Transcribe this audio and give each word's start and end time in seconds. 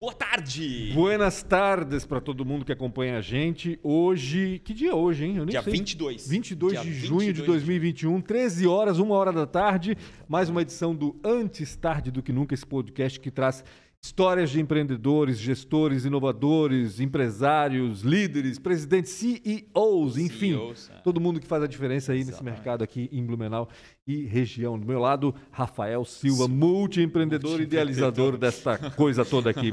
Boa 0.00 0.14
tarde! 0.14 0.92
Buenas 0.94 1.42
tardes 1.42 2.06
para 2.06 2.20
todo 2.20 2.44
mundo 2.44 2.64
que 2.64 2.70
acompanha 2.70 3.18
a 3.18 3.20
gente. 3.20 3.80
Hoje, 3.82 4.60
que 4.64 4.72
dia 4.72 4.90
é 4.90 4.94
hoje, 4.94 5.24
hein? 5.24 5.38
Eu 5.38 5.44
nem 5.44 5.50
Dia 5.50 5.60
sei. 5.60 5.72
22. 5.72 6.28
22 6.28 6.72
Dia 6.74 6.82
de 6.84 6.92
junho 6.94 7.32
de 7.32 7.42
22 7.42 7.46
2021, 7.48 8.20
13 8.20 8.66
horas, 8.68 9.00
1 9.00 9.10
hora 9.10 9.32
da 9.32 9.44
tarde. 9.44 9.96
Mais 10.28 10.48
uma 10.48 10.62
edição 10.62 10.94
do 10.94 11.18
Antes 11.24 11.74
Tarde 11.74 12.12
do 12.12 12.22
que 12.22 12.32
Nunca, 12.32 12.54
esse 12.54 12.64
podcast 12.64 13.18
que 13.18 13.28
traz 13.28 13.64
histórias 14.00 14.50
de 14.50 14.60
empreendedores, 14.60 15.36
gestores, 15.36 16.04
inovadores, 16.04 17.00
empresários, 17.00 18.02
líderes, 18.02 18.56
presidentes, 18.56 19.10
CEOs, 19.10 20.16
enfim. 20.16 20.52
CEOs, 20.52 20.90
é. 20.94 20.98
Todo 21.00 21.20
mundo 21.20 21.40
que 21.40 21.46
faz 21.48 21.64
a 21.64 21.66
diferença 21.66 22.12
aí 22.12 22.18
nesse 22.18 22.30
Exatamente. 22.30 22.54
mercado 22.54 22.84
aqui 22.84 23.08
em 23.10 23.26
Blumenau 23.26 23.68
e 24.08 24.24
região. 24.24 24.78
Do 24.78 24.86
meu 24.86 24.98
lado, 24.98 25.34
Rafael 25.52 26.02
Silva, 26.04 26.48
multi-empreendedor 26.48 27.60
e 27.60 27.64
idealizador 27.64 28.38
desta 28.38 28.90
coisa 28.92 29.22
toda 29.22 29.50
aqui. 29.50 29.70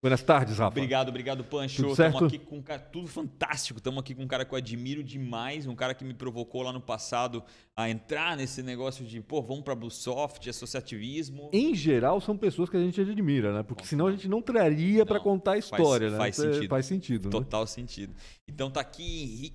Buenas 0.00 0.22
tardes, 0.22 0.58
Rafa. 0.58 0.68
Obrigado, 0.78 1.08
obrigado, 1.08 1.42
Pancho. 1.42 1.82
Tudo 1.82 1.96
certo? 1.96 2.12
Estamos 2.14 2.32
aqui 2.34 2.38
com 2.44 2.58
um 2.58 2.62
cara, 2.62 2.80
tudo 2.80 3.08
fantástico. 3.08 3.78
Estamos 3.78 3.98
aqui 3.98 4.14
com 4.14 4.22
um 4.22 4.28
cara 4.28 4.44
que 4.44 4.52
eu 4.52 4.58
admiro 4.58 5.02
demais, 5.02 5.66
um 5.66 5.74
cara 5.74 5.92
que 5.94 6.04
me 6.04 6.14
provocou 6.14 6.62
lá 6.62 6.72
no 6.72 6.80
passado 6.80 7.42
a 7.74 7.90
entrar 7.90 8.36
nesse 8.36 8.62
negócio 8.62 9.04
de, 9.04 9.20
pô, 9.20 9.42
vamos 9.42 9.64
para 9.64 9.74
Bluesoft, 9.74 10.48
associativismo. 10.48 11.50
Em 11.52 11.74
geral, 11.74 12.20
são 12.20 12.36
pessoas 12.36 12.68
que 12.70 12.76
a 12.76 12.80
gente 12.80 13.00
admira, 13.00 13.52
né? 13.52 13.62
Porque 13.64 13.84
senão 13.84 14.06
a 14.06 14.12
gente 14.12 14.28
não 14.28 14.40
traria 14.42 15.04
para 15.06 15.18
contar 15.18 15.52
a 15.52 15.54
faz- 15.54 15.64
história, 15.64 16.10
né? 16.10 16.16
faz 16.18 16.38
É, 16.38 16.42
sentido. 16.52 16.68
Faz 16.68 16.86
sentido, 16.86 17.24
né? 17.24 17.30
Total 17.32 17.66
sentido. 17.66 18.14
Então 18.46 18.70
tá 18.70 18.80
aqui 18.80 19.52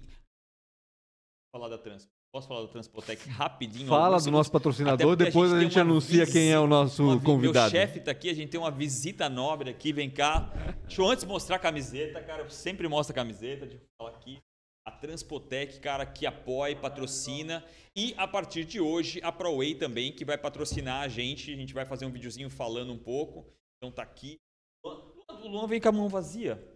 falar 1.55 1.70
da 1.70 1.77
Trans. 1.77 2.10
Posso 2.34 2.48
falar 2.48 2.64
da 2.64 2.68
Transpotec 2.68 3.30
rapidinho? 3.30 3.88
Fala 3.88 4.20
do 4.20 4.32
nosso 4.32 4.52
patrocinador, 4.52 5.16
depois 5.16 5.54
a 5.54 5.62
gente 5.62 5.78
uma 5.78 5.82
anuncia 5.82 6.26
quem 6.26 6.52
é 6.52 6.60
o 6.60 6.66
nosso 6.66 7.22
convidado. 7.22 7.72
Meu 7.72 7.82
chefe 7.82 8.00
tá 8.00 8.10
aqui, 8.10 8.28
a 8.28 8.34
gente 8.34 8.50
tem 8.50 8.60
uma 8.60 8.72
visita 8.72 9.30
nobre 9.30 9.70
aqui, 9.70 9.94
vem 9.94 10.10
cá. 10.10 10.52
Deixa 10.88 11.00
eu 11.00 11.08
antes 11.08 11.24
mostrar 11.26 11.58
a 11.58 11.60
camiseta, 11.60 12.20
cara, 12.24 12.41
eu 12.41 12.50
sempre 12.50 12.88
mostro 12.88 13.14
a 13.14 13.16
camiseta, 13.16 13.68
deixa 13.68 13.84
eu 13.84 13.88
falar 13.96 14.18
aqui. 14.18 14.40
A 14.84 14.90
Transpotec, 14.90 15.80
cara, 15.80 16.07
que 16.07 16.26
apoia 16.26 16.72
e 16.72 16.76
patrocina. 16.76 17.63
E 17.96 18.16
a 18.18 18.27
partir 18.27 18.66
de 18.66 18.82
hoje, 18.82 19.22
a 19.22 19.32
ProWay 19.32 19.76
também, 19.76 20.12
que 20.12 20.26
vai 20.26 20.38
patrocinar 20.38 21.04
a 21.04 21.07
gente. 21.07 21.54
A 21.54 21.55
gente 21.55 21.72
vai 21.72 21.85
fazer 21.85 22.07
um 22.07 22.12
videozinho 22.12 22.50
falando 22.50 22.91
um 22.91 22.98
pouco. 22.98 23.46
Então 23.77 23.91
tá 23.91 24.02
aqui. 24.02 24.40
O 24.84 25.48
Luan 25.48 25.68
vem 25.68 25.79
com 25.79 25.88
a 25.88 25.91
mão 25.91 26.10
vazia. 26.10 26.73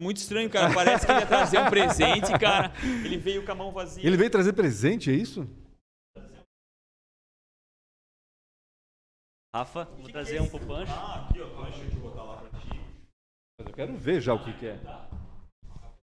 Muito 0.00 0.16
estranho, 0.18 0.50
cara. 0.50 0.74
Parece 0.74 1.06
que 1.06 1.12
ele 1.12 1.20
ia 1.20 1.26
trazer 1.26 1.58
um 1.58 1.70
presente, 1.70 2.38
cara. 2.38 2.72
Ele 2.82 3.16
veio 3.16 3.44
com 3.44 3.52
a 3.52 3.54
mão 3.54 3.72
vazia. 3.72 4.04
Ele 4.04 4.16
veio 4.16 4.30
trazer 4.30 4.52
presente, 4.52 5.10
é 5.10 5.14
isso? 5.14 5.48
Rafa, 9.54 9.84
vou 9.84 10.08
trazer 10.10 10.40
um 10.40 10.48
pro 10.48 10.58
Pancho. 10.66 10.92
Ah, 10.92 11.28
aqui, 11.28 11.40
ó. 11.40 11.64
Deixa 11.64 11.82
eu 11.84 11.90
te 11.90 11.96
botar 11.96 12.24
lá 12.24 12.36
pra 12.38 12.60
ti. 12.60 12.80
Mas 13.58 13.68
eu 13.68 13.72
quero 13.72 13.96
ver 13.96 14.20
já 14.20 14.34
o 14.34 14.44
que, 14.44 14.52
que 14.52 14.66
é. 14.66 14.80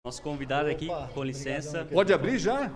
Nosso 0.06 0.22
convidado 0.22 0.70
aqui, 0.70 0.88
Opa, 0.88 1.08
com 1.08 1.22
licença. 1.22 1.84
Pode 1.84 2.14
abrir 2.14 2.38
já? 2.38 2.68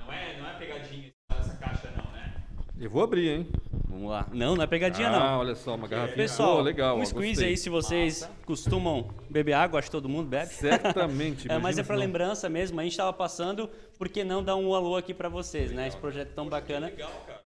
Não 0.00 0.12
é, 0.12 0.36
não 0.40 0.48
é 0.48 0.58
pegadinha 0.58 1.12
essa 1.30 1.56
caixa, 1.58 1.90
não, 1.92 2.10
né? 2.10 2.44
Eu 2.82 2.90
vou 2.90 3.04
abrir, 3.04 3.28
hein? 3.28 3.46
Vamos 3.88 4.10
lá. 4.10 4.28
Não, 4.32 4.56
não 4.56 4.64
é 4.64 4.66
pegadinha 4.66 5.06
ah, 5.06 5.12
não. 5.12 5.38
olha 5.38 5.54
só, 5.54 5.76
uma 5.76 5.86
garrafinha. 5.86 6.16
Pessoal, 6.16 6.56
Pô, 6.56 6.62
legal. 6.62 6.98
um 6.98 7.06
squeeze 7.06 7.34
gostei. 7.34 7.48
aí 7.50 7.56
se 7.56 7.70
vocês 7.70 8.28
costumam 8.44 9.08
beber 9.30 9.52
água, 9.52 9.78
acho 9.78 9.86
que 9.86 9.92
todo 9.92 10.08
mundo 10.08 10.28
bebe. 10.28 10.52
Certamente. 10.52 11.46
É, 11.52 11.58
mas 11.58 11.78
é 11.78 11.84
não. 11.84 11.94
lembrança 11.94 12.48
mesmo, 12.48 12.80
a 12.80 12.82
gente 12.82 12.96
tava 12.96 13.12
passando, 13.12 13.68
por 13.96 14.08
que 14.08 14.24
não 14.24 14.42
dar 14.42 14.56
um 14.56 14.74
alô 14.74 14.96
aqui 14.96 15.14
pra 15.14 15.28
vocês, 15.28 15.70
né? 15.70 15.86
Esse 15.86 15.96
projeto 15.96 16.34
tão 16.34 16.48
bacana. 16.48 16.86
Legal, 16.86 17.12
cara. 17.24 17.40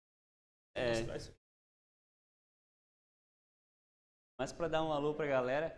É, 0.75 1.05
mas 4.41 4.53
pra 4.55 4.69
dar 4.69 4.83
um 4.83 4.93
alô 4.93 5.13
pra 5.15 5.27
galera 5.27 5.77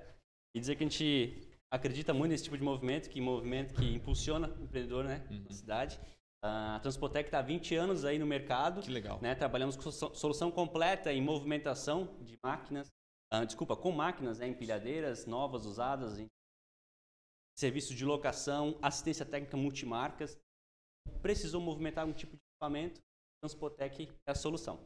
e 0.54 0.60
dizer 0.60 0.76
que 0.76 0.84
a 0.84 0.88
gente 0.88 1.48
acredita 1.68 2.14
muito 2.14 2.30
nesse 2.30 2.44
tipo 2.44 2.56
de 2.56 2.62
movimento, 2.62 3.10
que 3.10 3.20
movimento 3.20 3.74
que 3.74 3.92
impulsiona 3.92 4.48
o 4.48 4.62
empreendedor, 4.62 5.04
né, 5.04 5.26
Uhum. 5.28 5.44
na 5.48 5.52
cidade. 5.52 6.00
A 6.42 6.78
Transpotec 6.80 7.26
está 7.28 7.40
há 7.40 7.42
20 7.42 7.74
anos 7.74 8.04
aí 8.04 8.18
no 8.18 8.26
mercado. 8.26 8.80
Que 8.80 8.90
legal. 8.90 9.20
né? 9.20 9.34
Trabalhamos 9.34 9.76
com 9.76 9.90
solução- 9.90 10.50
completa 10.50 11.12
em 11.12 11.20
movimentação 11.20 12.16
de 12.22 12.38
máquinas, 12.42 12.88
ah, 13.32 13.44
desculpa, 13.44 13.76
com 13.76 13.90
máquinas, 13.90 14.38
né? 14.38 14.46
empilhadeiras 14.46 15.26
novas, 15.26 15.66
usadas, 15.66 16.18
em 16.18 16.26
serviços 17.56 17.94
de 17.96 18.04
locação, 18.04 18.78
assistência 18.80 19.26
técnica 19.26 19.56
multimarcas. 19.56 20.38
Precisou 21.20 21.60
movimentar 21.60 22.06
um 22.06 22.12
tipo 22.12 22.36
de 22.36 22.42
equipamento, 22.54 23.00
Transpotec 23.42 24.08
é 24.26 24.30
a 24.30 24.34
solução. 24.34 24.78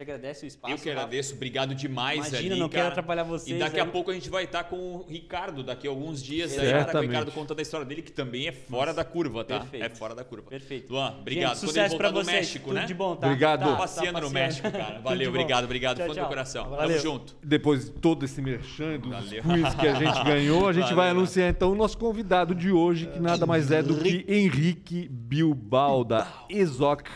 Agradece 0.00 0.46
o 0.46 0.48
espaço. 0.48 0.72
Eu 0.72 0.78
que 0.78 0.88
agradeço, 0.88 1.34
obrigado 1.34 1.74
demais 1.74 2.28
Imagina, 2.28 2.54
ali, 2.54 2.60
não 2.60 2.70
quero 2.70 2.84
cara. 2.84 2.88
atrapalhar 2.88 3.22
vocês. 3.22 3.54
E 3.54 3.60
daqui 3.60 3.78
a 3.78 3.84
aí. 3.84 3.90
pouco 3.90 4.10
a 4.10 4.14
gente 4.14 4.30
vai 4.30 4.44
estar 4.44 4.64
com 4.64 4.76
o 4.76 5.06
Ricardo, 5.06 5.62
daqui 5.62 5.86
a 5.86 5.90
alguns 5.90 6.22
dias 6.22 6.58
aí, 6.58 6.70
cara, 6.70 6.84
com 6.86 6.96
o. 6.96 7.00
Ricardo 7.02 7.32
contando 7.32 7.58
a 7.58 7.62
história 7.62 7.84
dele, 7.84 8.00
que 8.00 8.10
também 8.10 8.48
é 8.48 8.52
fora 8.52 8.94
da 8.94 9.04
curva, 9.04 9.44
tá? 9.44 9.60
Perfeito. 9.60 9.84
É 9.84 9.88
fora 9.90 10.14
da 10.14 10.24
curva. 10.24 10.48
Perfeito. 10.48 10.90
Luan, 10.90 11.16
obrigado. 11.20 11.54
Gente, 11.54 11.66
sucesso 11.66 11.98
pra 11.98 12.08
do 12.08 12.14
vocês. 12.14 12.34
México, 12.34 12.68
Tudo 12.68 12.76
né? 12.76 12.86
de 12.86 12.94
bom, 12.94 13.14
tá? 13.14 13.26
Obrigado. 13.26 13.60
Tá, 13.60 13.66
tá 13.72 13.76
passeando 13.76 14.20
no 14.20 14.30
passeando. 14.30 14.34
México, 14.34 14.70
cara. 14.70 15.00
Valeu, 15.04 15.28
obrigado, 15.28 15.64
obrigado. 15.64 15.96
Tchau, 15.98 16.14
do 16.14 16.28
coração. 16.28 16.64
Tamo 16.64 16.76
Valeu. 16.76 16.98
junto. 16.98 17.36
Depois 17.42 17.84
de 17.84 17.90
todo 17.90 18.24
esse 18.24 18.40
merchan 18.40 18.98
dos 18.98 19.10
Valeu. 19.10 19.42
quiz 19.42 19.74
que 19.74 19.86
a 19.86 19.94
gente 19.96 20.24
ganhou, 20.24 20.66
a 20.66 20.72
gente 20.72 20.84
Valeu. 20.84 20.96
vai 20.96 21.10
anunciar 21.10 21.50
então 21.50 21.72
o 21.72 21.74
nosso 21.74 21.98
convidado 21.98 22.54
de 22.54 22.72
hoje, 22.72 23.06
que 23.06 23.20
nada 23.20 23.44
mais 23.44 23.70
é 23.70 23.82
do 23.82 23.98
que 23.98 24.24
Henrique 24.26 25.06
Bilbao, 25.10 26.04
da 26.04 26.26
Exoc. 26.48 27.06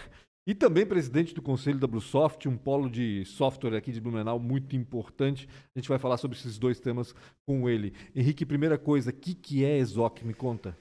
E 0.47 0.55
também 0.55 0.85
presidente 0.85 1.35
do 1.35 1.41
conselho 1.41 1.79
da 1.79 1.87
Bluesoft, 1.87 2.47
um 2.47 2.57
polo 2.57 2.91
de 2.91 3.25
software 3.25 3.75
aqui 3.77 3.91
de 3.91 4.01
Blumenau 4.01 4.39
muito 4.39 4.77
importante. 4.77 5.49
A 5.75 5.79
gente 5.79 5.89
vai 5.89 5.99
falar 5.99 6.19
sobre 6.19 6.37
esses 6.37 6.59
dois 6.59 6.79
temas 6.79 7.15
com 7.47 7.69
ele. 7.69 7.95
Henrique, 8.15 8.45
primeira 8.45 8.77
coisa, 8.77 9.09
o 9.11 9.13
que, 9.13 9.35
que 9.35 9.65
é 9.65 9.79
Exoc? 9.79 10.23
Me 10.23 10.35
conta. 10.35 10.77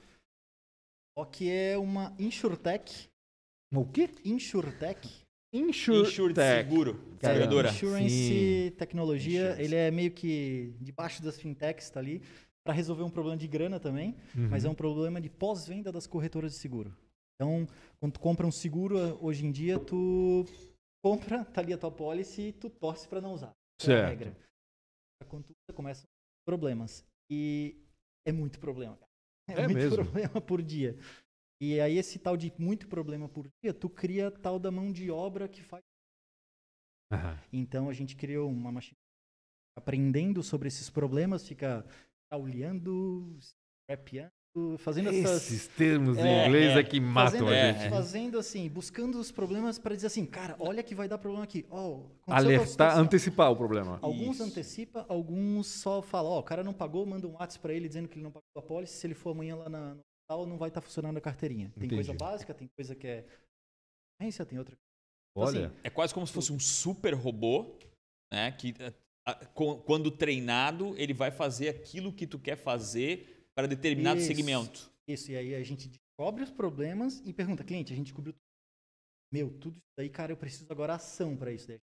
Que 1.32 1.48
é 1.50 1.78
uma 1.78 2.14
insurtech. 2.18 3.08
O 3.74 3.86
quê? 3.86 4.10
Insurtech. 4.24 5.08
Insure 5.54 6.34
seguro. 6.34 7.00
Seguradora. 7.20 7.70
Insurance 7.70 8.10
Sim. 8.10 8.72
tecnologia. 8.76 9.40
Insurance. 9.42 9.62
Ele 9.62 9.74
é 9.76 9.90
meio 9.90 10.10
que 10.10 10.74
debaixo 10.80 11.22
das 11.22 11.38
fintechs, 11.40 11.88
tá 11.88 12.00
ali. 12.00 12.20
Para 12.66 12.74
resolver 12.74 13.02
um 13.04 13.10
problema 13.10 13.36
de 13.36 13.46
grana 13.46 13.78
também, 13.78 14.14
Uhum. 14.36 14.48
mas 14.50 14.64
é 14.64 14.68
um 14.68 14.74
problema 14.74 15.20
de 15.20 15.28
pós-venda 15.30 15.92
das 15.92 16.06
corretoras 16.06 16.52
de 16.52 16.58
seguro. 16.58 16.94
Então, 17.34 17.66
quando 17.98 18.12
tu 18.12 18.20
compra 18.20 18.46
um 18.46 18.52
seguro, 18.52 18.96
hoje 19.24 19.44
em 19.44 19.50
dia, 19.50 19.78
tu 19.78 20.44
compra, 21.04 21.44
tá 21.44 21.60
ali 21.60 21.72
a 21.72 21.78
tua 21.78 21.90
policy, 21.90 22.52
tu 22.52 22.70
torce 22.70 23.08
para 23.08 23.20
não 23.20 23.32
usar. 23.34 23.52
Essa 23.80 23.92
é 23.92 23.94
a 23.94 23.98
Certo. 23.98 24.08
regra. 24.08 24.36
Quando 25.28 25.44
tu 25.46 25.54
os 25.68 26.04
problemas. 26.46 27.04
E 27.30 27.76
é 28.26 28.32
muito 28.32 28.58
problema, 28.60 28.96
cara. 28.96 29.10
É, 29.48 29.60
É 29.60 29.62
muito 29.66 29.74
mesmo? 29.74 29.96
problema 30.04 30.40
por 30.40 30.62
dia. 30.62 30.96
E 31.60 31.80
aí, 31.80 31.98
esse 31.98 32.18
tal 32.18 32.36
de 32.36 32.52
muito 32.58 32.88
problema 32.88 33.28
por 33.28 33.46
dia, 33.62 33.74
tu 33.74 33.90
cria 33.90 34.30
tal 34.30 34.58
da 34.58 34.70
mão 34.70 34.92
de 34.92 35.10
obra 35.10 35.48
que 35.48 35.62
faz. 35.62 35.82
Aham. 37.12 37.38
Então, 37.52 37.88
a 37.88 37.92
gente 37.92 38.16
criou 38.16 38.50
uma 38.50 38.72
machine 38.72 38.96
aprendendo 39.76 40.42
sobre 40.42 40.68
esses 40.68 40.88
problemas, 40.88 41.46
fica 41.46 41.84
olhando, 42.32 43.38
scrapeando, 43.40 44.32
fazendo 44.78 45.08
essas. 45.10 45.42
Esses 45.50 45.66
termos 45.68 46.16
em 46.16 46.20
É, 46.20 46.46
inglês 46.46 46.76
é, 46.76 46.80
é. 46.80 46.84
que 46.84 47.00
matam 47.00 47.40
Fazendo, 47.40 47.48
a 47.48 47.54
É, 47.56 47.72
gente. 47.74 47.90
fazendo 47.90 48.38
assim, 48.38 48.68
buscando 48.68 49.18
os 49.18 49.32
problemas 49.32 49.78
para 49.78 49.94
dizer 49.94 50.06
assim, 50.06 50.24
cara, 50.24 50.56
olha 50.60 50.82
que 50.82 50.94
vai 50.94 51.08
dar 51.08 51.18
problema 51.18 51.44
aqui. 51.44 51.66
Oh, 51.70 52.04
Alertar, 52.26 52.96
antecipar 52.98 53.50
o 53.50 53.56
problema. 53.56 53.98
Alguns 54.00 54.36
Isso. 54.36 54.44
antecipa, 54.44 55.04
alguns 55.08 55.66
só 55.66 56.00
falam, 56.00 56.32
ó, 56.32 56.38
o 56.38 56.42
cara 56.42 56.62
não 56.62 56.72
pagou, 56.72 57.04
manda 57.04 57.26
um 57.26 57.32
WhatsApp 57.32 57.60
para 57.60 57.74
ele 57.74 57.88
dizendo 57.88 58.08
que 58.08 58.16
ele 58.16 58.22
não 58.24 58.30
pagou 58.30 58.44
a 58.56 58.62
policy, 58.62 58.94
se 58.94 59.06
ele 59.06 59.14
for 59.14 59.30
amanhã 59.30 59.56
lá 59.56 59.68
na, 59.68 59.94
no 59.94 60.00
hospital, 60.00 60.46
não 60.46 60.56
vai 60.56 60.68
estar 60.68 60.80
funcionando 60.80 61.16
a 61.16 61.20
carteirinha. 61.20 61.72
Tem 61.78 61.88
coisa 61.88 62.12
Entendi. 62.12 62.18
básica, 62.24 62.54
tem 62.54 62.68
coisa 62.76 62.94
que 62.94 63.06
é 63.06 63.24
tem 64.46 64.58
outra. 64.58 64.76
Então, 65.36 65.48
Olha, 65.48 65.66
assim, 65.66 65.76
É 65.82 65.90
quase 65.90 66.14
como 66.14 66.26
se 66.26 66.32
fosse 66.32 66.52
um 66.52 66.60
super 66.60 67.12
robô, 67.14 67.76
né? 68.32 68.52
Que 68.52 68.72
eh, 68.78 68.94
quando 69.84 70.10
treinado, 70.10 70.94
ele 70.96 71.12
vai 71.12 71.30
fazer 71.30 71.68
aquilo 71.68 72.12
que 72.12 72.26
tu 72.26 72.38
quer 72.38 72.56
fazer 72.56 73.33
para 73.54 73.68
determinado 73.68 74.18
Isso. 74.18 74.26
segmento. 74.26 74.92
Isso, 75.06 75.30
e 75.30 75.36
aí 75.36 75.54
a 75.54 75.62
gente 75.62 75.88
descobre 75.88 76.42
os 76.42 76.50
problemas 76.50 77.20
e 77.24 77.32
pergunta, 77.32 77.64
cliente, 77.64 77.92
a 77.92 77.96
gente 77.96 78.06
descobriu 78.06 78.32
tudo. 78.32 78.44
Meu, 79.32 79.50
tudo 79.58 79.76
isso 79.76 79.92
daí, 79.98 80.08
cara, 80.08 80.32
eu 80.32 80.36
preciso 80.36 80.70
agora 80.70 80.94
ação 80.94 81.36
para 81.36 81.52
isso 81.52 81.68
daí. 81.68 81.80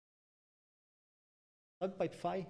Sabe 1.81 1.96
Pipefy? 1.96 2.46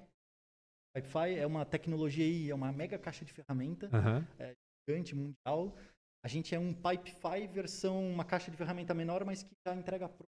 Pipefy 0.94 1.38
é 1.38 1.46
uma 1.46 1.66
tecnologia 1.66 2.24
aí, 2.24 2.50
é 2.50 2.54
uma 2.54 2.72
mega 2.72 2.98
caixa 2.98 3.24
de 3.24 3.32
ferramenta, 3.32 3.88
aham. 3.92 4.24
gigante, 4.88 5.14
mundial. 5.14 5.76
A 6.24 6.28
gente 6.28 6.54
é 6.54 6.58
um 6.58 6.72
Pipefy 6.72 7.46
versão, 7.48 8.08
uma 8.08 8.24
caixa 8.24 8.50
de 8.50 8.56
ferramenta 8.56 8.94
menor, 8.94 9.24
mas 9.24 9.42
que 9.42 9.50
já 9.66 9.74
entrega 9.74 10.08
pronto. 10.08 10.30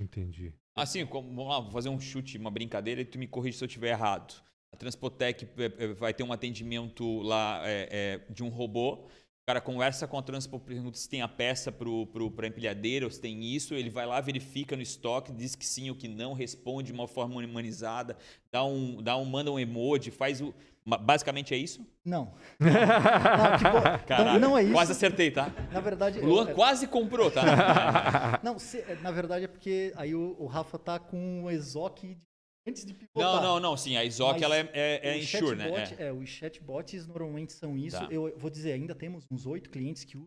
entendi. 0.00 0.52
Assim, 0.74 1.06
como, 1.06 1.28
vamos 1.28 1.48
lá, 1.48 1.60
vou 1.60 1.70
fazer 1.70 1.88
um 1.88 2.00
chute, 2.00 2.38
uma 2.38 2.50
brincadeira 2.50 3.00
e 3.00 3.04
tu 3.04 3.18
me 3.18 3.28
corrige 3.28 3.58
se 3.58 3.64
eu 3.64 3.66
estiver 3.66 3.90
errado. 3.90 4.42
A 4.74 4.76
Transpotec 4.76 5.46
eh, 5.56 5.72
eh, 5.78 5.86
vai 5.94 6.12
ter 6.12 6.24
um 6.24 6.32
atendimento 6.32 7.22
lá 7.22 7.60
eh, 7.64 7.88
eh, 7.90 8.20
de 8.32 8.42
um 8.42 8.48
robô 8.48 8.94
O 8.94 9.46
cara 9.46 9.60
conversa 9.60 10.08
com 10.08 10.18
a 10.18 10.22
Transpo, 10.22 10.58
pergunta 10.58 10.98
se 10.98 11.08
tem 11.08 11.22
a 11.22 11.28
peça 11.28 11.70
pro, 11.70 12.06
pra 12.34 12.48
empilhadeira, 12.48 13.04
ou 13.04 13.10
se 13.10 13.20
tem 13.20 13.44
isso, 13.44 13.74
ele 13.74 13.88
vai 13.90 14.04
lá, 14.04 14.20
verifica 14.20 14.74
no 14.74 14.82
estoque, 14.82 15.30
diz 15.32 15.54
que 15.54 15.64
sim 15.64 15.90
ou 15.90 15.94
que 15.96 16.08
não, 16.08 16.32
responde 16.32 16.88
de 16.88 16.92
uma 16.92 17.06
forma 17.06 17.36
humanizada, 17.36 18.16
dá 18.50 18.64
um, 18.64 19.00
dá 19.00 19.16
um, 19.16 19.24
manda 19.24 19.52
um 19.52 19.58
emoji, 19.60 20.10
faz 20.10 20.40
o. 20.40 20.52
Basicamente 20.86 21.54
é 21.54 21.56
isso? 21.56 21.80
Não. 22.04 22.34
Não, 22.60 23.72
bom. 23.72 24.04
Caralho, 24.06 24.38
não, 24.40 24.50
não 24.50 24.58
é 24.58 24.62
isso. 24.64 24.72
Quase 24.72 24.92
acertei, 24.92 25.30
tá? 25.30 25.50
Na 25.72 25.80
verdade, 25.80 26.18
O 26.20 26.26
Luan 26.26 26.50
é- 26.50 26.52
quase 26.54 26.86
comprou, 26.86 27.30
tá? 27.30 27.42
não, 28.44 28.58
se- 28.58 28.80
é, 28.80 28.98
na 29.02 29.10
verdade 29.10 29.44
é 29.46 29.48
porque 29.48 29.92
aí 29.96 30.14
o, 30.14 30.36
o 30.38 30.46
Rafa 30.46 30.78
tá 30.78 30.98
com 30.98 31.44
o 31.44 31.50
Exoc 31.50 32.00
de- 32.02 32.18
antes 32.66 32.84
de 32.84 32.94
pivotar. 32.94 33.22
Não, 33.36 33.42
não, 33.42 33.60
não, 33.60 33.76
sim, 33.76 33.96
a 33.96 34.04
Isoc 34.04 34.40
ela 34.40 34.56
é, 34.56 34.70
é, 34.72 35.14
é 35.14 35.18
Os 35.18 35.24
insure, 35.24 35.56
né? 35.56 35.68
É. 35.98 36.04
é, 36.06 36.12
os 36.12 36.28
chatbots 36.28 37.06
normalmente 37.06 37.52
são 37.52 37.76
isso. 37.76 37.98
Tá. 37.98 38.08
Eu 38.10 38.36
vou 38.38 38.50
dizer, 38.50 38.72
ainda 38.72 38.94
temos 38.94 39.24
uns 39.30 39.46
oito 39.46 39.70
clientes 39.70 40.04
que 40.04 40.16
usam 40.16 40.26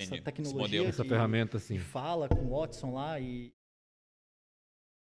Entendi. 0.00 0.14
essa 0.16 0.24
tecnologia. 0.24 0.60
modelo. 0.60 0.86
Essa 0.88 1.02
que- 1.02 1.08
ferramenta, 1.08 1.56
assim. 1.58 1.74
que 1.74 1.80
fala 1.80 2.28
com 2.28 2.44
o 2.44 2.58
Watson 2.58 2.94
lá 2.94 3.18
e 3.20 3.52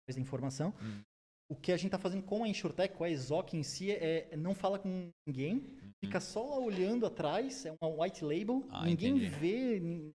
faz 0.07 0.17
a 0.17 0.21
informação. 0.21 0.73
Hum. 0.81 1.01
O 1.49 1.55
que 1.55 1.71
a 1.71 1.77
gente 1.77 1.87
está 1.87 1.97
fazendo 1.97 2.23
com 2.23 2.43
a 2.43 2.47
InsurTech, 2.47 2.93
com 2.95 3.03
a 3.05 3.09
Exoc 3.09 3.53
em 3.53 3.63
si, 3.63 3.91
é 3.91 4.35
não 4.35 4.53
fala 4.53 4.77
com 4.77 5.09
ninguém, 5.25 5.65
fica 6.03 6.19
só 6.19 6.43
lá 6.43 6.57
olhando 6.59 7.05
atrás, 7.05 7.65
é 7.65 7.73
um 7.81 8.01
white 8.01 8.23
label. 8.23 8.67
Ah, 8.69 8.83
ninguém 8.85 9.11
entendi. 9.15 9.29
vê. 9.29 9.79
nin- 9.79 10.11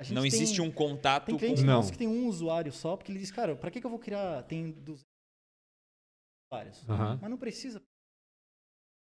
a 0.00 0.02
gente 0.02 0.14
Não 0.14 0.22
tem- 0.22 0.28
existe 0.28 0.62
um 0.62 0.70
contato 0.70 1.26
Tem 1.26 1.34
com. 1.34 1.38
cliente 1.38 1.62
Não. 1.62 1.74
nosso 1.74 1.92
que 1.92 1.98
tem 1.98 2.08
um 2.08 2.26
usuário 2.26 2.72
só, 2.72 2.96
porque 2.96 3.12
ele 3.12 3.18
diz, 3.18 3.30
cara, 3.30 3.54
para 3.54 3.70
que, 3.70 3.78
que 3.80 3.84
eu 3.86 3.90
vou 3.90 3.98
criar? 3.98 4.42
Tem 4.44 4.70
200 4.72 5.04
usuários. 6.50 6.88
Aham. 6.88 7.18
Mas 7.20 7.30
não 7.30 7.38
precisa. 7.38 7.82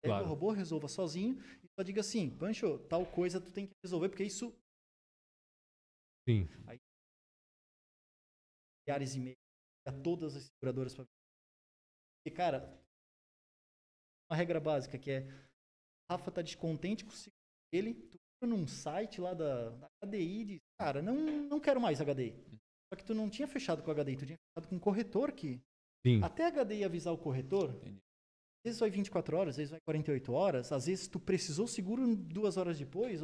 Claro. 0.05 0.25
o 0.25 0.29
robô, 0.29 0.51
resolva 0.51 0.89
sozinho 0.89 1.41
e 1.63 1.69
só 1.79 1.85
diga 1.85 2.01
assim, 2.01 2.29
Pancho, 2.37 2.77
tal 2.89 3.07
coisa 3.07 3.41
tu 3.41 3.53
tem 3.53 3.69
que 3.69 3.73
resolver, 3.85 4.09
porque 4.09 4.25
isso 4.25 4.53
Sim. 6.29 6.49
milhares 8.85 9.15
e 9.15 9.21
meio 9.21 9.37
a 9.87 9.93
todas 9.93 10.35
as 10.35 10.47
seguradoras 10.47 10.93
para 10.93 11.07
E 12.27 12.31
cara, 12.33 12.85
uma 14.29 14.37
regra 14.37 14.59
básica 14.59 14.99
que 14.99 15.13
é 15.13 15.29
Rafa 16.11 16.33
tá 16.33 16.43
descontente 16.43 17.05
com 17.05 17.13
o 17.13 17.15
seguro 17.15 17.39
dele, 17.73 17.95
tu 17.95 18.17
entra 18.17 18.57
num 18.57 18.67
site 18.67 19.21
lá 19.21 19.35
da, 19.35 19.71
da 19.71 19.89
HDI 20.05 20.41
e 20.41 20.45
diz, 20.45 20.61
cara, 20.81 21.01
não, 21.01 21.15
não 21.15 21.61
quero 21.61 21.81
mais 21.81 22.01
HDI. 22.01 22.35
Só 22.93 22.97
que 22.97 23.05
tu 23.05 23.15
não 23.15 23.31
tinha 23.31 23.47
fechado 23.47 23.85
com 23.85 23.91
a 23.93 23.95
HDI, 23.95 24.17
tu 24.17 24.27
tinha 24.27 24.39
fechado 24.49 24.69
com 24.69 24.77
o 24.77 24.81
corretor 24.81 25.31
que 25.31 25.63
Sim. 26.07 26.23
até 26.23 26.47
a 26.47 26.51
HDI 26.51 26.85
avisar 26.85 27.13
o 27.13 27.19
corretor, 27.19 27.71
Entendi. 27.71 27.97
às 27.97 28.65
vezes 28.67 28.81
vai 28.81 28.91
24 28.91 29.37
horas, 29.37 29.53
às 29.55 29.57
vezes 29.57 29.71
vai 29.71 29.81
48 29.81 30.33
horas, 30.33 30.73
às 30.73 30.87
vezes 30.87 31.07
tu 31.09 31.21
precisou 31.21 31.67
seguro 31.67 32.17
duas 32.17 32.57
horas 32.57 32.79
depois, 32.79 33.21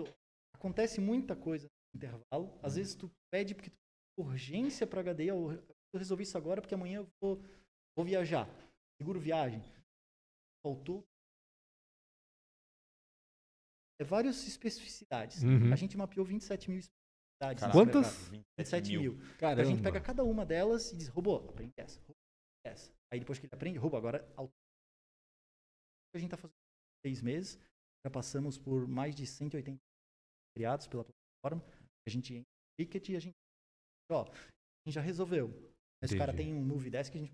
acontece 0.55 1.01
muita 1.01 1.35
coisa 1.35 1.67
no 1.67 1.99
intervalo, 1.99 2.59
às 2.63 2.77
vezes 2.77 2.95
tu 2.95 3.11
pede 3.33 3.55
porque 3.55 3.71
tu 3.71 3.77
tem 3.77 4.27
urgência 4.27 4.87
para 4.87 5.03
HDI, 5.03 5.29
eu 5.29 5.65
resolvi 5.95 6.23
isso 6.23 6.37
agora 6.39 6.61
porque 6.61 6.75
amanhã 6.75 7.01
eu 7.01 7.09
vou, 7.21 7.43
vou 7.97 8.05
viajar, 8.05 8.49
seguro 9.01 9.19
viagem, 9.19 9.63
faltou 10.65 11.05
é 14.01 14.05
várias 14.05 14.47
especificidades. 14.47 15.43
Uhum. 15.43 15.73
A 15.73 15.77
gente 15.77 15.97
mapeou 15.97 16.25
27 16.25 16.71
mil 16.71 16.79
especificidades. 16.79 17.73
Quantas? 17.73 18.31
mercado. 18.31 18.45
27 18.57 18.97
27 18.97 18.99
mil. 18.99 19.37
Caramba. 19.39 19.63
A 19.63 19.65
gente 19.65 19.83
pega 19.83 20.01
cada 20.01 20.23
uma 20.23 20.47
delas 20.47 20.93
e 20.93 20.97
diz, 20.97 21.09
robô, 21.09 21.37
aprende 21.37 21.73
essa, 21.77 22.01
essa. 22.69 22.93
Aí 23.13 23.19
depois 23.21 23.39
que 23.39 23.47
ele 23.47 23.55
aprende, 23.55 23.79
robô, 23.79 23.97
agora 23.97 24.23
a 24.37 26.19
gente 26.19 26.27
está 26.27 26.37
fazendo 26.37 26.57
seis 27.05 27.23
meses, 27.23 27.59
já 28.05 28.11
passamos 28.11 28.59
por 28.59 28.87
mais 28.87 29.15
de 29.15 29.27
180 29.27 29.79
criados 30.57 30.87
pela 30.87 31.05
plataforma, 31.05 31.65
a 32.07 32.11
gente 32.11 32.35
entra 32.35 32.49
no 32.49 32.85
ticket 32.85 33.09
e 33.09 33.17
a 33.17 33.21
gente, 33.21 33.37
ó, 34.11 34.23
a 34.23 34.35
gente 34.87 34.95
já 34.95 35.01
resolveu. 35.01 35.49
Esse 36.03 36.17
cara 36.17 36.33
Entendi. 36.33 36.51
tem 36.51 36.61
um 36.61 36.65
Move 36.65 36.91
Desk 36.91 37.13
que 37.13 37.19
a 37.19 37.21
gente 37.21 37.33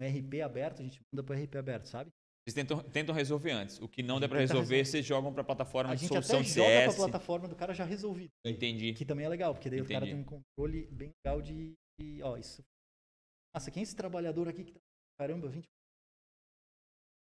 um 0.00 0.06
RP 0.06 0.42
aberto, 0.42 0.80
a 0.80 0.84
gente 0.84 1.00
manda 1.12 1.24
para 1.24 1.40
RP 1.40 1.56
aberto, 1.56 1.86
sabe? 1.86 2.10
Vocês 2.46 2.54
tentam, 2.54 2.82
tentam 2.90 3.14
resolver 3.14 3.52
antes. 3.52 3.80
O 3.80 3.88
que 3.88 4.02
não 4.02 4.16
A 4.16 4.20
der 4.20 4.26
gente 4.26 4.30
pra 4.30 4.38
tenta 4.40 4.52
resolver, 4.52 4.76
resolver. 4.76 4.84
vocês 4.90 5.06
jogam 5.06 5.32
plataforma 5.32 5.92
A 5.92 5.94
de 5.94 6.02
gente 6.02 6.08
solução 6.08 6.40
até 6.40 6.44
de 6.44 6.52
joga 6.54 6.70
para 6.82 6.92
a 6.92 6.96
plataforma 6.96 7.48
do 7.48 7.56
cara 7.56 7.72
já 7.72 7.84
resolvido. 7.84 8.30
Entendi. 8.44 8.92
Que 8.92 9.04
também 9.04 9.24
é 9.24 9.28
legal, 9.28 9.54
porque 9.54 9.70
daí 9.70 9.80
o 9.80 9.88
cara 9.88 10.04
Entendi. 10.06 10.10
tem 10.12 10.20
um 10.20 10.24
controle 10.24 10.86
bem 10.88 11.10
legal 11.24 11.40
de, 11.40 11.72
de, 11.98 12.22
ó, 12.22 12.36
isso. 12.36 12.64
Nossa, 13.54 13.70
quem 13.70 13.80
é 13.80 13.84
esse 13.84 13.94
trabalhador 13.94 14.48
aqui 14.48 14.64
que 14.64 14.72
tá, 14.72 14.80
caramba, 15.18 15.48
20 15.48 15.68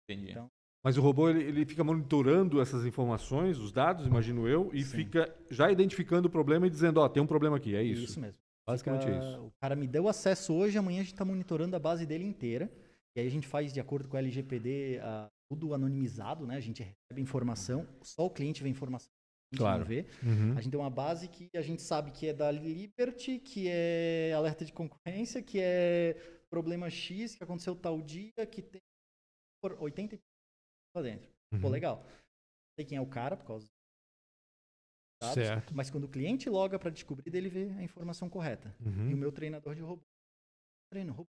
Entendi. 0.07 0.31
Então, 0.31 0.52
Mas 0.84 0.98
o 0.98 1.02
robô 1.02 1.30
ele, 1.30 1.44
ele 1.44 1.66
fica 1.66 1.84
monitorando 1.84 2.62
essas 2.62 2.86
informações, 2.86 3.57
os 3.57 3.72
dados, 3.72 4.06
imagino 4.06 4.48
eu, 4.48 4.69
e 4.74 4.84
Sim. 4.84 4.98
fica 4.98 5.36
já 5.50 5.72
identificando 5.72 6.28
o 6.28 6.31
problema 6.31 6.68
e 6.68 6.69
dizendo, 6.69 7.00
ó, 7.00 7.10
tem 7.10 7.22
um 7.22 7.28
problema 7.28 7.57
aqui, 7.57 7.75
é 7.75 7.84
isso. 7.84 8.04
isso, 8.04 8.19
mesmo. 8.19 8.40
Basicamente 8.68 9.06
Fica- 9.06 9.16
é 9.16 9.19
isso. 9.19 9.46
O 9.46 9.52
cara 9.60 9.75
me 9.75 9.88
deu 9.88 10.07
acesso 10.07 10.54
hoje, 10.54 10.78
amanhã 10.78 11.00
a 11.00 11.04
gente 11.04 11.13
está 11.13 11.25
monitorando 11.25 11.75
a 11.75 11.80
base 11.80 12.06
dele 12.06 12.24
inteira. 12.24 12.72
E 13.16 13.19
aí 13.22 13.28
a 13.28 13.31
gente 13.31 13.48
faz 13.48 13.72
de 13.74 13.80
acordo 13.80 14.10
com 14.10 14.18
a 14.18 14.19
LGPD 14.19 15.00
ah, 15.02 15.30
tudo 15.50 15.74
anonimizado, 15.74 16.46
né? 16.46 16.56
A 16.57 16.60
gente 16.60 16.84
recebe 16.84 17.22
informação, 17.22 17.88
só 18.04 18.25
o 18.25 18.30
cliente 18.30 18.62
vê 18.62 18.69
informação. 18.69 19.10
A 19.56 19.57
gente 19.57 19.57
Claro. 19.57 19.80
não 19.80 19.86
vê. 19.88 20.06
Uhum. 20.24 20.57
A 20.57 20.62
gente 20.62 20.72
tem 20.72 20.80
uma 20.80 20.90
base 20.90 21.28
que 21.30 21.50
a 21.56 21.62
gente 21.62 21.81
sabe 21.81 22.12
que 22.12 22.28
é 22.28 22.34
da 22.34 22.52
Liberty, 22.52 23.40
que 23.40 23.68
é 23.69 24.34
alerta 24.34 24.66
de 24.66 24.74
concorrência, 24.74 25.42
que 25.42 25.60
é 25.60 26.13
problema 26.50 26.90
X, 26.90 27.36
que 27.36 27.44
aconteceu 27.44 27.75
tal 27.75 28.02
dia, 28.02 28.31
que 28.52 28.62
tem 28.62 28.81
por 29.62 29.74
80 29.81 30.16
e 30.16 30.19
lá 30.96 31.02
dentro. 31.02 31.30
Pô, 31.62 31.68
Uhum. 31.68 31.69
legal. 31.74 32.06
Sei 32.78 32.86
quem 32.86 32.98
é 32.98 33.02
o 33.02 33.07
cara 33.10 33.38
por 33.38 33.46
causa 33.46 33.66
dos 33.66 33.72
dados, 35.22 35.36
Certo. 35.44 35.74
mas 35.75 35.90
quando 35.90 36.04
o 36.04 36.10
cliente 36.10 36.50
loga 36.50 36.78
para 36.78 36.90
descobrir, 36.92 37.31
dele 37.31 37.50
vê 37.50 37.69
a 37.72 37.84
informação 37.84 38.30
correta. 38.30 38.75
E 38.81 38.84
o 38.84 38.90
Uhum. 38.90 39.18
meu 39.18 39.31
treinador 39.31 39.74
de 39.75 39.81
robô. 39.81 40.04
Treino 40.92 41.13
robô. 41.13 41.30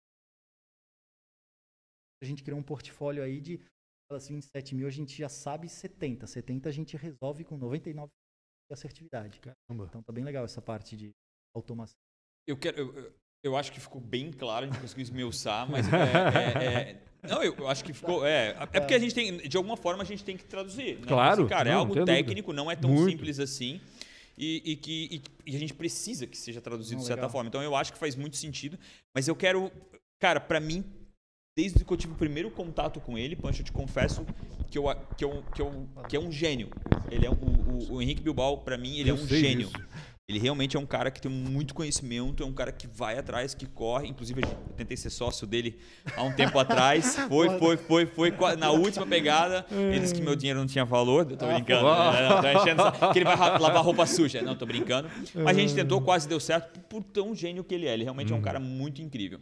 A 2.22 2.26
gente 2.26 2.42
criou 2.44 2.58
um 2.60 2.64
portfólio 2.64 3.22
aí 3.22 3.42
de 3.42 3.60
aquelas 4.14 4.28
27 4.28 4.76
mil, 4.76 4.88
a 4.88 4.92
gente 4.92 5.18
já 5.18 5.28
sabe 5.30 5.68
70. 5.68 6.28
70 6.28 6.70
a 6.70 6.72
gente 6.72 6.96
resolve 6.98 7.44
com 7.44 7.58
99% 7.60 8.08
de 8.08 8.74
assertividade. 8.74 9.40
Caramba. 9.40 9.86
Então 9.90 10.02
tá 10.04 10.14
bem 10.14 10.24
legal 10.24 10.46
essa 10.46 10.62
parte 10.62 10.96
de 10.96 11.12
automação. 11.56 11.96
Eu 12.48 12.58
quero. 12.58 12.78
Eu, 12.78 13.14
eu- 13.44 13.58
acho 13.58 13.72
que 13.72 13.80
ficou 13.80 14.00
bem 14.02 14.32
claro, 14.32 14.66
a 14.66 14.70
gente 14.70 14.80
conseguiu 14.80 15.04
esmiuçar, 15.04 15.70
mas 15.70 15.86
é, 15.92 16.64
é- 16.64 16.92
é- 16.92 17.04
Não, 17.28 17.42
eu 17.44 17.68
acho 17.68 17.84
que 17.84 17.94
ficou. 17.94 18.26
É, 18.26 18.50
é 18.72 18.80
porque 18.80 18.94
a 18.94 19.00
gente 19.00 19.16
tem. 19.16 19.38
De 19.38 19.58
alguma 19.58 19.78
forma 19.78 20.04
a 20.04 20.06
gente 20.06 20.24
tem 20.24 20.38
que 20.38 20.44
traduzir. 20.46 21.00
né? 21.00 21.08
Claro, 21.08 21.42
Assim, 21.44 21.50
cara, 21.50 21.70
é 21.70 21.74
não, 21.74 21.80
algo 21.80 21.96
não 21.96 22.06
tenho 22.06 22.06
dúvida. 22.06 22.26
técnico, 22.28 22.54
não 22.54 22.70
é 22.70 22.76
tão 22.76 22.90
Muito. 22.92 23.10
simples 23.12 23.40
assim. 23.40 23.80
E, 24.38 24.62
e 24.72 24.76
que 24.76 25.08
e- 25.46 25.52
e 25.52 25.56
a 25.56 25.60
gente 25.60 25.74
precisa 25.74 26.26
que 26.28 26.38
seja 26.38 26.60
traduzido 26.60 26.96
Não, 26.96 27.02
de 27.02 27.08
certa 27.08 27.22
legal. 27.22 27.32
forma. 27.32 27.48
Então 27.48 27.62
eu 27.64 27.76
acho 27.76 27.94
que 27.94 28.00
faz 28.00 28.16
muito 28.16 28.36
sentido. 28.38 28.78
Mas 29.16 29.28
eu 29.28 29.36
quero. 29.36 29.72
Cara, 30.20 30.40
pra 30.40 30.60
mim, 30.60 30.84
desde 31.56 31.84
que 31.86 31.92
eu 31.94 31.98
tive 31.98 32.14
o 32.14 32.16
primeiro 32.16 32.50
contato 32.50 33.00
com 33.00 33.18
ele, 33.18 33.36
Pancho, 33.36 33.62
eu 33.62 33.66
te 33.66 33.72
confesso 33.72 34.26
que, 34.70 34.78
eu, 34.78 34.86
que, 35.16 35.24
eu, 35.24 35.44
que, 35.54 35.62
eu, 35.62 35.88
que 36.10 36.16
é 36.16 36.20
um 36.20 36.32
gênio. 36.32 36.70
Ele 37.12 37.26
é 37.26 37.30
um- 37.30 37.34
o, 37.34 37.94
o, 37.96 38.02
Henrique 38.02 38.22
Bilbao, 38.22 38.58
pra 38.58 38.78
mim, 38.78 38.98
ele 38.98 39.12
Eu 39.12 39.16
é 39.16 39.20
um 39.20 39.28
gênio. 39.28 39.68
disso. 39.68 39.84
Ele 40.26 40.40
realmente 40.40 40.78
é 40.78 40.80
um 40.80 40.86
cara 40.86 41.12
que 41.12 41.22
tem 41.22 41.30
muito 41.30 41.74
conhecimento, 41.76 42.42
é 42.42 42.46
um 42.46 42.54
cara 42.54 42.72
que 42.72 42.88
vai 42.88 43.20
atrás, 43.20 43.54
que 43.54 43.66
corre. 43.66 44.08
Inclusive, 44.08 44.42
eu 44.42 44.48
tentei 44.78 44.96
ser 44.96 45.10
sócio 45.10 45.46
dele 45.46 45.78
há 46.16 46.24
um 46.24 46.32
tempo 46.32 46.58
atrás. 46.58 47.18
Foi, 47.28 47.50
foi, 47.60 47.78
foi, 47.78 48.06
foi. 48.06 48.32
qua- 48.32 48.56
Na 48.56 48.72
última 48.72 49.06
pegada, 49.06 49.66
ele 49.70 50.00
disse 50.00 50.16
que 50.16 50.22
meu 50.22 50.34
dinheiro 50.36 50.60
não 50.60 50.66
tinha 50.66 50.86
valor. 50.86 51.30
Eu 51.30 51.36
tô 51.36 51.46
brincando. 51.46 51.88
Ah, 51.88 52.14
né? 52.14 52.30
Não, 52.30 52.42
tô 52.42 52.62
enchendo 52.62 53.12
que 53.12 53.20
ele 53.20 53.26
vai 53.26 53.36
lavar 53.60 53.84
roupa 53.84 54.06
suja. 54.06 54.42
Não, 54.42 54.56
tô 54.56 54.66
brincando. 54.66 55.10
Mas 55.36 55.58
a 55.58 55.60
gente 55.60 55.76
tentou, 55.76 56.02
quase 56.02 56.26
deu 56.28 56.40
certo, 56.40 56.80
por 56.90 57.04
tão 57.04 57.36
gênio 57.36 57.62
que 57.64 57.76
ele 57.76 57.86
é. 57.86 57.94
Ele 57.94 58.04
realmente 58.04 58.32
é 58.32 58.34
um 58.34 58.38
Uhum. 58.38 58.44
cara 58.44 58.62
muito 58.62 59.02
incrível. 59.02 59.40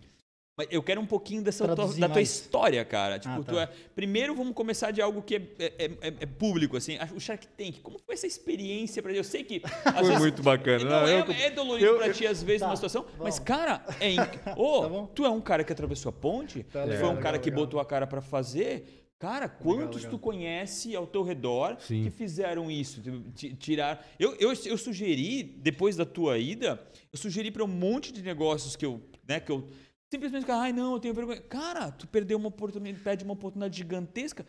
Mas 0.61 0.67
eu 0.71 0.83
quero 0.83 1.01
um 1.01 1.05
pouquinho 1.05 1.41
dessa 1.41 1.67
tua, 1.75 1.87
da 1.95 2.09
tua 2.09 2.21
história, 2.21 2.83
cara. 2.85 3.17
Tipo, 3.17 3.33
Ah, 3.35 3.43
tu 3.43 3.55
tá. 3.55 3.61
é, 3.63 3.69
primeiro 3.95 4.35
vamos 4.35 4.53
começar 4.53 4.91
de 4.91 5.01
algo 5.01 5.21
que 5.21 5.35
é, 5.35 5.41
é- 5.59 5.85
é- 6.01 6.13
é 6.21 6.25
público, 6.25 6.77
assim. 6.77 6.97
O 7.15 7.19
Shark 7.19 7.47
Tank, 7.47 7.79
como 7.81 7.97
foi 7.99 8.15
essa 8.15 8.27
experiência 8.27 9.01
pra 9.01 9.11
Eu 9.11 9.23
sei 9.23 9.43
que. 9.43 9.59
Foi 9.61 10.03
vezes- 10.03 10.19
muito 10.19 10.43
bacana. 10.43 10.83
não, 10.83 10.89
Não, 11.01 11.07
é, 11.07 11.19
eu- 11.21 11.31
é 11.31 11.49
dolorido 11.49 11.85
eu- 11.89 11.97
pra 11.97 12.13
ti 12.13 12.25
às 12.27 12.43
vezes 12.43 12.61
Tá, 12.61 12.67
numa 12.67 12.75
situação, 12.75 13.05
mas 13.19 13.39
bom. 13.39 13.45
cara, 13.45 13.83
é 13.99 14.11
inc... 14.11 14.21
Ô, 14.57 14.81
Tá 15.05 15.07
tu 15.15 15.25
é 15.25 15.29
um 15.29 15.41
cara 15.41 15.63
que 15.63 15.71
atravessou 15.73 16.09
a 16.09 16.13
ponte, 16.13 16.63
Tá 16.63 16.83
tu 16.83 16.85
legal, 16.85 16.99
foi 16.99 17.05
um 17.07 17.09
legal, 17.11 17.23
cara 17.23 17.39
que 17.39 17.49
legal. 17.49 17.65
botou 17.65 17.79
a 17.79 17.85
cara 17.85 18.05
pra 18.05 18.21
fazer. 18.21 18.97
Cara, 19.19 19.47
quantos 19.47 19.97
legal. 20.03 20.11
tu 20.11 20.19
conhece 20.19 20.95
ao 20.95 21.05
teu 21.05 21.21
redor 21.21 21.77
Sim. 21.79 22.03
que 22.03 22.09
fizeram 22.09 22.71
isso? 22.71 22.99
Ti- 23.35 23.53
Tirar. 23.53 24.03
Eu, 24.19 24.33
eu, 24.39 24.51
eu 24.65 24.77
sugeri, 24.77 25.43
depois 25.43 25.95
da 25.95 26.05
tua 26.05 26.39
ida, 26.39 26.81
eu 27.13 27.19
sugeri 27.19 27.51
pra 27.51 27.63
um 27.63 27.67
monte 27.67 28.11
de 28.11 28.23
negócios 28.23 28.75
que 28.75 28.83
eu, 28.83 28.99
né, 29.27 29.39
que 29.39 29.51
eu 29.51 29.67
simplesmente, 30.13 30.45
cara, 30.45 30.61
ai 30.63 30.73
não, 30.73 30.93
eu 30.93 30.99
tenho 30.99 31.13
vergonha. 31.13 31.41
Cara, 31.41 31.91
tu 31.91 32.07
perdeu 32.07 32.37
uma 32.37 32.49
oportunidade, 32.49 33.03
perde 33.03 33.23
uma 33.23 33.33
oportunidade 33.33 33.77
gigantesca. 33.77 34.45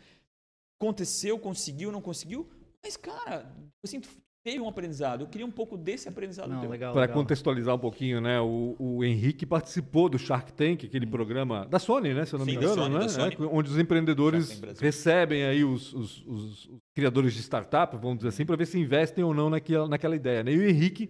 Aconteceu, 0.81 1.39
conseguiu, 1.39 1.93
não 1.93 2.01
conseguiu. 2.01 2.49
Mas, 2.85 2.97
cara, 2.97 3.55
assim, 3.85 4.01
tu 4.01 4.09
teve 4.45 4.59
um 4.61 4.69
aprendizado. 4.69 5.21
Eu 5.21 5.29
queria 5.29 5.47
um 5.47 5.51
pouco 5.53 5.79
desse 5.79 6.09
aprendizado 6.09 6.51
Não, 6.51 6.61
teu. 6.63 6.69
legal. 6.69 6.93
Para 6.93 7.07
contextualizar 7.07 7.77
um 7.77 7.79
pouquinho, 7.79 8.21
né? 8.21 8.41
O, 8.41 8.75
o 8.77 9.05
Henrique 9.05 9.47
participou 9.47 10.09
do 10.09 10.19
Shark 10.19 10.53
Tank, 10.53 10.85
aquele 10.85 11.07
programa 11.07 11.65
da 11.67 11.79
Sony, 11.79 12.13
né? 12.13 12.25
Se 12.27 12.35
eu 12.35 12.41
não 12.41 12.47
Sim, 12.47 12.53
me 12.53 12.57
da 12.59 12.65
engano, 12.65 12.83
Sony, 12.83 12.95
né? 12.95 13.01
da 13.03 13.09
Sony. 13.09 13.37
É, 13.39 13.43
onde 13.45 13.71
os 13.71 13.79
empreendedores 13.79 14.61
recebem 14.81 15.45
aí 15.45 15.63
os, 15.63 15.93
os- 15.95 16.27
os- 16.27 16.69
os 16.69 16.81
criadores 16.93 17.33
de 17.35 17.41
startup, 17.41 17.97
vamos 17.97 18.17
dizer 18.17 18.31
assim, 18.31 18.45
para 18.45 18.57
ver 18.57 18.67
se 18.67 18.77
investem 18.77 19.23
ou 19.23 19.33
não 19.33 19.49
naquela, 19.49 19.87
naquela 19.87 20.17
ideia. 20.17 20.43
Né? 20.43 20.53
E 20.53 20.59
o 20.59 20.69
Henrique, 20.69 21.09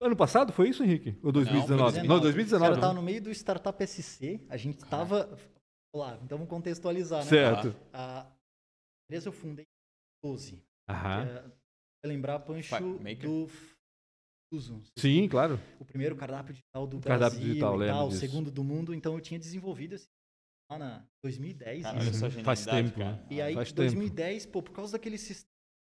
ano 0.00 0.16
passado 0.16 0.52
foi 0.52 0.68
isso, 0.68 0.82
Henrique? 0.82 1.18
Ou 1.22 1.32
2019? 1.32 1.98
foi 2.00 2.08
Não, 2.08 2.20
2019. 2.20 2.20
O 2.20 2.20
2019. 2.20 2.62
cara 2.62 2.74
né? 2.74 2.80
tava 2.80 2.94
no 2.94 3.02
meio 3.02 3.22
do 3.22 3.30
Startup 3.30 3.86
SC, 3.86 4.40
a 4.48 4.56
gente 4.56 4.84
tava... 4.84 5.38
Lá, 5.94 6.18
então 6.24 6.38
vamos 6.38 6.50
contextualizar, 6.50 7.22
né? 7.22 7.30
Certo. 7.30 7.76
A 7.92 8.26
empresa 9.04 9.28
eu 9.28 9.32
fundei 9.32 9.64
em 9.64 10.28
12. 10.28 10.60
Aham. 10.90 11.24
É, 12.04 12.06
lembrar, 12.08 12.40
Pancho, 12.40 12.74
do 13.22 13.48
Fuso. 14.52 14.82
Sim, 14.98 15.28
claro. 15.28 15.60
O 15.78 15.84
primeiro 15.84 16.16
cardápio 16.16 16.52
digital 16.52 16.86
do 16.86 17.00
Cardápio 17.00 17.38
Brasil 17.38 17.54
digital, 17.54 17.82
e 17.82 17.86
tal, 17.86 18.08
o 18.08 18.12
segundo 18.12 18.50
do 18.50 18.62
mundo. 18.62 18.92
Então 18.92 19.14
eu 19.14 19.20
tinha 19.20 19.38
desenvolvido 19.38 19.94
esse 19.94 20.06
lá 20.70 20.78
na 20.78 21.06
2010. 21.22 21.82
Cara, 21.82 21.98
isso. 22.04 22.24
Uhum. 22.24 22.44
Faz 22.44 22.64
tempo, 22.64 22.98
cara. 22.98 23.26
E 23.30 23.40
aí, 23.40 23.54
Faz 23.54 23.70
em 23.70 23.74
tempo. 23.74 23.92
2010, 23.92 24.46
pô, 24.46 24.62
por 24.62 24.72
causa 24.72 24.92
daquele 24.92 25.18
sistema, 25.18 25.50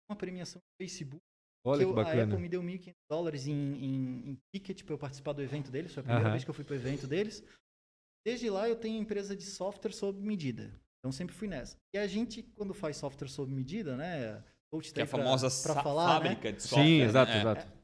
uma 0.10 0.16
premiação 0.16 0.60
do 0.60 0.84
Facebook, 0.84 1.22
Olha 1.68 1.80
que 1.86 1.92
eu- 1.92 1.98
a 1.98 2.02
Apple 2.02 2.16
bacana. 2.18 2.38
me 2.40 2.50
deu 2.50 2.62
1.500 2.64 2.96
dólares 3.10 3.48
em, 3.48 3.54
em, 3.54 4.30
em 4.32 4.38
ticket 4.54 4.84
para 4.84 4.94
eu 4.94 4.98
participar 4.98 5.34
do 5.34 5.42
evento 5.42 5.70
deles. 5.72 5.94
Foi 5.94 6.02
a 6.02 6.04
primeira 6.04 6.26
Aham. 6.28 6.32
vez 6.34 6.44
que 6.44 6.50
eu 6.50 6.54
fui 6.54 6.64
para 6.64 6.74
o 6.74 6.78
evento 6.78 7.06
deles. 7.08 7.44
Desde 8.26 8.50
lá 8.50 8.68
eu 8.68 8.76
tenho 8.76 9.00
empresa 9.02 9.36
de 9.36 9.44
software 9.44 9.92
sob 9.94 10.20
medida. 10.22 10.72
Então 11.00 11.12
sempre 11.12 11.36
fui 11.36 11.48
nessa. 11.48 11.78
E 11.94 11.98
a 11.98 12.08
gente, 12.08 12.44
quando 12.56 12.74
faz 12.74 12.98
software 12.98 13.28
sob 13.30 13.54
medida, 13.54 13.96
né? 13.96 14.44
Coach 14.70 14.92
Que 14.94 15.00
é 15.00 15.04
a 15.04 15.08
pra- 15.08 15.20
famosa 15.20 15.48
pra 15.48 15.74
sa- 15.76 15.82
falar, 15.84 16.08
né? 16.22 16.30
fábrica 16.32 16.52
de 16.54 16.62
software. 16.64 16.84
Sim, 16.86 16.98
né? 17.00 17.06
exato, 17.06 17.32
É. 17.32 17.40
exato. 17.40 17.78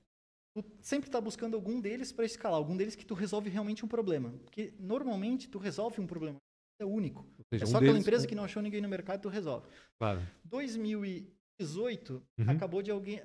tu 0.56 0.63
sempre 0.82 1.08
está 1.10 1.20
buscando 1.20 1.56
algum 1.56 1.82
deles 1.82 2.12
para 2.12 2.25
escalar, 2.25 2.58
algum 2.58 2.78
deles 2.78 2.96
que 2.96 3.04
tu 3.06 3.16
resolve 3.16 3.50
realmente 3.50 3.84
um 3.84 3.88
problema. 3.88 4.30
Porque 4.44 4.72
normalmente 4.80 5.48
tu 5.50 5.58
resolve 5.58 6.00
um 6.00 6.06
problema, 6.06 6.38
é 6.80 6.86
único. 6.86 7.22
Ou 7.40 7.46
seja, 7.52 7.63
é 7.63 7.68
um 7.68 7.72
só 7.72 7.78
aquela 7.78 7.94
deles- 7.94 8.06
empresa 8.06 8.28
que 8.28 8.36
não 8.36 8.44
achou 8.44 8.62
ninguém 8.62 8.80
no 8.82 8.88
mercado, 8.88 9.22
tu 9.22 9.30
resolve. 9.30 9.66
Claro. 9.98 10.22
2018, 10.44 12.22
Uhum. 12.38 12.50
acabou 12.52 12.82
de 12.84 12.92
alguém. 12.92 13.20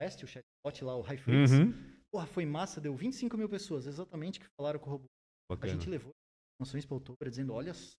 Teste, 0.00 0.24
o 0.24 0.28
chatbot 0.28 0.84
lá, 0.84 0.96
o 0.96 1.00
High 1.02 1.18
Freaks. 1.18 1.52
Uhum. 1.52 1.72
Porra, 2.12 2.26
foi 2.26 2.46
massa, 2.46 2.80
deu 2.80 2.94
25 2.94 3.36
mil 3.36 3.48
pessoas, 3.48 3.86
exatamente, 3.86 4.38
que 4.40 4.46
falaram 4.58 4.78
com 4.78 4.88
o 4.88 4.92
robô. 4.92 5.04
A 5.50 5.54
Bacana. 5.54 5.72
gente 5.74 5.88
levou 5.88 6.12
informações 6.60 6.86
para 6.86 6.94
outubro 6.94 7.28
dizendo: 7.28 7.52
olha 7.52 7.74
só, 7.74 7.94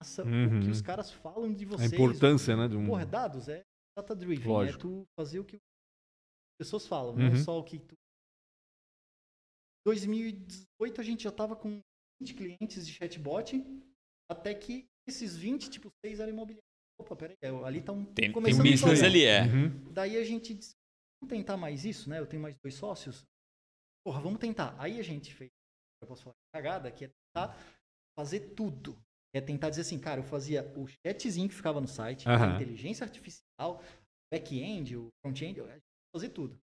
massa, 0.00 0.24
o 0.24 0.26
Uhum. 0.26 0.60
que 0.60 0.70
os 0.70 0.80
caras 0.80 1.10
falam 1.10 1.52
de 1.52 1.64
A 1.64 1.68
vocês. 1.68 1.92
importância, 1.92 2.56
né? 2.56 2.68
De 2.68 2.76
um... 2.76 2.86
Porra, 2.86 3.04
dados 3.06 3.48
é 3.48 3.62
data 3.96 4.14
driven, 4.16 4.46
Lógico. 4.48 4.78
é 4.78 4.80
tu 4.80 5.04
fazer 5.18 5.38
o 5.40 5.44
que 5.44 5.56
as 5.56 5.60
pessoas 6.66 6.86
falam, 6.86 7.14
não 7.14 7.28
Uhum. 7.30 7.36
só 7.44 7.58
o 7.58 7.64
que 7.64 7.78
tu. 7.78 7.94
2018 9.86 11.00
a 11.00 11.04
gente 11.04 11.24
já 11.24 11.32
tava 11.32 11.56
com 11.56 11.80
20 12.20 12.34
clientes 12.34 12.86
de 12.86 12.92
chatbot, 12.94 13.62
até 14.30 14.54
que 14.54 14.86
esses 15.08 15.36
20, 15.36 15.68
tipo, 15.70 15.90
6 16.04 16.20
eram 16.20 16.32
imobiliários. 16.32 16.62
Opa, 17.00 17.16
peraí, 17.16 17.36
é, 17.42 17.48
ali 17.48 17.82
tá 17.82 17.92
um. 17.92 18.04
Tem, 18.04 18.32
tem 18.32 18.42
a 18.42 18.62
business 18.62 19.02
ali, 19.02 19.24
é. 19.24 19.42
Uhum. 19.42 19.92
Daí 19.92 20.16
a 20.16 20.24
gente 20.24 20.54
disse, 20.54 20.74
tentar 21.28 21.56
mais 21.56 21.84
isso, 21.84 22.08
né? 22.08 22.18
Eu 22.18 22.26
tenho 22.26 22.42
mais 22.42 22.54
dois 22.62 22.74
sócios. 22.74 23.24
Porra, 24.04 24.20
vamos 24.20 24.38
tentar. 24.40 24.74
Aí 24.78 24.98
a 24.98 25.02
gente 25.02 25.32
fez, 25.34 25.50
eu 26.02 26.08
posso 26.08 26.22
falar, 26.24 26.34
cagada, 26.54 26.90
que 26.90 27.04
é 27.04 27.08
tentar 27.08 27.56
fazer 28.18 28.40
tudo. 28.54 28.98
É 29.34 29.40
tentar 29.40 29.70
dizer 29.70 29.82
assim, 29.82 29.98
cara, 29.98 30.20
eu 30.20 30.24
fazia 30.24 30.62
o 30.76 30.86
chatzinho 30.86 31.48
que 31.48 31.54
ficava 31.54 31.80
no 31.80 31.88
site, 31.88 32.28
Aham. 32.28 32.52
a 32.52 32.54
inteligência 32.56 33.04
artificial, 33.04 33.82
back-end, 34.32 34.96
o 34.96 35.08
front-end, 35.24 35.62
fazer 36.14 36.28
tudo. 36.30 36.58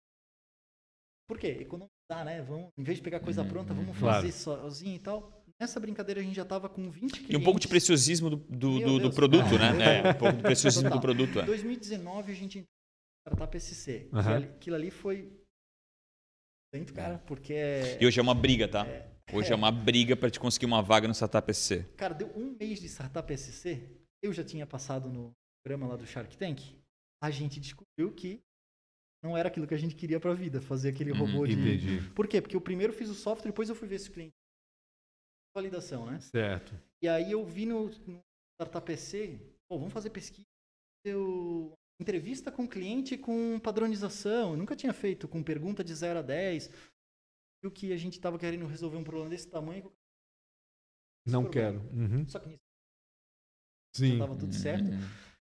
Por 1.28 1.40
quê? 1.40 1.48
Economizar, 1.60 2.24
né? 2.24 2.42
Vamos, 2.42 2.70
em 2.78 2.84
vez 2.84 2.98
de 2.98 3.04
pegar 3.04 3.20
coisa 3.20 3.42
Uhum, 3.42 3.48
pronta, 3.50 3.74
vamos 3.74 3.98
claro. 3.98 4.16
fazer 4.22 4.32
sozinho 4.32 4.96
e 4.96 5.00
tal. 5.00 5.32
Nessa 5.60 5.80
brincadeira 5.80 6.20
a 6.22 6.24
gente 6.24 6.36
já 6.36 6.46
tava 6.46 6.68
com 6.70 6.90
20 6.90 7.14
clientes. 7.14 7.30
E 7.34 7.38
um 7.38 7.44
pouco 7.44 7.60
de 7.60 7.68
preciosismo 7.68 8.30
do, 8.30 8.36
do, 8.38 8.80
do- 8.80 8.80
do 8.80 9.00
Deus. 9.00 9.16
produto, 9.16 9.56
Ah, 9.56 9.74
né? 9.74 10.00
É, 10.08 10.10
um 10.12 10.14
pouco 10.18 10.38
do 10.38 10.44
preciosismo 10.44 10.84
Total. 10.90 10.98
do 11.00 11.02
produto. 11.02 11.40
Em 11.40 11.42
É. 11.42 11.46
2019 11.46 12.32
a 12.32 12.36
gente 12.36 12.64
startup 13.28 13.56
SC. 13.60 14.08
que 14.10 14.16
Aham. 14.16 14.36
ali- 14.36 14.46
aquilo 14.46 14.76
ali 14.76 14.92
foi. 14.92 15.32
Tanto, 16.72 16.94
cara, 16.94 17.18
porque. 17.20 17.54
é- 17.54 18.02
E 18.02 18.06
hoje 18.06 18.20
é 18.20 18.24
uma 18.24 18.36
briga, 18.36 18.68
tá? 18.68 18.86
Hoje 19.34 19.52
é 19.52 19.56
uma 19.60 19.72
briga 19.72 20.16
para 20.16 20.30
te 20.30 20.40
conseguir 20.40 20.66
uma 20.66 20.82
vaga 20.82 21.08
no 21.08 21.14
Startup 21.14 21.52
SC. 21.52 21.84
Cara, 21.98 22.14
deu 22.14 22.28
um 22.36 22.56
mês 22.60 22.80
de 22.80 22.88
startup 22.88 23.32
SC. 23.36 23.82
Eu 24.22 24.32
já 24.34 24.44
tinha 24.44 24.66
passado 24.68 25.10
no 25.10 25.32
programa 25.64 25.88
lá 25.92 25.96
do 25.98 26.06
Shark 26.06 26.38
Tank. 26.38 26.60
A 27.22 27.32
gente 27.32 27.60
descobriu 27.60 28.14
que 28.14 28.42
não 29.24 29.36
era 29.36 29.48
aquilo 29.50 29.66
que 29.68 29.74
a 29.74 29.78
gente 29.78 29.96
queria 29.96 30.20
pra 30.20 30.34
vida, 30.34 30.62
fazer 30.62 30.90
aquele 30.90 31.12
Uhum, 31.12 31.20
robô 31.26 31.48
de. 31.48 31.54
Entendi. 31.54 32.10
Por 32.14 32.28
quê? 32.28 32.42
Porque 32.42 32.56
eu 32.56 32.62
primeiro 32.62 32.94
fiz 32.94 33.10
o 33.10 33.16
software, 33.16 33.50
depois 33.50 33.70
eu 33.70 33.76
fui 33.76 33.88
ver 33.88 34.00
se 34.00 34.10
o 34.10 34.14
cliente. 34.14 34.34
Validação, 35.56 36.06
né? 36.06 36.20
Certo. 36.20 36.78
E 37.02 37.08
aí 37.08 37.32
eu 37.32 37.46
vi 37.46 37.66
no, 37.66 37.88
no 37.90 38.20
Startup 38.62 38.92
SC, 38.98 39.40
pô, 39.70 39.78
vamos 39.78 39.94
fazer 39.94 40.10
pesquisa, 40.10 40.46
eu, 41.06 41.74
entrevista 42.00 42.52
com 42.52 42.68
cliente 42.68 43.18
com 43.18 43.60
padronização. 43.60 44.52
Eu 44.52 44.58
nunca 44.58 44.76
tinha 44.76 44.94
feito 44.94 45.28
com 45.28 45.44
pergunta 45.44 45.84
de 45.84 45.94
0 45.94 46.20
a 46.20 46.22
10. 46.22 46.70
Viu 47.64 47.72
que 47.72 47.92
a 47.94 47.98
gente 47.98 48.14
estava 48.14 48.38
querendo 48.38 48.66
resolver 48.68 48.98
um 48.98 49.04
problema 49.04 49.30
desse 49.30 49.48
tamanho. 49.50 49.92
Não 51.28 51.44
problema. 51.44 51.80
quero. 51.80 51.96
Uhum. 51.96 52.28
Só 52.30 52.40
que 52.40 52.48
nisso 52.50 52.60
Sim. 53.96 54.20
tava 54.20 54.38
tudo 54.38 54.54
certo. 54.54 54.90
Uhum. 54.90 55.00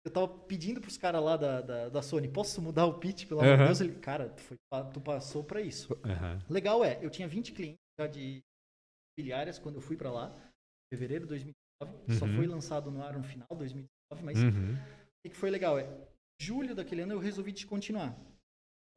Eu 0.04 0.12
tava 0.12 0.28
pedindo 0.46 0.80
pros 0.80 0.98
caras 0.98 1.22
lá 1.22 1.36
da, 1.36 1.60
da, 1.60 1.88
da 1.88 2.02
Sony, 2.02 2.28
posso 2.28 2.60
mudar 2.60 2.86
o 2.86 2.98
pitch, 2.98 3.26
pelo 3.28 3.40
amor 3.40 3.56
de. 3.56 3.64
Deus? 3.66 3.80
Ele, 3.80 3.98
cara, 4.00 4.28
tu, 4.30 4.42
foi, 4.42 4.58
tu 4.92 5.00
passou 5.00 5.44
para 5.44 5.60
isso. 5.60 5.88
Legal 6.50 6.84
é, 6.84 6.98
eu 7.04 7.08
tinha 7.08 7.28
20 7.28 7.52
clientes 7.52 7.78
já 7.98 8.08
de 8.08 8.42
imobiliárias 9.16 9.60
quando 9.60 9.76
eu 9.76 9.80
fui 9.80 9.96
para 9.96 10.10
lá, 10.10 10.34
em 10.36 10.96
fevereiro 10.96 11.24
de 11.24 11.28
2019. 11.28 12.18
Só 12.18 12.24
Uhum. 12.26 12.36
foi 12.36 12.46
lançado 12.46 12.90
no 12.90 13.00
ar 13.02 13.16
no 13.16 13.22
final 13.24 13.46
de 13.52 13.58
2019, 13.58 14.24
mas 14.24 14.38
Uhum. 14.42 14.74
o 15.24 15.30
que 15.30 15.36
foi 15.36 15.50
legal 15.50 15.78
é, 15.78 15.84
julho 16.42 16.74
daquele 16.74 17.02
ano 17.02 17.12
eu 17.12 17.18
resolvi 17.18 17.52
descontinuar. 17.52 18.16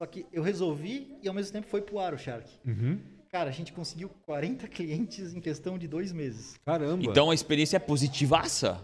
Só 0.02 0.06
que 0.08 0.26
eu 0.32 0.44
resolvi 0.44 1.18
e 1.22 1.28
ao 1.28 1.34
mesmo 1.34 1.54
tempo 1.54 1.68
foi 1.68 1.82
pro 1.82 2.00
ar 2.00 2.14
o 2.14 2.18
Shark. 2.18 2.50
Uhum. 2.66 3.00
Cara, 3.30 3.50
a 3.50 3.54
gente 3.54 3.72
conseguiu 3.74 4.10
40 4.26 4.68
clientes 4.68 5.34
em 5.34 5.40
questão 5.42 5.78
de 5.78 5.88
dois 5.88 6.12
meses. 6.12 6.56
Caramba. 6.66 7.04
Então 7.04 7.30
a 7.32 7.36
experiência 7.36 7.78
é 7.78 7.80
positivaça. 7.80 8.84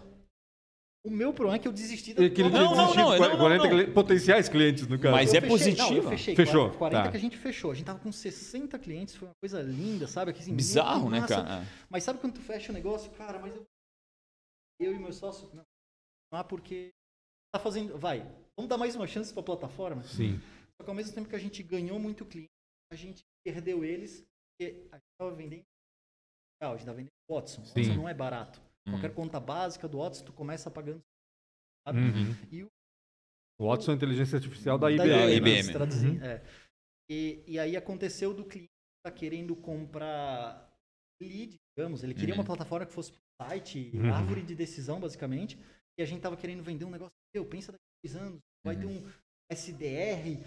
O 1.04 1.10
meu 1.10 1.32
problema 1.32 1.56
é 1.56 1.58
que 1.58 1.66
eu 1.66 1.72
desisti 1.72 2.14
da 2.14 2.24
É 2.24 2.30
que 2.30 2.40
ele 2.42 2.50
Não, 2.50 2.76
não, 2.76 2.76
não, 2.76 2.90
de 2.92 2.96
não, 2.96 3.18
não, 3.18 3.36
40 3.38 3.64
não. 3.64 3.70
cli- 3.70 3.92
potenciais 3.92 4.48
clientes, 4.48 4.86
no 4.86 4.98
caso. 4.98 5.12
Mas 5.12 5.34
Eu 5.34 5.38
é 5.38 6.02
fechei. 6.10 6.36
Fechou, 6.36 6.70
40, 6.70 6.78
40 6.78 7.02
tá. 7.02 7.10
que 7.10 7.16
a 7.16 7.20
gente 7.20 7.36
fechou. 7.36 7.72
A 7.72 7.74
gente 7.74 7.86
tava 7.86 7.98
com 7.98 8.12
60 8.12 8.78
clientes, 8.78 9.16
foi 9.16 9.26
uma 9.28 9.34
coisa 9.42 9.60
linda, 9.60 10.06
sabe? 10.06 10.30
Aqui, 10.30 10.40
assim, 10.40 10.54
Bizarro, 10.54 11.10
né, 11.10 11.26
cara? 11.26 11.66
Mas 11.90 12.04
sabe 12.04 12.20
quando 12.20 12.34
tu 12.34 12.40
fecha 12.40 12.70
o 12.70 12.74
negócio? 12.74 13.10
Cara, 13.12 13.40
mas 13.40 13.54
eu. 13.56 13.64
Eu 14.80 14.94
e 14.94 14.98
meu 14.98 15.12
sócio. 15.12 15.50
Não. 15.52 15.64
Há 16.32 16.44
porque. 16.44 16.90
Tá 17.52 17.58
fazendo. 17.58 17.98
Vai. 17.98 18.24
Vamos 18.62 18.68
dar 18.70 18.78
mais 18.78 18.94
uma 18.94 19.08
chance 19.08 19.34
pra 19.34 19.42
plataforma? 19.42 20.04
Sim. 20.04 20.38
Só 20.76 20.84
que 20.84 20.88
ao 20.90 20.94
mesmo 20.94 21.12
tempo 21.12 21.28
que 21.28 21.34
a 21.34 21.38
gente 21.38 21.64
ganhou 21.64 21.98
muito 21.98 22.24
cliente, 22.24 22.48
a 22.92 22.94
gente 22.94 23.24
perdeu 23.44 23.84
eles, 23.84 24.24
porque 24.52 24.86
a 24.92 24.96
gente 24.98 25.06
tava 25.18 25.34
vendendo. 25.34 25.64
Ah, 26.62 26.68
a 26.70 26.76
gente 26.76 26.84
tava 26.86 26.96
vendendo 26.98 27.10
Watson. 27.28 27.64
Sim. 27.64 27.82
Watson 27.82 27.94
não 27.96 28.08
é 28.08 28.14
barato. 28.14 28.60
Hum. 28.86 28.92
Qualquer 28.92 29.12
conta 29.14 29.40
básica 29.40 29.88
do 29.88 29.98
Watson, 29.98 30.24
tu 30.26 30.32
começa 30.32 30.70
pagando. 30.70 31.02
Sabe? 31.84 31.98
Uhum. 31.98 32.36
E 32.52 32.62
o 32.62 32.68
Watson 33.66 33.90
é 33.90 33.94
a 33.94 33.96
inteligência 33.96 34.36
artificial 34.36 34.78
da 34.78 34.92
IBM. 34.92 35.08
IBM, 35.10 35.26
né? 35.26 35.34
IBM. 35.34 35.62
se 35.64 35.72
traduzir, 35.72 36.10
Uhum. 36.20 36.24
é. 36.24 36.42
E, 37.10 37.42
e 37.48 37.58
aí 37.58 37.76
aconteceu 37.76 38.32
do 38.32 38.44
cliente 38.44 38.70
tá 39.04 39.10
querendo 39.10 39.56
comprar 39.56 40.72
lead, 41.20 41.56
digamos, 41.76 42.04
ele 42.04 42.14
queria 42.14 42.34
Uhum. 42.34 42.40
uma 42.42 42.46
plataforma 42.46 42.86
que 42.86 42.92
fosse 42.92 43.12
site, 43.42 43.90
Uhum. 43.92 44.14
árvore 44.14 44.42
de 44.42 44.54
decisão, 44.54 45.00
basicamente, 45.00 45.58
e 45.98 46.02
a 46.02 46.06
gente 46.06 46.20
tava 46.22 46.36
querendo 46.36 46.62
vender 46.62 46.84
um 46.84 46.90
negócio, 46.90 47.12
meu, 47.34 47.44
pensa 47.44 47.72
daqui 47.72 47.82
a 47.82 48.08
dois 48.08 48.16
anos, 48.24 48.40
vai 48.64 48.76
ter 48.76 48.86
um 48.86 49.02
SDR, 49.50 50.38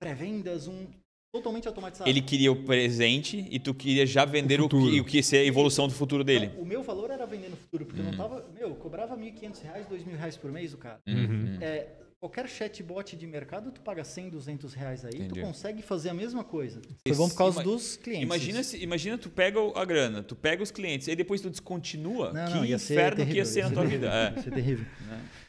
pré-vendas, 0.00 0.66
um 0.68 0.86
totalmente 1.34 1.68
automatizado. 1.68 2.08
Ele 2.08 2.20
queria 2.20 2.50
o 2.50 2.64
presente 2.64 3.46
e 3.50 3.58
tu 3.58 3.74
queria 3.74 4.06
já 4.06 4.24
vender 4.24 4.60
o, 4.60 4.64
futuro. 4.64 4.90
que, 4.90 5.00
o 5.00 5.04
que 5.04 5.16
ia 5.18 5.22
ser 5.22 5.38
a 5.38 5.44
evolução 5.44 5.86
do 5.86 5.94
futuro 5.94 6.24
dele. 6.24 6.46
Então, 6.46 6.62
o 6.62 6.66
meu 6.66 6.82
valor 6.82 7.10
era 7.10 7.26
vender 7.26 7.48
no 7.50 7.56
futuro, 7.56 7.84
porque 7.84 8.00
eu 8.00 8.04
Uhum. 8.04 8.10
não 8.12 8.18
tava, 8.18 8.48
meu, 8.54 8.68
eu 8.70 8.74
cobrava 8.76 9.16
1.500 9.16 9.62
reais, 9.62 9.86
2.000 9.86 10.16
reais 10.16 10.36
por 10.36 10.50
mês 10.50 10.72
o 10.72 10.78
cara. 10.78 10.98
Uhum. 11.06 11.58
É, 11.60 11.88
qualquer 12.18 12.48
chatbot 12.48 13.14
de 13.16 13.26
mercado, 13.26 13.70
tu 13.70 13.80
paga 13.82 14.02
100, 14.02 14.30
200 14.30 14.72
reais 14.72 15.04
aí, 15.04 15.14
Entendi. 15.14 15.40
tu 15.40 15.40
consegue 15.46 15.82
fazer 15.82 16.08
a 16.08 16.14
mesma 16.14 16.42
coisa. 16.42 16.80
Foi 16.80 16.92
Esse- 17.04 17.18
bom 17.18 17.28
por 17.28 17.36
causa 17.36 17.62
ima- 17.62 17.70
dos 17.70 17.96
clientes. 17.96 18.22
Imagina, 18.24 18.62
se, 18.62 18.82
imagina 18.82 19.18
tu 19.18 19.28
pega 19.28 19.60
o- 19.60 19.76
a 19.76 19.84
grana, 19.84 20.22
tu 20.22 20.34
pega 20.34 20.62
os 20.62 20.70
clientes, 20.70 21.06
e 21.06 21.14
depois 21.14 21.40
tu 21.42 21.50
descontinua. 21.50 22.32
Não, 22.32 22.46
que 22.46 22.54
não, 22.54 22.64
ia 22.64 22.78
ser 22.78 22.94
inferno 22.94 23.16
que 23.16 23.22
ia 23.22 23.26
terrível, 23.26 23.46
ser 23.52 23.62
na 23.64 23.70
tua 23.70 23.82
terrível, 23.82 24.08
vida. 24.10 24.14
É. 24.14 24.36
Ia 24.36 24.42
ser 24.42 24.50
terrível. 24.52 24.86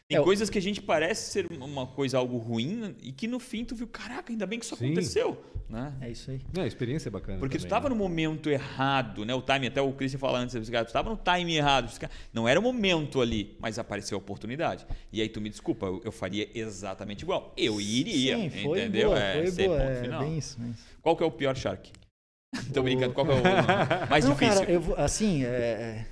Tem 0.09 0.17
É, 0.17 0.23
coisas 0.23 0.49
que 0.49 0.57
a 0.57 0.61
gente 0.61 0.81
parece 0.81 1.31
ser 1.31 1.47
uma 1.59 1.85
coisa, 1.85 2.17
algo 2.17 2.37
ruim, 2.37 2.95
e 3.03 3.11
que 3.11 3.27
no 3.27 3.39
fim 3.41 3.65
tu 3.65 3.75
viu, 3.75 3.87
caraca, 3.87 4.31
ainda 4.31 4.45
bem 4.45 4.57
que 4.57 4.63
isso 4.63 4.75
Sim. 4.77 4.85
aconteceu. 4.85 5.43
Né? 5.69 5.93
É 5.99 6.09
isso 6.09 6.31
aí. 6.31 6.39
É, 6.55 6.61
a 6.61 6.65
experiência 6.65 7.09
é 7.09 7.11
bacana. 7.11 7.39
Porque 7.39 7.57
tu 7.57 7.63
também, 7.63 7.67
estava 7.67 7.89
né? 7.89 7.95
no 7.95 8.01
momento 8.01 8.49
errado, 8.49 9.25
né? 9.25 9.33
O 9.35 9.41
time, 9.41 9.67
até 9.67 9.81
o 9.81 9.91
Christian 9.91 10.17
falando 10.17 10.43
antes, 10.43 10.53
tu 10.53 10.73
estava 10.85 11.09
no 11.09 11.17
time 11.17 11.57
errado. 11.57 11.91
Não 12.31 12.47
era 12.47 12.57
o 12.57 12.63
momento 12.63 13.19
ali, 13.19 13.57
mas 13.59 13.77
apareceu 13.77 14.17
a 14.17 14.19
oportunidade. 14.19 14.87
E 15.11 15.21
aí 15.21 15.27
tu 15.27 15.41
me 15.41 15.49
desculpa, 15.49 15.87
eu, 15.87 16.01
eu 16.05 16.11
faria 16.13 16.47
exatamente 16.55 17.23
igual. 17.23 17.53
Eu 17.57 17.81
iria, 17.81 18.37
Sim, 18.37 18.49
foi 18.49 18.79
entendeu? 18.79 19.09
boa, 19.09 19.19
é, 19.19 19.33
foi 19.33 19.43
esse 19.43 19.61
é 19.61 19.67
boa. 19.67 19.77
ponto 19.77 19.89
É, 19.91 20.01
final. 20.03 20.19
bem 20.23 20.37
isso, 20.37 20.57
bem 20.57 20.71
isso. 20.71 20.83
Qual 21.01 21.17
que 21.17 21.23
é 21.23 21.25
o 21.25 21.31
pior 21.31 21.53
Shark? 21.53 21.91
Tô 22.73 22.81
brincando, 22.81 23.13
qual 23.13 23.25
que 23.25 23.33
é 23.33 23.35
o 23.35 24.09
mais 24.09 24.23
não, 24.23 24.31
difícil? 24.35 24.59
cara, 24.61 24.71
eu 24.71 24.95
assim, 24.97 25.43
é, 25.43 25.47
é, 25.49 26.05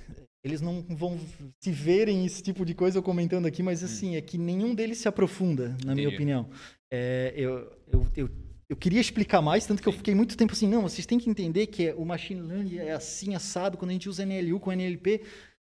eles 0.46 0.60
não 0.60 0.80
vão 0.88 1.18
se 1.60 1.72
verem 1.72 2.24
esse 2.24 2.42
tipo 2.42 2.64
de 2.64 2.72
coisa 2.72 2.98
eu 2.98 3.02
comentando 3.02 3.46
aqui, 3.46 3.62
mas 3.62 3.82
assim, 3.82 4.14
é 4.14 4.20
que 4.20 4.38
nenhum 4.38 4.74
deles 4.74 4.98
se 4.98 5.08
aprofunda, 5.08 5.76
na 5.84 5.92
minha 5.94 6.06
Entendi. 6.06 6.14
opinião. 6.14 6.48
É, 6.90 7.34
eu, 7.36 7.70
eu, 7.92 8.06
eu, 8.16 8.30
eu 8.68 8.76
queria 8.76 9.00
explicar 9.00 9.42
mais, 9.42 9.66
tanto 9.66 9.82
que 9.82 9.88
eu 9.88 9.92
fiquei 9.92 10.14
muito 10.14 10.36
tempo 10.36 10.52
assim, 10.52 10.68
não, 10.68 10.82
vocês 10.82 11.04
têm 11.04 11.18
que 11.18 11.28
entender 11.28 11.66
que 11.66 11.88
é- 11.88 11.94
o 11.94 12.04
machine 12.04 12.40
learning 12.40 12.78
é 12.78 12.92
assim, 12.92 13.34
assado, 13.34 13.76
quando 13.76 13.90
a 13.90 13.92
gente 13.92 14.08
usa 14.08 14.22
NLU 14.24 14.60
com 14.60 14.72
NLP. 14.72 15.22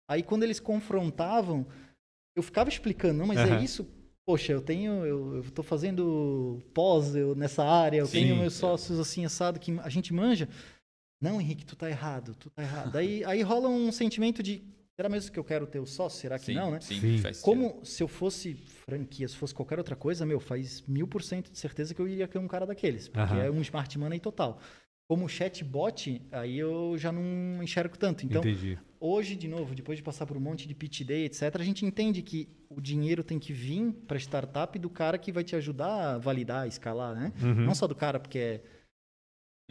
Aí 0.09 0.23
quando 0.23 0.43
eles 0.43 0.59
confrontavam, 0.59 1.67
eu 2.35 2.43
ficava 2.43 2.71
explicando, 2.71 3.19
não, 3.19 3.27
mas 3.27 3.41
é 3.41 3.63
isso. 3.63 3.87
Poxa, 4.25 4.53
eu 4.53 4.63
tenho, 4.63 5.05
eu, 5.05 5.37
eu 5.37 5.43
tô 5.51 5.63
fazendo 5.63 6.63
pós 6.73 7.15
eu, 7.15 7.35
nessa 7.35 7.65
área, 7.65 7.99
eu 7.99 8.07
Sim. 8.07 8.13
tenho 8.13 8.37
meus 8.37 8.55
sócios 8.55 8.99
assim, 8.99 9.25
assado, 9.25 9.61
que 9.61 9.79
a 9.81 9.89
gente 9.89 10.15
manja. 10.15 10.49
Não, 11.23 11.41
Henrique, 11.41 11.65
tu 11.65 11.77
tá 11.77 11.89
errado, 11.89 12.35
tu 12.35 12.51
tá 12.51 12.63
errado. 12.63 12.91
Daí 12.91 13.23
aí 13.25 13.41
rola 13.43 13.69
um 13.69 13.93
sentimento 13.93 14.43
de, 14.43 14.61
será 14.97 15.09
mesmo 15.09 15.31
que 15.31 15.39
eu 15.39 15.45
quero 15.45 15.69
ter 15.69 15.79
o 15.79 15.87
sócio? 15.87 16.21
Será 16.21 16.37
que 16.37 16.47
sim, 16.47 16.55
não, 16.55 16.73
né? 16.73 16.81
Sim, 16.81 17.19
Sim. 17.19 17.23
Como 17.41 17.81
se 17.85 18.03
eu 18.03 18.09
fosse 18.09 18.55
franquia, 18.55 19.29
se 19.29 19.37
fosse 19.37 19.55
qualquer 19.55 19.79
outra 19.79 19.95
coisa, 19.95 20.27
meu, 20.27 20.41
faz 20.41 20.83
mil 20.83 21.07
por 21.07 21.23
cento 21.23 21.53
de 21.53 21.59
certeza 21.59 21.95
que 21.95 22.01
eu 22.03 22.09
iria 22.09 22.27
ter 22.27 22.39
um 22.39 22.49
cara 22.49 22.67
daqueles, 22.67 23.07
porque 23.07 23.35
Aham. 23.35 23.45
é 23.45 23.51
um 23.51 23.61
smart 23.63 23.97
money 23.97 24.19
total. 24.19 24.59
Como 25.09 25.29
chatbot, 25.29 26.23
aí 26.33 26.59
eu 26.59 26.97
já 26.99 27.13
não 27.13 27.63
enxergo 27.63 27.97
tanto. 27.97 28.25
Então, 28.25 28.41
Entendi. 28.41 28.79
hoje, 28.99 29.37
de 29.37 29.47
novo, 29.47 29.75
depois 29.75 29.99
de 29.99 30.03
passar 30.03 30.27
por 30.27 30.37
um 30.37 30.41
monte 30.41 30.67
de 30.67 30.75
pitch 30.75 31.03
day, 31.03 31.27
etc., 31.27 31.55
a 31.61 31.65
gente 31.65 31.85
entende 31.85 32.23
que 32.23 32.49
o 32.69 32.81
dinheiro 32.81 33.23
tem 33.23 33.39
que 33.39 33.53
vir 33.53 33.93
para 34.09 34.17
startup 34.19 34.77
do 34.79 34.89
cara 34.89 35.19
que 35.19 35.31
vai 35.31 35.45
te 35.45 35.55
ajudar 35.55 36.15
a 36.15 36.19
validar, 36.19 36.63
a 36.63 36.67
escalar, 36.67 37.15
né? 37.15 37.33
Uhum. 37.43 37.67
Não 37.67 37.75
só 37.75 37.87
do 37.87 37.95
cara, 37.95 38.19
porque 38.19 38.39
é 38.39 38.63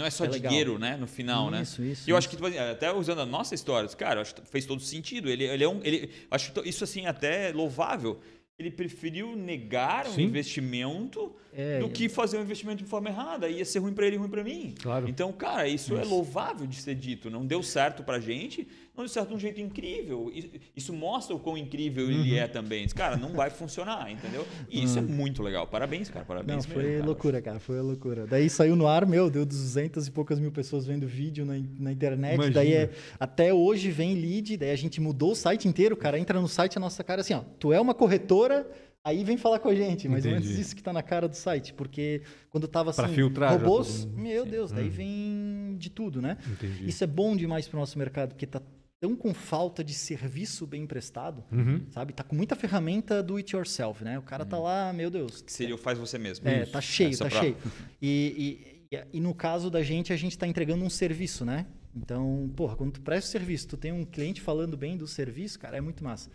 Não 0.02 0.08
é 0.08 0.10
só 0.10 0.26
É 0.26 0.28
dinheiro, 0.28 0.80
né? 0.80 0.98
No 0.98 1.06
final, 1.06 1.52
né? 1.52 1.62
isso, 1.62 1.84
isso. 1.84 2.10
E 2.10 2.12
eu 2.12 2.18
acho 2.18 2.28
isso. 2.28 2.38
que, 2.38 2.44
tipo 2.44 2.48
assim, 2.48 2.58
até 2.58 2.92
usando 2.92 3.22
a 3.22 3.26
nossa 3.26 3.54
história, 3.54 3.88
cara, 3.90 4.22
acho 4.22 4.34
que 4.34 4.42
fez 4.50 4.66
todo 4.66 4.82
sentido. 4.82 5.30
Ele, 5.30 5.44
ele 5.44 5.64
é 5.64 5.70
um. 5.70 5.80
Ele, 5.84 6.10
acho 6.32 6.52
isso, 6.66 6.84
assim, 6.84 7.06
até 7.06 7.52
louvável. 7.52 8.20
Ele 8.62 8.72
preferiu 8.72 9.36
negar 9.36 10.08
um 10.08 10.12
Sim. 10.14 10.24
investimento 10.24 11.34
É, 11.54 11.80
do 11.80 11.90
que 11.90 12.08
fazer 12.08 12.38
um 12.38 12.42
investimento 12.42 12.78
de 12.84 12.90
forma 12.90 13.10
errada. 13.10 13.50
Ia 13.50 13.66
ser 13.66 13.80
ruim 13.80 13.92
pra 13.94 14.06
ele 14.08 14.16
e 14.16 14.20
ruim 14.20 14.30
pra 14.30 14.42
mim. 14.44 14.74
Claro. 14.82 15.10
Então, 15.10 15.34
cara, 15.34 15.68
isso, 15.68 15.98
é 15.98 16.04
louvável 16.06 16.66
de 16.66 16.78
ser 16.78 16.96
dito. 16.96 17.30
Não 17.30 17.46
deu 17.46 17.62
certo 17.62 18.04
pra 18.04 18.20
gente, 18.22 18.66
não 18.96 19.04
deu 19.04 19.10
certo 19.10 19.30
de 19.30 19.36
um 19.36 19.40
jeito 19.40 19.60
incrível. 19.60 20.32
Isso 20.76 20.94
mostra 20.94 21.36
o 21.36 21.40
quão 21.40 21.58
incrível 21.58 22.06
Uhum. 22.06 22.12
ele 22.12 22.38
é 22.38 22.48
também. 22.48 22.88
Cara, 22.90 23.18
não 23.18 23.34
vai 23.34 23.50
funcionar, 23.50 24.10
entendeu? 24.12 24.46
E 24.70 24.82
isso 24.84 24.98
é 24.98 25.02
muito 25.02 25.44
legal. 25.44 25.68
Parabéns, 25.68 26.08
cara. 26.10 26.22
Não, 26.22 26.28
Parabéns 26.28 26.66
foi 26.66 26.84
mesmo, 26.84 26.94
cara. 26.98 27.06
loucura, 27.06 27.42
cara. 27.42 27.60
Foi 27.60 27.82
loucura. 27.82 28.26
Daí 28.28 28.50
saiu 28.50 28.76
no 28.76 28.88
ar, 28.88 29.06
meu, 29.06 29.30
deu 29.30 29.46
200 29.46 30.08
e 30.08 30.12
poucas 30.12 30.40
mil 30.40 30.52
pessoas 30.52 30.86
vendo 30.86 31.06
vídeo 31.06 31.44
na, 31.46 31.56
na 31.80 31.92
internet. 31.92 32.36
Imagina. 32.36 32.54
Daí 32.56 32.74
é, 32.74 32.90
até 33.20 33.54
hoje 33.54 33.92
vem 33.92 34.16
lead, 34.16 34.56
daí 34.58 34.72
a 34.72 34.76
gente 34.76 35.02
mudou 35.02 35.32
o 35.32 35.36
site 35.36 35.68
inteiro. 35.68 35.96
O 35.96 35.98
cara 35.98 36.18
entra 36.18 36.40
no 36.40 36.48
site, 36.48 36.78
a 36.78 36.80
nossa 36.80 37.04
cara 37.04 37.20
é 37.20 37.24
assim, 37.24 37.34
ó. 37.34 37.42
Tu 37.60 37.74
é 37.74 37.80
uma 37.82 37.94
corretora, 37.94 38.51
aí 39.04 39.24
vem 39.24 39.38
falar 39.38 39.60
com 39.60 39.70
a 39.70 39.76
gente. 39.76 40.08
Mais 40.08 40.26
ou 40.26 40.32
menos 40.32 40.46
Entendi. 40.48 40.62
isso 40.62 40.76
que 40.76 40.84
tá 40.84 40.92
na 40.94 41.02
cara 41.04 41.28
do 41.28 41.36
site. 41.36 41.74
Porque 41.74 42.22
quando 42.50 42.68
tava 42.68 42.90
assim, 42.92 43.02
Pra 43.02 43.10
filtrar 43.10 43.54
robôs, 43.60 44.06
mundo. 44.06 44.18
meu 44.22 44.46
Deus, 44.46 44.72
daí 44.72 44.90
vem 44.90 45.76
de 45.78 45.90
tudo, 45.90 46.22
né? 46.22 46.38
Entendi. 46.52 46.88
Isso 46.88 47.04
é 47.04 47.08
bom 47.08 47.36
demais 47.36 47.68
pro 47.68 47.80
nosso 47.80 47.98
mercado, 47.98 48.30
porque 48.30 48.46
tá 48.48 48.62
tão 49.04 49.16
com 49.16 49.34
falta 49.34 49.84
de 49.84 49.96
serviço 49.96 50.68
bem 50.68 50.86
prestado, 50.86 51.44
Uhum. 51.52 51.82
sabe? 51.90 52.14
Tá 52.14 52.24
com 52.24 52.36
muita 52.36 52.56
ferramenta 52.56 53.24
do 53.24 53.38
it 53.38 53.56
yourself, 53.56 54.04
né? 54.04 54.20
O 54.20 54.22
cara 54.22 54.46
tá 54.46 54.60
lá, 54.60 54.94
meu 54.94 55.10
Deus, 55.10 55.42
Que 55.42 55.52
seria 55.52 55.74
o 55.74 55.78
faz 55.78 55.98
você 55.98 56.20
mesmo. 56.20 56.48
é, 56.48 56.62
Isso. 56.64 56.72
tá 56.72 56.80
cheio, 56.82 57.14
É, 57.16 57.18
tá 57.18 57.26
pra- 57.30 57.40
cheio. 57.42 57.58
E, 58.00 58.60
e, 58.92 58.96
e, 58.96 59.04
e 59.14 59.20
no 59.20 59.34
caso 59.34 59.72
da 59.72 59.82
gente, 59.82 60.14
a 60.14 60.16
gente 60.16 60.34
está 60.34 60.46
entregando 60.46 60.86
um 60.86 60.90
serviço, 60.90 61.44
né? 61.44 61.66
Então, 61.96 62.52
porra, 62.56 62.76
quando 62.76 62.92
tu 62.94 63.02
presta 63.02 63.28
o 63.28 63.32
serviço, 63.32 63.68
tu 63.70 63.76
tem 63.76 63.92
um 63.92 64.06
cliente 64.06 64.40
falando 64.40 64.78
bem 64.78 64.96
do 64.96 65.08
serviço, 65.08 65.58
cara, 65.58 65.78
é 65.78 65.82
muito 65.82 66.04
massa. 66.04 66.30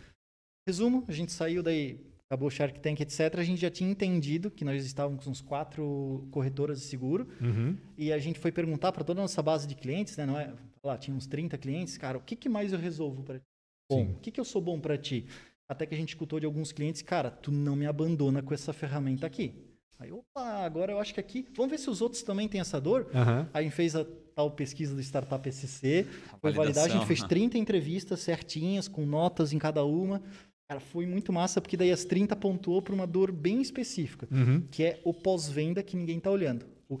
Resumo, 0.67 1.05
a 1.07 1.11
gente 1.13 1.31
saiu 1.31 1.63
daí, 1.63 1.99
acabou 2.29 2.47
o 2.47 2.51
Shark 2.51 2.79
Tank, 2.79 2.99
etc. 2.99 3.35
A 3.37 3.43
gente 3.43 3.59
já 3.61 3.69
tinha 3.69 3.89
entendido 3.89 4.51
que 4.51 4.65
nós 4.65 4.85
estávamos 4.85 5.23
com 5.23 5.31
uns 5.31 5.41
quatro 5.41 6.27
corretoras 6.31 6.79
de 6.81 6.85
seguro 6.85 7.27
Uhum. 7.41 7.77
e 7.97 8.11
a 8.11 8.19
gente 8.19 8.37
foi 8.39 8.51
perguntar 8.51 8.91
para 8.91 9.03
toda 9.03 9.21
a 9.21 9.23
nossa 9.23 9.41
base 9.41 9.65
de 9.65 9.75
clientes, 9.75 10.15
né? 10.17 10.25
Não 10.25 10.39
é, 10.39 10.53
lá, 10.83 10.97
tinha 10.97 11.15
uns 11.15 11.25
30 11.25 11.57
clientes, 11.57 11.97
cara, 11.97 12.17
o 12.17 12.21
que, 12.21 12.35
que 12.35 12.49
mais 12.49 12.73
eu 12.73 12.79
resolvo 12.79 13.23
para 13.23 13.39
ti? 13.39 13.45
Bom, 13.89 14.05
Sim. 14.05 14.11
o 14.11 14.19
que, 14.19 14.31
que 14.31 14.39
eu 14.39 14.45
sou 14.45 14.61
bom 14.61 14.79
para 14.79 14.97
ti? 14.97 15.25
Até 15.69 15.85
que 15.85 15.95
a 15.95 15.97
gente 15.97 16.09
escutou 16.09 16.39
de 16.39 16.45
alguns 16.45 16.71
clientes, 16.71 17.01
cara, 17.01 17.31
tu 17.31 17.51
não 17.51 17.75
me 17.75 17.85
abandona 17.85 18.41
com 18.41 18.53
essa 18.53 18.73
ferramenta 18.73 19.25
aqui. 19.25 19.53
Aí, 19.99 20.11
opa, 20.11 20.41
agora 20.63 20.91
eu 20.91 20.99
acho 20.99 21.13
que 21.13 21.19
aqui, 21.19 21.47
vamos 21.55 21.71
ver 21.71 21.77
se 21.79 21.89
os 21.89 22.01
outros 22.01 22.21
também 22.21 22.47
têm 22.47 22.61
essa 22.61 22.79
dor? 22.79 23.09
Aham. 23.13 23.49
Aí 23.53 23.61
a 23.61 23.63
gente 23.63 23.75
fez 23.75 23.95
a 23.95 24.05
tal 24.35 24.51
pesquisa 24.51 24.93
do 24.93 25.01
Startup 25.01 25.49
SCC, 25.51 26.05
foi 26.39 26.51
validação, 26.51 26.53
validar, 26.53 26.85
a 26.85 26.89
gente 26.89 27.07
fez 27.07 27.21
né? 27.21 27.27
30 27.27 27.57
entrevistas 27.57 28.19
certinhas, 28.19 28.87
com 28.87 29.05
notas 29.05 29.51
em 29.53 29.57
cada 29.57 29.83
uma. 29.83 30.21
Cara, 30.69 30.81
foi 30.81 31.05
muito 31.05 31.31
massa, 31.31 31.61
porque 31.61 31.77
daí 31.77 31.91
as 31.91 32.03
30 32.03 32.35
pontuou 32.35 32.81
para 32.81 32.93
uma 32.93 33.07
dor 33.07 33.31
bem 33.31 33.61
específica 33.61 34.27
Uhum. 34.29 34.67
que 34.69 34.83
é 34.83 35.01
o 35.05 35.13
pós-venda 35.13 35.81
que 35.81 35.95
ninguém 35.95 36.17
está 36.17 36.29
olhando. 36.29 36.65
O 36.89 36.99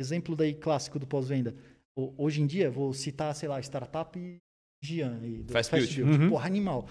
exemplo 0.00 0.34
daí 0.34 0.52
clássico 0.54 0.98
do 0.98 1.06
pós-venda. 1.06 1.54
Hoje 1.96 2.40
em 2.40 2.46
dia, 2.46 2.70
vou 2.70 2.92
citar, 2.92 3.34
sei 3.34 3.48
lá, 3.48 3.60
startup 3.60 4.18
Gian 4.82 5.20
e 5.24 5.42
do 5.42 5.52
Fast 5.52 5.74
Build. 5.74 6.02
Uhum. 6.02 6.30
Porra, 6.30 6.46
animal. 6.46 6.88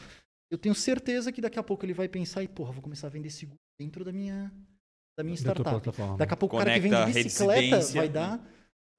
Eu 0.51 0.57
tenho 0.57 0.75
certeza 0.75 1.31
que 1.31 1.41
daqui 1.41 1.59
a 1.59 1.63
pouco 1.63 1.85
ele 1.85 1.93
vai 1.93 2.07
pensar 2.07 2.41
e, 2.43 2.47
porra, 2.47 2.71
vou 2.71 2.81
começar 2.81 3.07
a 3.07 3.09
vender 3.09 3.29
seguro 3.29 3.57
dentro 3.79 4.03
da 4.05 4.11
minha, 4.11 4.51
da 5.17 5.23
minha 5.23 5.35
startup. 5.35 5.81
Daqui 6.17 6.33
a 6.33 6.37
pouco 6.37 6.55
o 6.55 6.59
cara 6.59 6.73
que 6.73 6.81
Conecta 6.87 7.05
vende 7.05 7.23
bicicleta 7.23 7.79
vai 7.93 8.09
dar 8.09 8.49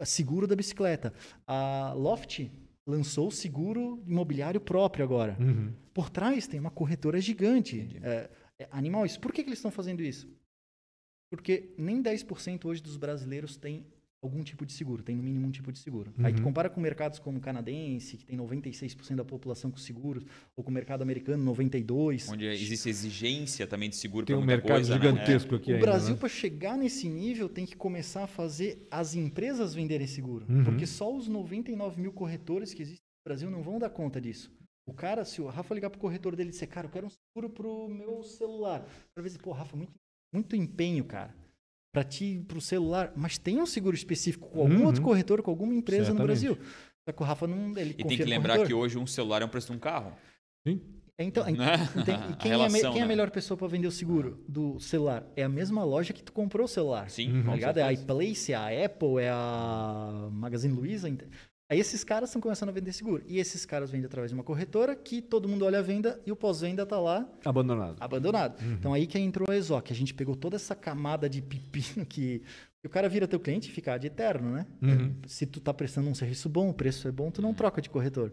seguro 0.04 0.46
da 0.46 0.54
bicicleta. 0.54 1.12
A 1.46 1.92
Loft 1.94 2.50
lançou 2.88 3.28
o 3.28 3.32
seguro 3.32 4.02
imobiliário 4.06 4.60
próprio 4.60 5.04
agora. 5.04 5.36
Uhum. 5.38 5.74
Por 5.92 6.08
trás 6.08 6.46
tem 6.46 6.58
uma 6.58 6.70
corretora 6.70 7.20
gigante. 7.20 7.86
É, 8.02 8.30
é, 8.58 8.68
animal, 8.70 9.04
isso. 9.04 9.20
Por 9.20 9.30
que, 9.30 9.42
que 9.42 9.50
eles 9.50 9.58
estão 9.58 9.70
fazendo 9.70 10.02
isso? 10.02 10.26
Porque 11.30 11.74
nem 11.76 12.02
10% 12.02 12.64
hoje 12.64 12.82
dos 12.82 12.96
brasileiros 12.96 13.58
tem 13.58 13.86
algum 14.22 14.42
tipo 14.42 14.66
de 14.66 14.72
seguro, 14.72 15.02
tem 15.02 15.14
no 15.14 15.22
mínimo 15.22 15.46
um 15.46 15.50
tipo 15.50 15.70
de 15.70 15.78
seguro. 15.78 16.12
Aí 16.18 16.32
tu 16.32 16.38
Uhum. 16.38 16.44
compara 16.44 16.68
com 16.68 16.80
mercados 16.80 17.18
como 17.20 17.38
o 17.38 17.40
canadense, 17.40 18.16
que 18.16 18.24
tem 18.26 18.36
96% 18.36 19.16
da 19.16 19.24
população 19.24 19.70
com 19.70 19.76
seguros, 19.76 20.24
ou 20.56 20.64
com 20.64 20.70
o 20.70 20.74
mercado 20.74 21.02
americano, 21.02 21.44
92%. 21.44 22.32
Onde 22.32 22.46
existe 22.46 22.88
exigência 22.88 23.66
também 23.66 23.88
de 23.88 23.96
seguro 23.96 24.26
Tem 24.26 24.34
pra 24.34 24.42
um 24.42 24.44
muita 24.44 24.56
mercado 24.56 24.76
coisa, 24.76 24.98
né? 24.98 25.00
gigantesco 25.00 25.54
aqui 25.54 25.70
O 25.70 25.74
ainda, 25.74 25.86
Brasil, 25.86 26.14
né? 26.14 26.20
para 26.20 26.28
chegar 26.28 26.76
nesse 26.76 27.08
nível, 27.08 27.48
tem 27.48 27.64
que 27.64 27.76
começar 27.76 28.24
a 28.24 28.26
fazer 28.26 28.86
as 28.90 29.14
empresas 29.14 29.72
venderem 29.74 30.06
seguro. 30.06 30.44
Uhum. 30.48 30.64
Porque 30.64 30.84
só 30.86 31.14
os 31.14 31.28
99 31.28 32.00
mil 32.00 32.12
corretores 32.12 32.74
que 32.74 32.82
existem 32.82 33.04
no 33.24 33.30
Brasil 33.30 33.50
não 33.50 33.62
vão 33.62 33.78
dar 33.78 33.90
conta 33.90 34.20
disso. 34.20 34.50
O 34.84 34.92
cara, 34.92 35.24
se 35.24 35.40
o 35.40 35.46
Rafa 35.46 35.74
ligar 35.74 35.90
pro 35.90 36.00
corretor 36.00 36.34
dele 36.34 36.48
e 36.48 36.52
disser, 36.52 36.66
cara, 36.68 36.86
eu 36.86 36.90
quero 36.90 37.06
um 37.06 37.10
seguro 37.10 37.50
pro 37.54 37.88
meu 37.88 38.22
celular. 38.24 38.84
Para 39.14 39.22
ver 39.22 39.30
se, 39.30 39.38
pô, 39.38 39.52
Rafa, 39.52 39.76
muito, 39.76 39.92
muito 40.34 40.56
empenho, 40.56 41.04
cara. 41.04 41.32
Para 41.98 42.04
ti, 42.04 42.44
pro 42.46 42.60
celular. 42.60 43.12
Mas 43.16 43.38
tem 43.38 43.60
um 43.60 43.66
seguro 43.66 43.96
específico 43.96 44.48
com 44.48 44.60
algum 44.60 44.76
Uhum. 44.80 44.86
outro 44.86 45.02
corretor, 45.02 45.42
com 45.42 45.50
alguma 45.50 45.74
empresa 45.74 46.12
no 46.12 46.18
Certamente. 46.18 46.26
Brasil. 46.26 46.58
Só 47.08 47.12
que 47.12 47.22
o 47.22 47.24
Rafa 47.26 47.46
não. 47.46 47.76
Ele 47.76 47.94
E 47.98 48.04
tem 48.04 48.16
que 48.16 48.24
no 48.24 48.30
lembrar 48.30 48.64
que 48.64 48.72
hoje 48.72 48.96
um 48.98 49.06
celular 49.06 49.42
é 49.42 49.44
um 49.44 49.48
preço 49.48 49.68
de 49.72 49.76
um 49.76 49.80
carro. 49.80 50.12
Sim. 50.66 50.80
Então, 51.18 51.42
Né? 51.50 51.74
então, 51.96 52.30
e 52.30 52.36
quem, 52.36 52.52
é, 52.52 52.54
relação, 52.56 52.92
quem 52.92 53.00
é 53.00 53.02
a 53.02 53.06
né? 53.06 53.08
melhor 53.08 53.30
pessoa 53.30 53.58
para 53.58 53.66
vender 53.66 53.88
o 53.88 53.90
seguro 53.90 54.44
do 54.48 54.78
celular? 54.78 55.26
É 55.34 55.42
a 55.42 55.48
mesma 55.48 55.82
loja 55.82 56.12
que 56.12 56.22
tu 56.22 56.32
comprou 56.32 56.66
o 56.66 56.68
celular. 56.68 57.10
Sim, 57.10 57.32
Uhum. 57.32 57.42
Tá 57.44 57.54
ligado? 57.56 57.78
É 57.78 57.82
a 57.82 57.92
iPlace, 57.92 58.52
é 58.52 58.54
a 58.54 58.84
Apple, 58.84 59.18
é 59.20 59.30
a 59.30 60.28
Magazine 60.30 60.72
Luiza. 60.74 61.08
Aí 61.70 61.78
esses 61.78 62.02
caras 62.02 62.30
estão 62.30 62.40
começando 62.40 62.70
a 62.70 62.72
vender 62.72 62.92
seguro. 62.94 63.22
E 63.26 63.38
esses 63.38 63.66
caras 63.66 63.90
vendem 63.90 64.06
através 64.06 64.30
de 64.30 64.34
uma 64.34 64.42
corretora 64.42 64.96
que 64.96 65.20
todo 65.20 65.46
mundo 65.46 65.66
olha 65.66 65.80
a 65.80 65.82
venda 65.82 66.18
e 66.24 66.32
o 66.32 66.36
pós-venda 66.36 66.86
tá 66.86 66.98
lá 66.98 67.28
Abandonado. 67.44 67.96
abandonado. 68.00 68.62
Então 68.72 68.94
aí 68.94 69.06
que 69.06 69.18
entrou 69.18 69.46
a 69.50 69.54
Exoc. 69.56 69.90
A 69.90 69.94
gente 69.94 70.14
pegou 70.14 70.34
toda 70.34 70.56
essa 70.56 70.74
camada 70.74 71.28
de 71.28 71.42
pepino 71.42 72.06
que, 72.06 72.42
o 72.84 72.88
cara 72.88 73.06
vira 73.06 73.28
teu 73.28 73.38
cliente 73.38 73.68
e 73.68 73.72
fica 73.72 73.98
de 73.98 74.06
eterno, 74.06 74.50
né? 74.50 74.66
Uhum. 74.80 75.14
Se 75.26 75.44
tu 75.44 75.60
tá 75.60 75.74
prestando 75.74 76.08
um 76.08 76.14
serviço 76.14 76.48
bom, 76.48 76.70
o 76.70 76.74
preço 76.74 77.06
é 77.06 77.12
bom, 77.12 77.30
tu 77.30 77.42
não 77.42 77.52
troca 77.52 77.82
de 77.82 77.90
corretor. 77.90 78.32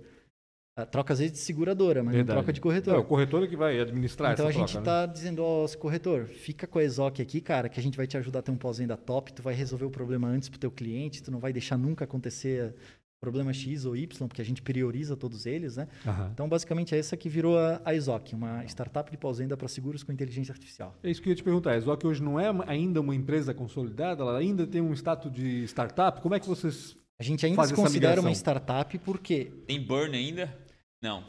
Ah, 0.78 0.86
Troca 0.86 1.12
às 1.14 1.20
vezes 1.20 1.34
de 1.34 1.40
seguradora, 1.40 2.04
mas 2.04 2.16
Verdade. 2.16 2.36
não 2.36 2.42
troca 2.44 2.54
de 2.54 2.62
corretor. 2.62 2.96
É, 2.96 2.98
o 2.98 3.04
corretor 3.04 3.44
é 3.44 3.48
que 3.48 3.56
vai 3.58 3.80
administrar 3.80 4.32
Então 4.34 4.46
a 4.46 4.50
essa 4.50 4.60
gente 4.60 4.74
troca, 4.74 4.92
né? 4.92 5.08
tá 5.08 5.12
dizendo, 5.12 5.42
ó, 5.44 5.66
corretor, 5.78 6.26
fica 6.28 6.68
com 6.68 6.80
a 6.80 6.84
Exoc 6.84 7.20
aqui, 7.22 7.40
cara, 7.42 7.68
que 7.70 7.80
a 7.80 7.84
gente 7.84 7.96
vai 7.98 8.06
te 8.08 8.16
ajudar 8.18 8.40
a 8.40 8.42
ter 8.42 8.52
um 8.52 8.58
pós-venda 8.58 8.96
top, 8.96 9.34
tu 9.34 9.42
vai 9.42 9.54
resolver 9.54 9.86
o 9.86 9.90
problema 9.90 10.28
antes 10.30 10.48
pro 10.48 10.60
teu 10.60 10.70
cliente, 10.72 11.22
tu 11.24 11.32
não 11.32 11.40
vai 11.40 11.52
deixar 11.54 11.78
nunca 11.78 12.04
acontecer 12.06 12.76
problema 13.26 13.52
X 13.52 13.86
ou 13.86 13.96
Y, 13.98 14.28
porque 14.28 14.42
a 14.42 14.46
gente 14.46 14.62
prioriza 14.62 15.18
todos 15.18 15.46
eles, 15.48 15.78
né? 15.78 15.88
Aham. 16.06 16.30
Então, 16.34 16.48
basicamente, 16.48 16.94
é 16.94 17.00
essa 17.00 17.18
que 17.18 17.28
virou 17.28 17.58
a, 17.58 17.82
a 17.84 17.96
Exoc, 17.96 18.34
uma 18.34 18.64
startup 18.66 19.10
de 19.10 19.18
pós-venda 19.18 19.58
para 19.58 19.68
seguros 19.68 20.04
com 20.04 20.12
inteligência 20.12 20.52
artificial. 20.52 20.96
É 21.04 21.10
isso 21.10 21.22
que 21.22 21.28
eu 21.28 21.32
ia 21.32 21.36
te 21.36 21.44
perguntar. 21.44 21.72
A 21.72 21.78
Exoc 21.78 22.04
hoje 22.06 22.22
não 22.22 22.40
é 22.40 22.46
ainda 22.68 23.02
uma 23.02 23.16
empresa 23.16 23.54
consolidada? 23.54 24.22
Ela 24.22 24.38
ainda 24.38 24.68
tem 24.68 24.80
um 24.82 24.94
status 24.94 25.32
de 25.32 25.64
startup? 25.64 26.22
Como 26.22 26.36
é 26.36 26.40
que 26.40 26.48
vocês... 26.48 26.96
A 27.20 27.24
gente 27.24 27.46
ainda 27.46 27.64
se 27.66 27.74
considera 27.74 28.22
uma 28.22 28.32
startup 28.32 28.98
porque 29.00 29.46
Tem 29.66 29.82
burn 29.82 30.16
ainda? 30.16 30.54
Não. 31.02 31.24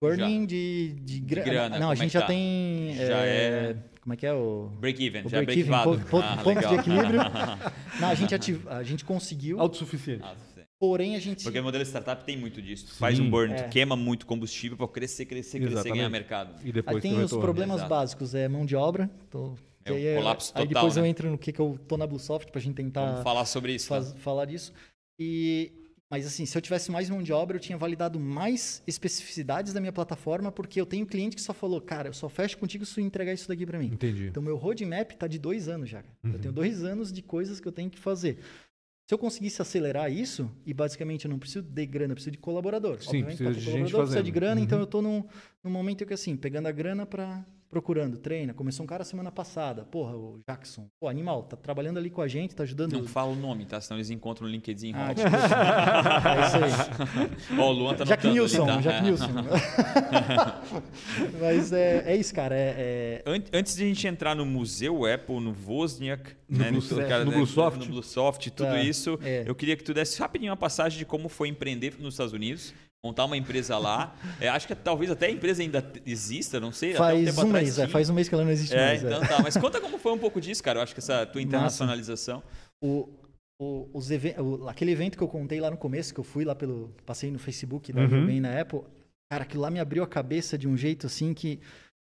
burning 0.00 0.46
de, 0.46 0.94
de, 1.00 1.20
gra- 1.20 1.42
grana, 1.42 1.78
Não, 1.78 1.90
a 1.90 1.94
como 1.94 1.94
é 1.94 1.96
gente 1.96 2.06
que 2.08 2.12
já 2.14 2.20
tá? 2.20 2.26
tem... 2.26 2.94
Já 2.96 3.18
é- 3.24 3.76
Como 4.02 4.12
é 4.12 4.16
que 4.16 4.26
é 4.26 4.32
o... 4.34 4.68
Break 4.80 5.04
even, 5.04 5.22
O 5.24 5.28
já 5.28 5.38
é 5.38 5.44
break-even, 5.44 5.70
break-vado. 5.70 6.04
po- 6.04 6.10
po- 6.10 6.18
Ah, 6.18 6.36
ponto 6.42 6.68
de 6.68 6.74
equilíbrio. 6.74 7.20
Não, 8.00 8.08
a 8.08 8.14
gente, 8.14 8.34
ativ- 8.34 8.66
a 8.68 8.82
gente 8.82 9.04
conseguiu, 9.04 9.60
Autossuficiente. 9.60 10.24
Sim. 10.82 10.88
porém 10.88 11.14
a 11.16 11.18
gente... 11.20 11.44
Porque 11.44 11.58
o 11.60 11.62
modelo 11.62 11.84
startup 11.84 12.24
tem 12.24 12.36
muito 12.36 12.60
disso. 12.60 12.86
Tu 12.88 12.94
faz 12.94 13.16
Sim. 13.16 13.22
um 13.24 13.30
burn, 13.30 13.52
É. 13.54 13.62
tu 13.62 13.70
queima 13.70 13.94
muito 13.96 14.26
combustível 14.26 14.76
para 14.76 14.88
crescer, 14.88 15.24
crescer, 15.26 15.58
crescer 15.58 15.70
e 15.70 15.72
Exatamente. 15.74 15.96
ganhar 15.98 16.08
mercado. 16.10 16.60
E 16.62 16.66
Aí 16.66 16.72
depois 16.72 17.00
tem 17.02 17.10
tem 17.12 17.20
o 17.20 17.24
os 17.24 17.30
retorno. 17.30 17.44
problemas 17.44 17.76
Exato. 17.76 17.88
básicos, 17.90 18.34
é 18.34 18.48
mão 18.48 18.66
de 18.66 18.74
obra. 18.74 19.08
Tô, 19.30 19.54
É 19.84 19.92
aí 19.92 20.06
é- 20.06 20.16
colapso 20.16 20.52
Aí 20.54 20.66
total, 20.66 20.82
depois 20.82 20.96
eu 20.96 21.02
né? 21.04 21.08
entro 21.08 21.30
no 21.30 21.38
que, 21.38 21.52
que 21.52 21.60
eu 21.60 21.78
tô 21.88 21.96
na 21.96 22.06
Bluesoft 22.06 22.50
pra 22.50 22.60
gente 22.60 22.74
tentar 22.74 23.04
Vamos 23.06 23.22
falar 23.22 23.44
sobre 23.44 23.74
isso. 23.74 23.86
faz- 23.88 24.12
falar 24.18 24.44
disso. 24.46 24.72
E, 25.18 25.70
mas 26.10 26.26
assim, 26.26 26.44
se 26.46 26.56
eu 26.58 26.60
tivesse 26.62 26.90
mais 26.90 27.08
mão 27.08 27.22
de 27.22 27.32
obra, 27.32 27.56
eu 27.56 27.60
tinha 27.60 27.78
validado 27.78 28.18
mais 28.20 28.82
especificidades 28.86 29.72
da 29.72 29.80
minha 29.80 29.92
plataforma, 29.92 30.50
porque 30.52 30.80
eu 30.80 30.86
tenho 30.86 31.06
cliente 31.06 31.36
que 31.36 31.42
só 31.42 31.52
falou, 31.54 31.80
cara, 31.80 32.08
eu 32.08 32.12
só 32.12 32.28
fecho 32.28 32.58
contigo 32.58 32.84
se 32.84 32.94
tu 32.94 33.00
entregar 33.00 33.32
isso 33.32 33.46
daqui 33.48 33.64
pra 33.64 33.78
mim. 33.78 33.86
Entendi. 33.86 34.26
Então, 34.26 34.42
meu 34.42 34.56
roadmap 34.56 35.12
tá 35.12 35.26
de 35.26 35.38
dois 35.38 35.68
anos 35.68 35.88
já. 35.88 36.02
cara. 36.02 36.14
Uhum. 36.24 36.32
Eu 36.32 36.38
tenho 36.38 36.52
dois 36.54 36.84
anos 36.84 37.12
de 37.12 37.22
coisas 37.22 37.60
que 37.60 37.68
eu 37.68 37.72
tenho 37.72 37.88
que 37.90 37.98
fazer. 37.98 38.38
Se 39.06 39.12
eu 39.14 39.18
conseguisse 39.18 39.60
acelerar 39.60 40.10
isso, 40.12 40.50
e 40.64 40.72
basicamente 40.72 41.24
eu 41.24 41.30
não 41.30 41.38
preciso 41.38 41.62
de 41.62 41.86
grana, 41.86 42.12
eu 42.12 42.14
preciso 42.14 42.30
de 42.32 42.38
colaborador. 42.38 42.98
Sim, 43.02 43.08
Obviamente, 43.22 43.36
precisa 43.38 43.50
pra 43.50 43.52
de 43.52 43.60
gente 43.60 43.72
colaborador, 43.72 44.00
precisa 44.00 44.22
de 44.22 44.30
fazendo. 44.30 44.34
grana, 44.34 44.60
então 44.60 44.78
Uhum. 44.78 44.82
eu 44.84 44.86
tô 44.86 45.02
num, 45.02 45.24
num 45.62 45.70
momento 45.70 46.06
que 46.06 46.14
assim, 46.14 46.36
pegando 46.36 46.68
a 46.68 46.72
grana 46.72 47.04
para 47.04 47.44
procurando, 47.72 48.18
treina. 48.18 48.52
Começou 48.52 48.84
um 48.84 48.86
cara 48.86 49.02
semana 49.02 49.32
passada, 49.32 49.82
porra, 49.86 50.14
o 50.14 50.38
Jackson. 50.46 50.86
Pô, 51.00 51.08
animal, 51.08 51.44
tá 51.44 51.56
trabalhando 51.56 51.96
ali 51.98 52.10
com 52.10 52.20
a 52.20 52.28
gente, 52.28 52.54
tá 52.54 52.64
ajudando. 52.64 52.92
Não 52.92 53.06
fala 53.08 53.32
o 53.32 53.34
nome, 53.34 53.64
tá? 53.64 53.80
Senão 53.80 53.96
eles 53.96 54.10
encontram 54.10 54.46
no 54.46 54.52
LinkedIn. 54.52 54.92
Ah, 54.94 55.14
tipo, 55.14 55.26
é 56.28 56.46
isso 56.46 56.56
aí. 57.54 57.58
Ó, 57.58 57.70
o 57.70 57.72
Luan 57.72 57.94
tá 57.94 58.04
Jack 58.04 58.28
Nilson, 58.28 58.66
tá? 58.66 58.76
Jack 58.76 58.98
É. 58.98 59.00
Nilson. 59.00 59.28
Mas 61.40 61.72
é, 61.72 62.12
é 62.12 62.16
isso, 62.16 62.34
cara. 62.34 62.54
É, 62.54 63.22
é- 63.24 63.30
An- 63.30 63.42
Antes 63.54 63.74
de 63.76 63.84
a 63.84 63.86
gente 63.86 64.06
entrar 64.06 64.34
no 64.36 64.44
museu 64.44 65.06
Apple, 65.06 65.40
no 65.40 65.56
Wozniak, 65.66 66.34
No 66.48 66.58
né, 66.58 66.70
Blue- 66.70 67.00
é, 67.00 67.08
cara, 67.08 67.24
no 67.24 67.30
né, 67.30 67.36
Bluesoft. 67.38 67.78
no 67.80 67.86
Bluesoft, 67.86 68.50
tudo 68.50 68.66
Tá, 68.68 68.82
isso, 68.82 69.18
é. 69.22 69.44
eu 69.46 69.54
queria 69.54 69.74
que 69.76 69.82
tu 69.84 69.94
desse 69.94 70.20
rapidinho 70.20 70.50
uma 70.50 70.56
passagem 70.58 70.98
de 70.98 71.06
como 71.06 71.30
foi 71.30 71.48
empreender 71.48 71.94
nos 71.98 72.12
Estados 72.14 72.34
Unidos, 72.34 72.74
montar 73.04 73.24
uma 73.24 73.36
empresa 73.36 73.76
lá. 73.78 74.14
É, 74.40 74.48
acho 74.48 74.66
que 74.66 74.74
talvez 74.74 75.10
até 75.10 75.26
a 75.26 75.30
empresa 75.30 75.60
ainda 75.62 75.84
exista, 76.06 76.60
não 76.60 76.70
sei. 76.70 76.90
até 76.90 76.98
um 77.00 77.04
faz 77.04 77.24
tempo 77.24 77.40
um 77.40 77.48
atrás 77.48 77.64
mês, 77.64 77.78
é, 77.78 77.88
faz 77.88 78.08
um 78.10 78.14
mês 78.14 78.28
que 78.28 78.34
ela 78.34 78.44
não 78.44 78.50
existe 78.52 78.74
É, 78.76 78.86
mais. 78.86 79.02
é. 79.04 79.06
então 79.06 79.20
tá. 79.26 79.42
Mas 79.42 79.56
conta 79.56 79.80
como 79.80 79.98
foi 79.98 80.12
um 80.12 80.18
pouco 80.18 80.40
disso, 80.40 80.62
cara. 80.62 80.78
Eu 80.78 80.82
acho 80.84 80.94
que 80.94 81.00
essa 81.00 81.26
tua 81.26 81.42
internacionalização. 81.42 82.42
O, 82.80 83.08
o- 83.60 83.88
os 83.92 84.08
o- 84.38 84.68
aquele 84.68 84.92
evento 84.92 85.16
que 85.18 85.24
eu 85.24 85.28
contei 85.28 85.60
lá 85.60 85.70
no 85.70 85.76
começo, 85.76 86.14
que 86.14 86.20
eu 86.20 86.24
fui 86.24 86.44
lá 86.44 86.54
pelo. 86.54 86.94
Passei 87.04 87.30
no 87.30 87.38
Facebook 87.40 87.92
da 87.92 88.02
Uhum. 88.02 88.26
bem 88.26 88.40
na 88.40 88.60
Apple. 88.60 88.82
Cara, 89.30 89.42
aquilo 89.44 89.62
lá 89.62 89.70
me 89.70 89.80
abriu 89.80 90.02
a 90.04 90.06
cabeça 90.06 90.56
de 90.56 90.68
um 90.68 90.76
jeito 90.76 91.06
assim 91.06 91.34
que. 91.34 91.58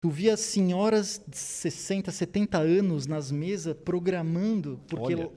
Tu 0.02 0.08
via 0.08 0.34
senhoras 0.34 1.22
de 1.28 1.36
60, 1.36 2.10
70 2.10 2.56
anos 2.56 3.06
nas 3.06 3.30
mesas 3.30 3.76
programando, 3.84 4.80
porque, 4.88 5.14
Olha. 5.14 5.30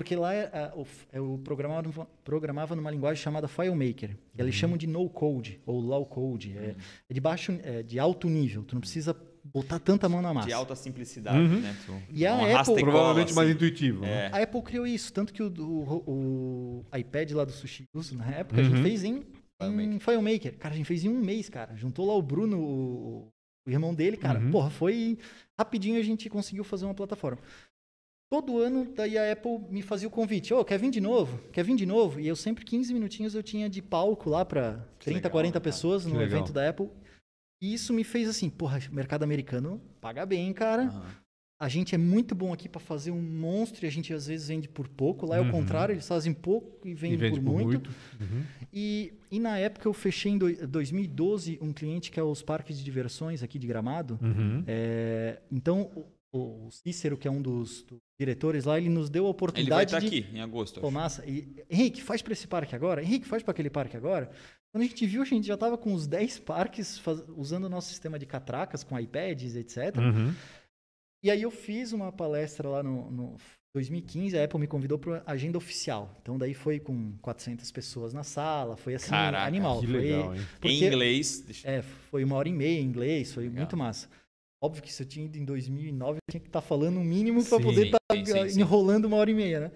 Porque 0.00 0.16
lá 0.16 0.32
é, 0.32 0.46
a- 0.46 0.72
o- 0.74 0.86
eu 1.12 1.38
programava, 1.44 2.06
programava 2.24 2.74
numa 2.74 2.90
linguagem 2.90 3.22
chamada 3.22 3.46
FileMaker, 3.46 4.16
eles 4.38 4.54
chamam 4.54 4.78
de 4.78 4.86
no 4.86 5.06
code 5.10 5.60
ou 5.66 5.78
low 5.78 6.06
code. 6.06 6.56
É, 6.56 6.74
é 7.06 7.12
de 7.12 7.20
baixo, 7.20 7.52
é 7.62 7.82
de 7.82 7.98
alto 7.98 8.26
nível. 8.26 8.62
Tu 8.64 8.74
não 8.74 8.80
precisa 8.80 9.14
botar 9.44 9.78
tanta 9.78 10.08
mão 10.08 10.22
na 10.22 10.32
massa. 10.32 10.46
De 10.48 10.54
alta 10.54 10.74
simplicidade, 10.74 11.36
Uhum. 11.38 11.60
né? 11.60 11.76
Tu 11.84 11.92
E 12.14 12.26
a 12.26 12.60
Apple- 12.60 12.80
Provavelmente 12.80 13.34
mais 13.34 13.48
assim. 13.48 13.56
intuitivo. 13.56 14.00
né? 14.00 14.30
É. 14.32 14.38
A 14.38 14.42
Apple 14.42 14.62
criou 14.62 14.86
isso, 14.86 15.12
tanto 15.12 15.34
que 15.34 15.42
o, 15.42 15.52
o- 16.06 16.84
o 16.92 16.96
iPad 16.96 17.32
lá 17.32 17.44
do 17.44 17.52
Sushi 17.52 17.84
Uso, 17.94 18.16
na 18.16 18.26
época, 18.30 18.58
a 18.58 18.64
Uhum. 18.64 18.70
gente 18.70 18.82
fez 18.82 19.04
em, 19.04 19.22
FileMaker. 19.60 19.92
em 19.94 19.98
FileMaker. 19.98 20.56
Cara, 20.58 20.74
a 20.74 20.76
gente 20.78 20.86
fez 20.86 21.04
em 21.04 21.10
um 21.10 21.20
mês, 21.20 21.50
cara. 21.50 21.76
Juntou 21.76 22.06
lá 22.06 22.14
o 22.14 22.22
Bruno, 22.22 22.58
o, 22.58 23.28
o 23.66 23.70
irmão 23.70 23.94
dele, 23.94 24.16
cara. 24.16 24.38
Uhum. 24.40 24.50
Porra, 24.50 24.70
foi 24.70 25.18
rapidinho 25.58 25.98
a 26.00 26.02
gente 26.02 26.30
conseguiu 26.30 26.64
fazer 26.64 26.86
uma 26.86 26.94
plataforma. 26.94 27.38
Todo 28.32 28.58
ano, 28.58 28.92
daí 28.94 29.18
a 29.18 29.32
Apple 29.32 29.58
me 29.68 29.82
fazia 29.82 30.06
o 30.06 30.10
convite. 30.10 30.54
Ô, 30.54 30.64
quer 30.64 30.78
vir 30.78 30.90
de 30.90 31.00
novo? 31.00 31.38
Quer 31.52 31.64
vir 31.64 31.74
de 31.74 31.84
novo? 31.84 32.20
E 32.20 32.28
eu 32.28 32.36
sempre, 32.36 32.64
15 32.64 32.94
minutinhos, 32.94 33.34
eu 33.34 33.42
tinha 33.42 33.68
de 33.68 33.82
palco 33.82 34.30
lá 34.30 34.44
para 34.44 34.86
30, 35.00 35.16
legal, 35.16 35.30
40 35.32 35.52
cara. 35.54 35.60
pessoas 35.64 36.06
no 36.06 36.16
legal. 36.16 36.38
evento 36.38 36.52
da 36.52 36.68
Apple. 36.68 36.88
E 37.60 37.74
isso 37.74 37.92
me 37.92 38.04
fez 38.04 38.28
assim, 38.28 38.48
porra, 38.48 38.78
mercado 38.92 39.24
americano 39.24 39.80
paga 40.00 40.24
bem, 40.24 40.52
cara. 40.52 40.84
Aham. 40.84 41.02
A 41.60 41.68
gente 41.68 41.94
é 41.94 41.98
muito 41.98 42.34
bom 42.34 42.54
aqui 42.54 42.68
para 42.70 42.80
fazer 42.80 43.10
um 43.10 43.20
monstro 43.20 43.84
e 43.84 43.88
a 43.88 43.90
gente 43.90 44.14
às 44.14 44.28
vezes 44.28 44.48
vende 44.48 44.66
por 44.68 44.88
pouco. 44.88 45.26
Lá 45.26 45.36
é 45.36 45.40
Uhum. 45.40 45.48
o 45.48 45.50
contrário, 45.52 45.92
eles 45.92 46.08
fazem 46.08 46.32
pouco 46.32 46.88
e 46.88 46.94
vendem 46.94 47.14
E 47.18 47.20
vende 47.20 47.40
por, 47.40 47.52
muito. 47.52 47.90
Uhum. 48.18 48.42
E, 48.72 49.12
e 49.30 49.38
na 49.40 49.58
época 49.58 49.86
eu 49.86 49.92
fechei 49.92 50.32
em 50.32 50.38
doi- 50.38 50.54
2012 50.66 51.58
um 51.60 51.70
cliente 51.72 52.10
que 52.12 52.18
é 52.18 52.22
os 52.22 52.40
parques 52.42 52.78
de 52.78 52.84
diversões 52.84 53.42
aqui 53.42 53.58
de 53.58 53.66
Gramado. 53.66 54.18
Uhum. 54.22 54.64
É, 54.66 55.38
então 55.52 55.90
o, 56.32 56.70
Cícero, 56.70 57.16
que 57.16 57.26
é 57.26 57.30
um 57.30 57.42
dos, 57.42 57.82
dos 57.82 57.98
diretores 58.18 58.64
lá, 58.64 58.78
ele 58.78 58.88
nos 58.88 59.10
deu 59.10 59.24
a 59.24 59.26
Ele 59.26 59.30
vai 59.30 59.30
oportunidade 59.30 59.84
estar 59.94 59.98
de... 60.00 60.06
aqui 60.06 60.26
em 60.36 60.40
agosto. 60.40 60.80
Pô, 60.80 60.90
massa. 60.90 61.24
E, 61.26 61.64
Henrique, 61.68 62.02
faz 62.02 62.22
para 62.22 62.32
esse 62.32 62.46
parque 62.46 62.74
agora. 62.76 63.02
Henrique, 63.02 63.26
faz 63.26 63.42
para 63.42 63.52
aquele 63.52 63.70
parque 63.70 63.96
agora. 63.96 64.30
Quando 64.72 64.84
a 64.84 64.86
gente 64.86 65.04
viu, 65.06 65.22
a 65.22 65.24
gente 65.24 65.46
já 65.46 65.54
estava 65.54 65.76
com 65.76 65.92
os 65.92 66.06
10 66.06 66.38
parques 66.40 66.98
faz- 66.98 67.24
usando 67.36 67.64
o 67.64 67.68
nosso 67.68 67.88
sistema 67.88 68.18
de 68.18 68.26
catracas, 68.26 68.84
com 68.84 68.98
iPads, 68.98 69.56
etc. 69.56 69.96
Uhum. 69.96 70.32
E 71.24 71.30
aí 71.30 71.42
eu 71.42 71.50
fiz 71.50 71.92
uma 71.92 72.12
palestra 72.12 72.68
lá 72.68 72.82
no, 72.82 73.10
no 73.10 73.36
2015, 73.74 74.38
a 74.38 74.44
Apple 74.44 74.58
me 74.60 74.66
convidou 74.66 74.98
para 74.98 75.22
agenda 75.26 75.58
oficial. 75.58 76.16
Então 76.22 76.38
daí 76.38 76.54
foi 76.54 76.78
com 76.78 77.12
400 77.20 77.70
pessoas 77.72 78.12
na 78.14 78.22
sala, 78.22 78.76
foi 78.76 78.94
assim, 78.94 79.10
Caraca, 79.10 79.44
animal. 79.46 79.80
Que 79.80 79.86
foi, 79.88 80.00
legal, 80.00 80.34
hein? 80.36 80.40
porque- 80.60 80.68
Em 80.68 80.84
inglês. 80.84 81.40
deixa- 81.40 81.68
É, 81.68 81.82
foi 81.82 82.22
uma 82.24 82.36
hora 82.36 82.48
e 82.48 82.52
meia 82.52 82.80
em 82.80 82.84
inglês, 82.84 83.32
foi 83.34 83.44
Legal. 83.44 83.56
muito 83.58 83.76
massa. 83.76 84.08
Óbvio 84.62 84.82
que 84.82 84.92
se 84.92 85.02
eu 85.02 85.06
tinha 85.06 85.24
ido 85.24 85.38
em 85.38 85.44
2009, 85.44 86.18
eu 86.18 86.32
tinha 86.32 86.40
que 86.40 86.48
estar 86.48 86.60
falando 86.60 86.98
o 86.98 87.04
mínimo 87.04 87.42
para 87.44 87.60
poder 87.60 87.86
estar 87.86 88.48
sim. 88.50 88.60
enrolando 88.60 89.06
uma 89.06 89.16
hora 89.16 89.30
e 89.30 89.34
meia, 89.34 89.60
né? 89.60 89.72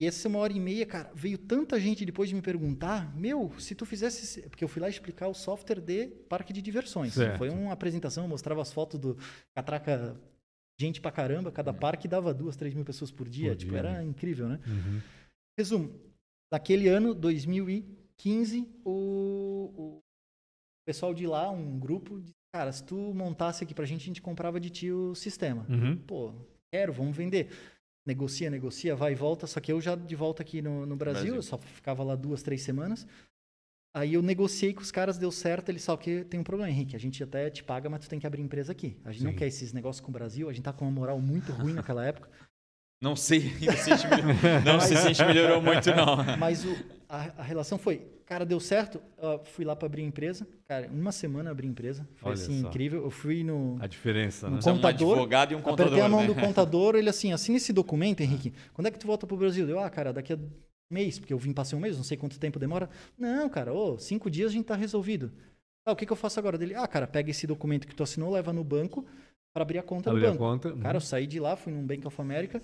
E 0.00 0.06
essa 0.06 0.26
uma 0.26 0.38
hora 0.40 0.52
e 0.52 0.58
meia, 0.58 0.84
cara, 0.84 1.12
veio 1.14 1.38
tanta 1.38 1.78
gente 1.78 2.04
depois 2.04 2.28
de 2.28 2.34
me 2.34 2.42
perguntar, 2.42 3.14
meu, 3.16 3.52
se 3.60 3.74
tu 3.74 3.86
fizesse, 3.86 4.24
esse-" 4.24 4.48
porque 4.48 4.64
eu 4.64 4.68
fui 4.68 4.80
lá 4.82 4.88
explicar 4.88 5.28
o 5.28 5.34
software 5.34 5.80
de 5.80 6.08
parque 6.28 6.52
de 6.52 6.60
diversões. 6.60 7.12
Certo. 7.14 7.38
Foi 7.38 7.50
uma 7.50 7.72
apresentação, 7.72 8.24
eu 8.24 8.28
mostrava 8.28 8.62
as 8.62 8.72
fotos 8.72 8.98
do 8.98 9.16
catraca, 9.54 10.18
gente 10.80 11.00
pra 11.00 11.12
caramba, 11.12 11.50
Hum. 11.50 11.52
cada 11.52 11.72
parque 11.72 12.08
dava 12.08 12.34
duas, 12.34 12.56
três 12.56 12.74
mil 12.74 12.84
pessoas 12.84 13.12
por 13.12 13.28
dia, 13.28 13.50
Por 13.50 13.56
tipo, 13.56 13.70
dia, 13.72 13.78
era 13.78 13.92
né? 13.98 14.04
incrível, 14.04 14.48
né? 14.48 14.58
Uhum. 14.66 15.00
Resumo, 15.56 15.94
naquele 16.50 16.88
ano, 16.88 17.14
2015, 17.14 18.68
o, 18.84 19.72
o 19.76 20.00
pessoal 20.84 21.14
de 21.14 21.26
lá, 21.28 21.48
um 21.50 21.78
grupo, 21.78 22.20
cara, 22.52 22.70
se 22.70 22.84
tu 22.84 22.96
montasse 23.14 23.64
aqui 23.64 23.74
pra 23.74 23.84
gente, 23.86 24.02
a 24.02 24.06
gente 24.06 24.20
comprava 24.22 24.60
de 24.60 24.68
ti 24.70 24.90
o 24.92 25.14
sistema. 25.14 25.66
Uhum. 25.68 25.96
Pô, 25.96 26.34
quero, 26.70 26.92
vamos 26.92 27.16
vender. 27.16 27.48
Negocia, 28.06 28.50
negocia, 28.50 28.94
vai 28.94 29.12
e 29.12 29.14
volta. 29.14 29.46
Só 29.46 29.58
que 29.60 29.72
eu 29.72 29.80
já 29.80 29.94
de 29.94 30.14
volta 30.14 30.42
aqui 30.42 30.60
no, 30.60 30.84
no 30.84 30.96
Brasil, 30.96 31.20
Brasil. 31.22 31.36
eu 31.36 31.42
só 31.42 31.56
ficava 31.58 32.02
lá 32.02 32.14
duas, 32.14 32.42
três 32.42 32.62
semanas. 32.62 33.06
Aí 33.94 34.14
eu 34.14 34.22
negociei 34.22 34.72
com 34.74 34.80
os 34.80 34.90
caras, 34.90 35.18
deu 35.18 35.30
certo. 35.30 35.68
Eles 35.70 35.82
só 35.82 35.96
que 35.96 36.24
tem 36.24 36.40
um 36.40 36.44
problema, 36.44 36.70
Henrique. 36.70 36.96
A 36.96 36.98
gente 36.98 37.22
até 37.22 37.48
te 37.48 37.62
paga, 37.64 37.88
mas 37.88 38.00
tu 38.00 38.08
tem 38.10 38.18
que 38.18 38.26
abrir 38.26 38.42
empresa 38.42 38.72
aqui. 38.72 38.98
A 39.04 39.12
gente 39.12 39.24
não 39.24 39.30
Sim. 39.32 39.36
quer 39.38 39.46
esses 39.46 39.72
negócios 39.72 40.00
com 40.04 40.10
o 40.10 40.12
Brasil. 40.12 40.48
A 40.48 40.52
gente 40.52 40.64
tá 40.64 40.72
com 40.72 40.84
uma 40.84 40.90
moral 40.90 41.18
muito 41.20 41.52
ruim 41.52 41.72
naquela 41.74 42.04
época. 42.04 42.28
Não 43.00 43.16
sei 43.16 43.40
não 44.64 44.78
sei 44.80 44.96
se 44.96 45.08
a 45.08 45.12
gente 45.12 45.24
melhorou 45.24 45.60
muito, 45.60 45.90
não. 45.90 46.36
Mas 46.38 46.64
o- 46.64 46.76
a, 47.08 47.40
a 47.40 47.42
relação 47.42 47.76
foi, 47.76 48.06
cara, 48.26 48.44
deu 48.44 48.58
certo. 48.60 49.00
eu 49.20 49.40
fui 49.44 49.64
lá 49.64 49.74
para 49.76 49.86
abrir 49.86 50.02
a 50.02 50.06
empresa. 50.06 50.46
Cara, 50.66 50.88
uma 50.88 51.12
semana 51.12 51.50
abri 51.50 51.66
a 51.66 51.70
empresa. 51.70 52.08
Foi 52.16 52.30
Olha 52.32 52.40
assim, 52.40 52.60
só. 52.62 52.68
incrível. 52.68 53.02
Eu 53.02 53.10
fui 53.10 53.42
no. 53.44 53.76
A 53.80 53.86
diferença, 53.86 54.48
né? 54.48 54.52
No 54.52 54.58
um 54.58 54.74
contador, 54.76 55.12
advogado 55.12 55.52
e 55.52 55.54
um 55.54 55.60
contador, 55.60 55.86
Apertei 55.86 56.04
a 56.04 56.08
mão 56.08 56.20
né? 56.20 56.26
do 56.26 56.34
contador, 56.34 56.94
ele 56.94 57.08
assim, 57.08 57.32
assina 57.32 57.56
esse 57.56 57.72
documento, 57.72 58.20
Henrique. 58.20 58.52
Quando 58.72 58.86
é 58.86 58.90
que 58.90 58.98
tu 58.98 59.06
volta 59.06 59.26
pro 59.26 59.36
Brasil? 59.36 59.68
Eu, 59.68 59.78
ah, 59.78 59.90
cara, 59.90 60.12
daqui 60.12 60.32
a 60.32 60.36
um 60.36 60.50
mês, 60.90 61.18
porque 61.18 61.32
eu 61.32 61.38
vim 61.38 61.52
passei 61.52 61.76
um 61.76 61.80
mês, 61.80 61.96
não 61.96 62.04
sei 62.04 62.16
quanto 62.16 62.38
tempo 62.38 62.58
demora. 62.58 62.88
Não, 63.18 63.48
cara, 63.48 63.72
ô, 63.72 63.98
cinco 63.98 64.30
dias 64.30 64.50
a 64.50 64.52
gente 64.52 64.66
tá 64.66 64.76
resolvido. 64.76 65.32
Ah, 65.86 65.92
o 65.92 65.96
que, 65.96 66.06
que 66.06 66.12
eu 66.12 66.16
faço 66.16 66.38
agora? 66.38 66.56
Dele, 66.58 66.74
ah, 66.74 66.86
cara, 66.86 67.06
pega 67.06 67.30
esse 67.30 67.46
documento 67.46 67.86
que 67.86 67.94
tu 67.94 68.02
assinou, 68.02 68.30
leva 68.30 68.52
no 68.52 68.62
banco 68.62 69.04
para 69.52 69.62
abrir 69.62 69.78
a 69.78 69.82
conta 69.82 70.10
Abrir 70.10 70.22
no 70.22 70.28
a 70.28 70.30
banco. 70.30 70.44
conta. 70.44 70.68
uhum. 70.68 70.80
Cara, 70.80 70.96
eu 70.96 71.00
saí 71.00 71.26
de 71.26 71.40
lá, 71.40 71.56
fui 71.56 71.72
num 71.72 71.84
Bank 71.86 72.06
of 72.06 72.20
America. 72.20 72.62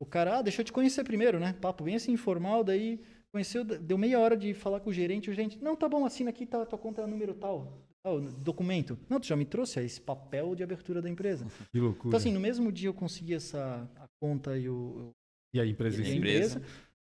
O 0.00 0.06
cara, 0.06 0.38
ah, 0.38 0.42
deixa 0.42 0.60
eu 0.60 0.64
te 0.64 0.72
conhecer 0.72 1.04
primeiro, 1.04 1.38
né? 1.38 1.54
Papo 1.60 1.84
bem 1.84 1.96
assim, 1.96 2.12
informal. 2.12 2.62
Daí 2.64 3.00
conheceu, 3.34 3.64
deu 3.64 3.98
meia 3.98 4.20
hora 4.20 4.36
de 4.36 4.54
falar 4.54 4.78
com 4.78 4.90
o 4.90 4.92
gerente. 4.92 5.28
O 5.28 5.34
gerente, 5.34 5.58
não, 5.60 5.74
tá 5.74 5.88
bom, 5.88 6.06
assina 6.06 6.30
aqui, 6.30 6.46
tá, 6.46 6.64
tua 6.64 6.78
conta 6.78 7.02
é 7.02 7.06
número 7.06 7.34
tal. 7.34 7.84
tal, 8.00 8.20
documento. 8.20 8.96
Não, 9.10 9.18
tu 9.18 9.26
já 9.26 9.34
me 9.34 9.44
trouxe 9.44 9.80
esse 9.80 10.00
papel 10.00 10.54
de 10.54 10.62
abertura 10.62 11.02
da 11.02 11.10
empresa. 11.10 11.44
Que 11.72 11.80
loucura. 11.80 12.08
Então, 12.08 12.18
assim, 12.18 12.32
no 12.32 12.38
mesmo 12.38 12.70
dia 12.70 12.88
eu 12.88 12.94
consegui 12.94 13.34
essa 13.34 13.90
a 13.96 14.06
conta 14.22 14.56
e, 14.56 14.68
o, 14.68 15.10
e 15.52 15.58
a 15.60 15.66
empresa 15.66 16.00
e 16.00 16.06
a? 16.06 16.14
Empresa. 16.14 16.62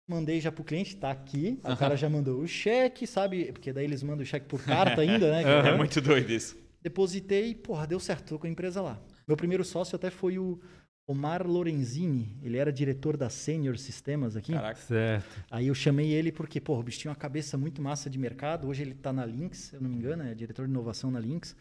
mandei 0.09 0.39
já 0.39 0.53
pro 0.53 0.63
cliente, 0.63 0.95
tá 0.95 1.11
aqui. 1.11 1.59
Aí 1.65 1.73
O 1.73 1.77
cara 1.77 1.97
já 1.97 2.09
mandou 2.09 2.39
o 2.39 2.47
cheque, 2.47 3.05
sabe? 3.05 3.51
Porque 3.51 3.73
daí 3.73 3.83
eles 3.83 4.01
mandam 4.01 4.23
o 4.23 4.25
cheque 4.25 4.45
por 4.45 4.63
carta 4.63 5.01
ainda, 5.03 5.29
né? 5.31 5.43
É 5.67 5.75
muito 5.75 5.99
doido 5.99 6.31
isso. 6.31 6.57
Depositei, 6.81 7.53
porra, 7.53 7.85
deu 7.85 7.99
certo, 7.99 8.29
tô 8.29 8.39
com 8.39 8.47
a 8.47 8.49
empresa 8.49 8.81
lá. 8.81 9.03
Meu 9.27 9.35
primeiro 9.35 9.65
sócio 9.65 9.97
até 9.97 10.09
foi 10.09 10.39
o 10.39 10.59
Omar 11.07 11.45
Lorenzini. 11.45 12.37
Ele 12.41 12.57
era 12.57 12.71
diretor 12.71 13.17
da 13.17 13.29
Senior 13.29 13.77
Sistemas 13.77 14.35
aqui. 14.35 14.53
Caraca. 14.53 14.79
Certo. 14.79 15.45
Aí 15.49 15.67
eu 15.67 15.75
chamei 15.75 16.11
ele 16.11 16.31
porque, 16.31 16.61
pô, 16.61 16.79
o 16.79 16.83
bicho 16.83 16.99
tinha 16.99 17.11
uma 17.11 17.17
cabeça 17.17 17.57
muito 17.57 17.81
massa 17.81 18.09
de 18.09 18.17
mercado. 18.17 18.67
Hoje 18.67 18.81
ele 18.81 18.93
tá 18.93 19.11
na 19.11 19.25
Lynx, 19.25 19.57
se 19.57 19.75
eu 19.75 19.81
não 19.81 19.89
me 19.89 19.95
engano, 19.95 20.23
é 20.23 20.33
diretor 20.33 20.65
de 20.65 20.71
inovação 20.71 21.11
na 21.11 21.19
Lynx. 21.19 21.55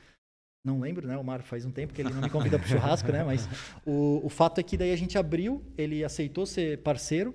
Não 0.64 0.79
lembro, 0.79 1.07
né? 1.09 1.16
O 1.16 1.24
Mar 1.24 1.42
faz 1.42 1.64
um 1.64 1.70
tempo 1.70 1.94
que 1.94 2.03
ele 2.03 2.12
não 2.12 2.20
me 2.20 2.29
convida 2.29 2.59
pro 2.59 2.68
churrasco, 2.68 3.11
né? 3.11 3.24
Mas 3.24 3.48
o, 3.85 4.20
o 4.22 4.29
fato 4.29 4.61
é 4.61 4.62
que 4.62 4.76
daí 4.76 4.92
a 4.92 4.96
gente 4.96 5.16
abriu, 5.16 5.64
ele 5.76 6.05
aceitou 6.05 6.44
ser 6.44 6.83
parceiro, 6.83 7.35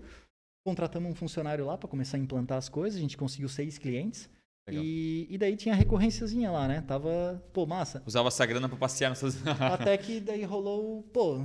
contratamos 0.63 1.12
um 1.12 1.15
funcionário 1.15 1.65
lá 1.65 1.76
para 1.76 1.89
começar 1.89 2.18
a 2.18 2.20
implantar 2.20 2.58
as 2.58 2.70
coisas, 2.70 2.98
a 2.98 3.02
gente 3.02 3.18
conseguiu 3.18 3.50
seis 3.50 3.80
clientes. 3.80 4.30
E, 4.72 5.28
e 5.30 5.38
daí 5.38 5.56
tinha 5.56 5.76
a 5.76 5.78
recorrênciazinha 5.78 6.52
lá, 6.52 6.68
né? 6.68 6.82
Tava, 6.82 7.44
pô, 7.54 7.68
massa. 7.68 8.02
Usava 8.06 8.30
essa 8.30 8.46
grana 8.46 8.68
pra 8.68 8.78
passear 8.78 9.10
nessas. 9.10 9.46
Até 9.46 9.96
que 9.98 10.20
daí 10.20 10.44
rolou, 10.44 11.04
pô, 11.13 11.39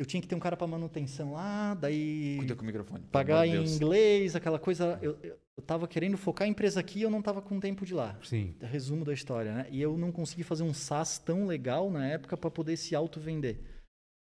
eu 0.00 0.06
tinha 0.06 0.18
que 0.18 0.26
ter 0.26 0.34
um 0.34 0.40
cara 0.40 0.56
para 0.56 0.66
manutenção 0.66 1.34
lá, 1.34 1.74
daí 1.74 2.36
Cuida 2.38 2.56
com 2.56 2.62
o 2.62 2.64
microfone. 2.64 3.04
pagar 3.12 3.46
em 3.46 3.52
Deus. 3.52 3.76
inglês, 3.76 4.34
aquela 4.34 4.58
coisa. 4.58 4.98
Eu, 5.02 5.18
eu, 5.22 5.38
eu 5.58 5.62
tava 5.62 5.86
querendo 5.86 6.16
focar 6.16 6.46
a 6.46 6.48
empresa 6.48 6.80
aqui 6.80 7.00
e 7.00 7.02
eu 7.02 7.10
não 7.10 7.20
tava 7.20 7.42
com 7.42 7.60
tempo 7.60 7.84
de 7.84 7.92
lá. 7.92 8.18
Sim. 8.22 8.54
Resumo 8.62 9.04
da 9.04 9.12
história, 9.12 9.52
né? 9.52 9.66
E 9.70 9.78
eu 9.78 9.98
não 9.98 10.10
consegui 10.10 10.42
fazer 10.42 10.62
um 10.62 10.72
SaaS 10.72 11.18
tão 11.18 11.46
legal 11.46 11.90
na 11.90 12.06
época 12.06 12.34
para 12.34 12.50
poder 12.50 12.78
se 12.78 12.94
auto-vender. 12.94 13.60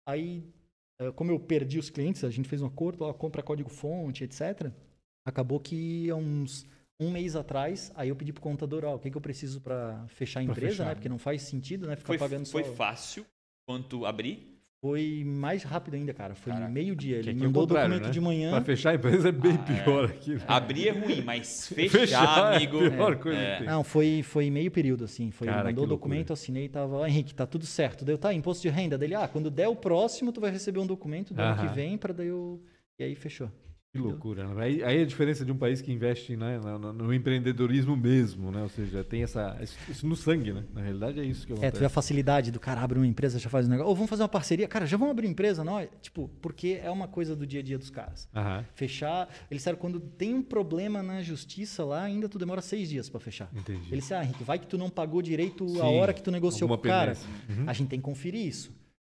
Aí, 0.09 0.51
eh, 0.99 1.13
como 1.13 1.31
eu 1.31 1.39
perdi 1.39 1.79
os 1.79 1.91
clientes, 1.91 2.25
a 2.25 2.31
gente 2.31 2.49
fez 2.49 2.63
um 2.63 2.67
acordo, 2.67 3.05
ó, 3.05 3.13
compra 3.13 3.43
código-fonte, 3.43 4.25
etc. 4.25 4.73
Acabou 5.27 5.61
que 5.61 6.09
há 6.09 6.17
uns 6.17 6.67
um 6.99 7.11
mês 7.11 7.37
atrás, 7.37 7.93
aí 7.95 8.09
eu 8.09 8.17
pedi 8.17 8.33
pro 8.33 8.41
contador, 8.43 8.87
ó, 8.87 8.95
o 8.95 8.99
que, 8.99 9.11
que 9.11 9.17
eu 9.19 9.21
preciso 9.21 9.61
para 9.61 10.07
fechar 10.09 10.41
a 10.41 10.45
Pra 10.45 10.53
empresa, 10.53 10.77
fechar, 10.77 10.87
né? 10.87 10.95
Porque 10.95 11.11
não 11.11 11.19
faz 11.19 11.43
sentido, 11.43 11.87
né? 11.87 11.95
Ficar 11.95 12.07
Foi, 12.07 12.19
pagando 12.19 12.47
foi 12.49 12.65
só... 12.65 12.73
fácil 12.73 13.27
quanto 13.69 14.07
abrir? 14.07 14.58
Foi 14.81 15.25
mais 15.27 15.65
rápido 15.65 15.95
ainda, 15.95 16.15
cara. 16.15 16.37
Foi 16.37 16.53
Caraca. 16.53 16.71
meio-dia. 16.71 17.17
Ele 17.17 17.31
é 17.31 17.35
mandou 17.35 17.65
o 17.65 17.67
documento 17.67 18.05
né? 18.05 18.11
de 18.11 18.21
manhã. 18.21 18.51
Pra 18.53 18.61
fechar 18.63 18.91
a 18.91 18.95
empresa 18.95 19.29
é 19.29 19.33
bem 19.33 19.55
Ah, 19.55 19.59
pior 19.83 20.05
aqui. 20.05 20.35
né? 20.37 20.41
Abrir 20.47 20.89
é 20.89 20.93
ruim, 20.93 21.21
mas 21.21 21.67
fechar, 21.75 22.55
amigo. 22.55 22.85
é 22.85 22.87
a 22.87 22.91
pior 22.93 23.17
coisa 23.17 23.39
é. 23.41 23.53
que 23.53 23.59
tem. 23.59 23.67
Não, 23.67 23.83
foi, 23.83 24.23
foi 24.23 24.51
meio 24.51 24.71
período, 24.71 25.05
assim. 25.05 25.33
Foi, 25.33 25.49
Cara, 25.49 25.65
mandou 25.65 25.85
o 25.85 25.89
documento, 25.89 26.33
assinei 26.33 26.67
e 26.67 26.69
tava, 26.69 26.97
ó, 26.99 27.07
Henrique, 27.07 27.35
tá 27.35 27.45
tudo 27.45 27.67
certo. 27.67 28.05
Daí 28.05 28.15
eu, 28.15 28.19
tá, 28.19 28.33
imposto 28.33 28.63
de 28.63 28.69
renda. 28.69 28.97
Dele, 28.97 29.17
ah, 29.17 29.27
quando 29.27 29.51
der 29.51 29.67
o 29.67 29.75
próximo, 29.75 30.31
tu 30.33 30.41
vai 30.41 30.53
receber 30.53 30.79
um 30.79 30.87
documento 30.87 31.35
do 31.35 31.41
ano 31.43 31.55
Aham. 31.55 31.67
que 31.69 31.75
vem, 31.75 31.99
pra 31.99 32.13
daí 32.13 32.29
eu... 32.29 32.63
E 33.01 33.03
aí 33.05 33.15
fechou. 33.17 33.51
Que 33.91 33.99
loucura. 33.99 34.47
né? 34.47 34.63
Aí, 34.63 34.85
aí 34.85 35.03
a 35.03 35.07
diferença 35.07 35.47
de 35.47 35.51
um 35.51 35.57
país 35.57 35.81
que 35.81 35.91
investe 35.91 36.37
né, 36.37 36.59
no, 36.59 36.93
no- 36.93 37.15
empreendedorismo 37.15 37.97
mesmo, 37.97 38.51
né? 38.53 38.63
Ou 38.63 38.69
seja, 38.69 39.03
tem 39.03 39.23
essa, 39.23 39.59
isso- 39.89 40.07
no 40.07 40.15
sangue, 40.15 40.53
né? 40.53 40.63
Na 40.75 40.83
realidade 40.83 41.19
é 41.19 41.25
isso 41.25 41.47
que 41.47 41.53
É, 41.53 41.57
tu 41.57 41.59
acontece. 41.61 41.81
vê 41.81 41.87
a 41.87 41.89
facilidade 41.89 42.51
do 42.51 42.61
cara 42.61 42.83
abre 42.83 42.99
uma 42.99 43.07
empresa, 43.07 43.39
já 43.39 43.49
faz 43.49 43.67
um 43.67 43.71
negócio. 43.71 43.89
Ou 43.89 43.95
vamos 43.95 44.11
fazer 44.11 44.23
uma 44.23 44.29
parceria. 44.29 44.69
Cara, 44.69 44.85
já 44.85 44.99
vamos 44.99 45.13
abrir 45.13 45.27
empresa, 45.27 45.65
não? 45.65 45.85
Tipo, 46.03 46.29
porque 46.43 46.79
é 46.83 46.91
uma 46.91 47.09
coisa 47.09 47.35
do 47.35 47.47
dia 47.47 47.61
a 47.61 47.63
dia 47.63 47.79
dos 47.79 47.89
caras. 47.89 48.29
Aham, 48.37 48.63
Fechar... 48.75 49.27
Eles 49.51 49.63
disseram, 49.63 49.79
quando 49.79 49.99
tem 49.99 50.35
um 50.35 50.43
problema 50.43 51.03
na 51.03 51.23
justiça 51.23 51.83
lá, 51.83 52.03
ainda 52.03 52.29
tu 52.29 52.39
demora 52.39 52.61
seis 52.61 52.91
dias 52.91 53.09
pra 53.09 53.19
fechar. 53.19 53.49
entendi. 53.57 53.87
Ele 53.91 54.03
disse, 54.03 54.13
ah, 54.13 54.23
Henrique, 54.23 54.45
vai 54.45 54.59
que 54.59 54.67
tu 54.67 54.77
não 54.77 54.91
pagou 54.91 55.23
direito 55.23 55.67
Sim, 55.67 55.81
a 55.81 55.87
hora 55.87 56.13
que 56.13 56.23
tu 56.23 56.31
negociou 56.31 56.69
com 56.69 56.75
o 56.75 56.79
cara. 56.79 57.15
Uhum. 57.49 57.65
A 57.67 57.73
gente 57.73 57.89
tem 57.89 57.99
que 57.99 58.05
conferir 58.05 58.47
isso. 58.47 58.71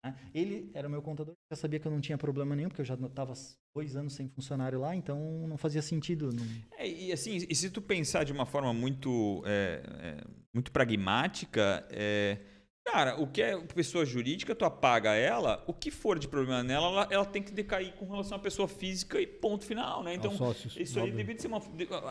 Né? 0.04 0.16
Ele 0.34 0.72
era 0.74 0.88
o 0.88 0.92
meu 0.92 1.02
contador, 1.02 1.36
já 1.52 1.56
sabia 1.56 1.80
que 1.80 1.88
eu 1.88 1.92
não 1.92 2.02
tinha 2.02 2.18
problema 2.18 2.56
nenhum, 2.56 2.70
porque 2.70 2.82
eu 2.82 2.86
já 2.86 2.96
estava 2.96 3.34
dois 3.76 3.96
anos 3.96 4.14
sem 4.14 4.28
funcionário 4.30 4.80
lá, 4.80 4.96
então 4.96 5.46
não 5.48 5.58
fazia 5.58 5.82
sentido. 5.82 6.32
não- 6.34 6.46
É, 6.78 6.88
e 6.88 7.12
assim, 7.12 7.38
e 7.50 7.56
se 7.56 7.70
tu 7.70 7.82
pensar 7.82 8.24
de 8.24 8.32
uma 8.32 8.46
forma 8.46 8.74
muito, 8.74 9.44
é, 9.46 9.82
é, 10.00 10.24
muito 10.54 10.72
pragmática, 10.72 11.86
é, 11.92 12.38
cara, 12.84 13.22
o 13.22 13.28
que 13.28 13.42
é 13.44 13.56
pessoa 13.62 14.04
jurídica, 14.04 14.56
tu 14.56 14.66
apaga 14.66 15.14
ela, 15.14 15.64
o 15.68 15.74
que 15.74 15.92
for 15.92 16.18
de 16.18 16.28
problema 16.28 16.64
nela, 16.64 16.88
ela, 16.88 17.08
ela 17.12 17.26
tem 17.26 17.44
que 17.44 17.52
decair 17.52 17.94
com 17.94 18.10
relação 18.10 18.38
à 18.38 18.42
pessoa 18.42 18.68
física 18.68 19.22
e 19.22 19.28
ponto 19.28 19.64
final, 19.66 20.04
né? 20.04 20.16
Então, 20.16 20.32
sócios, 20.32 20.76
isso 20.78 21.00
aí 21.00 21.12
deveria 21.12 21.40
ser 21.40 21.48
uma. 21.48 21.62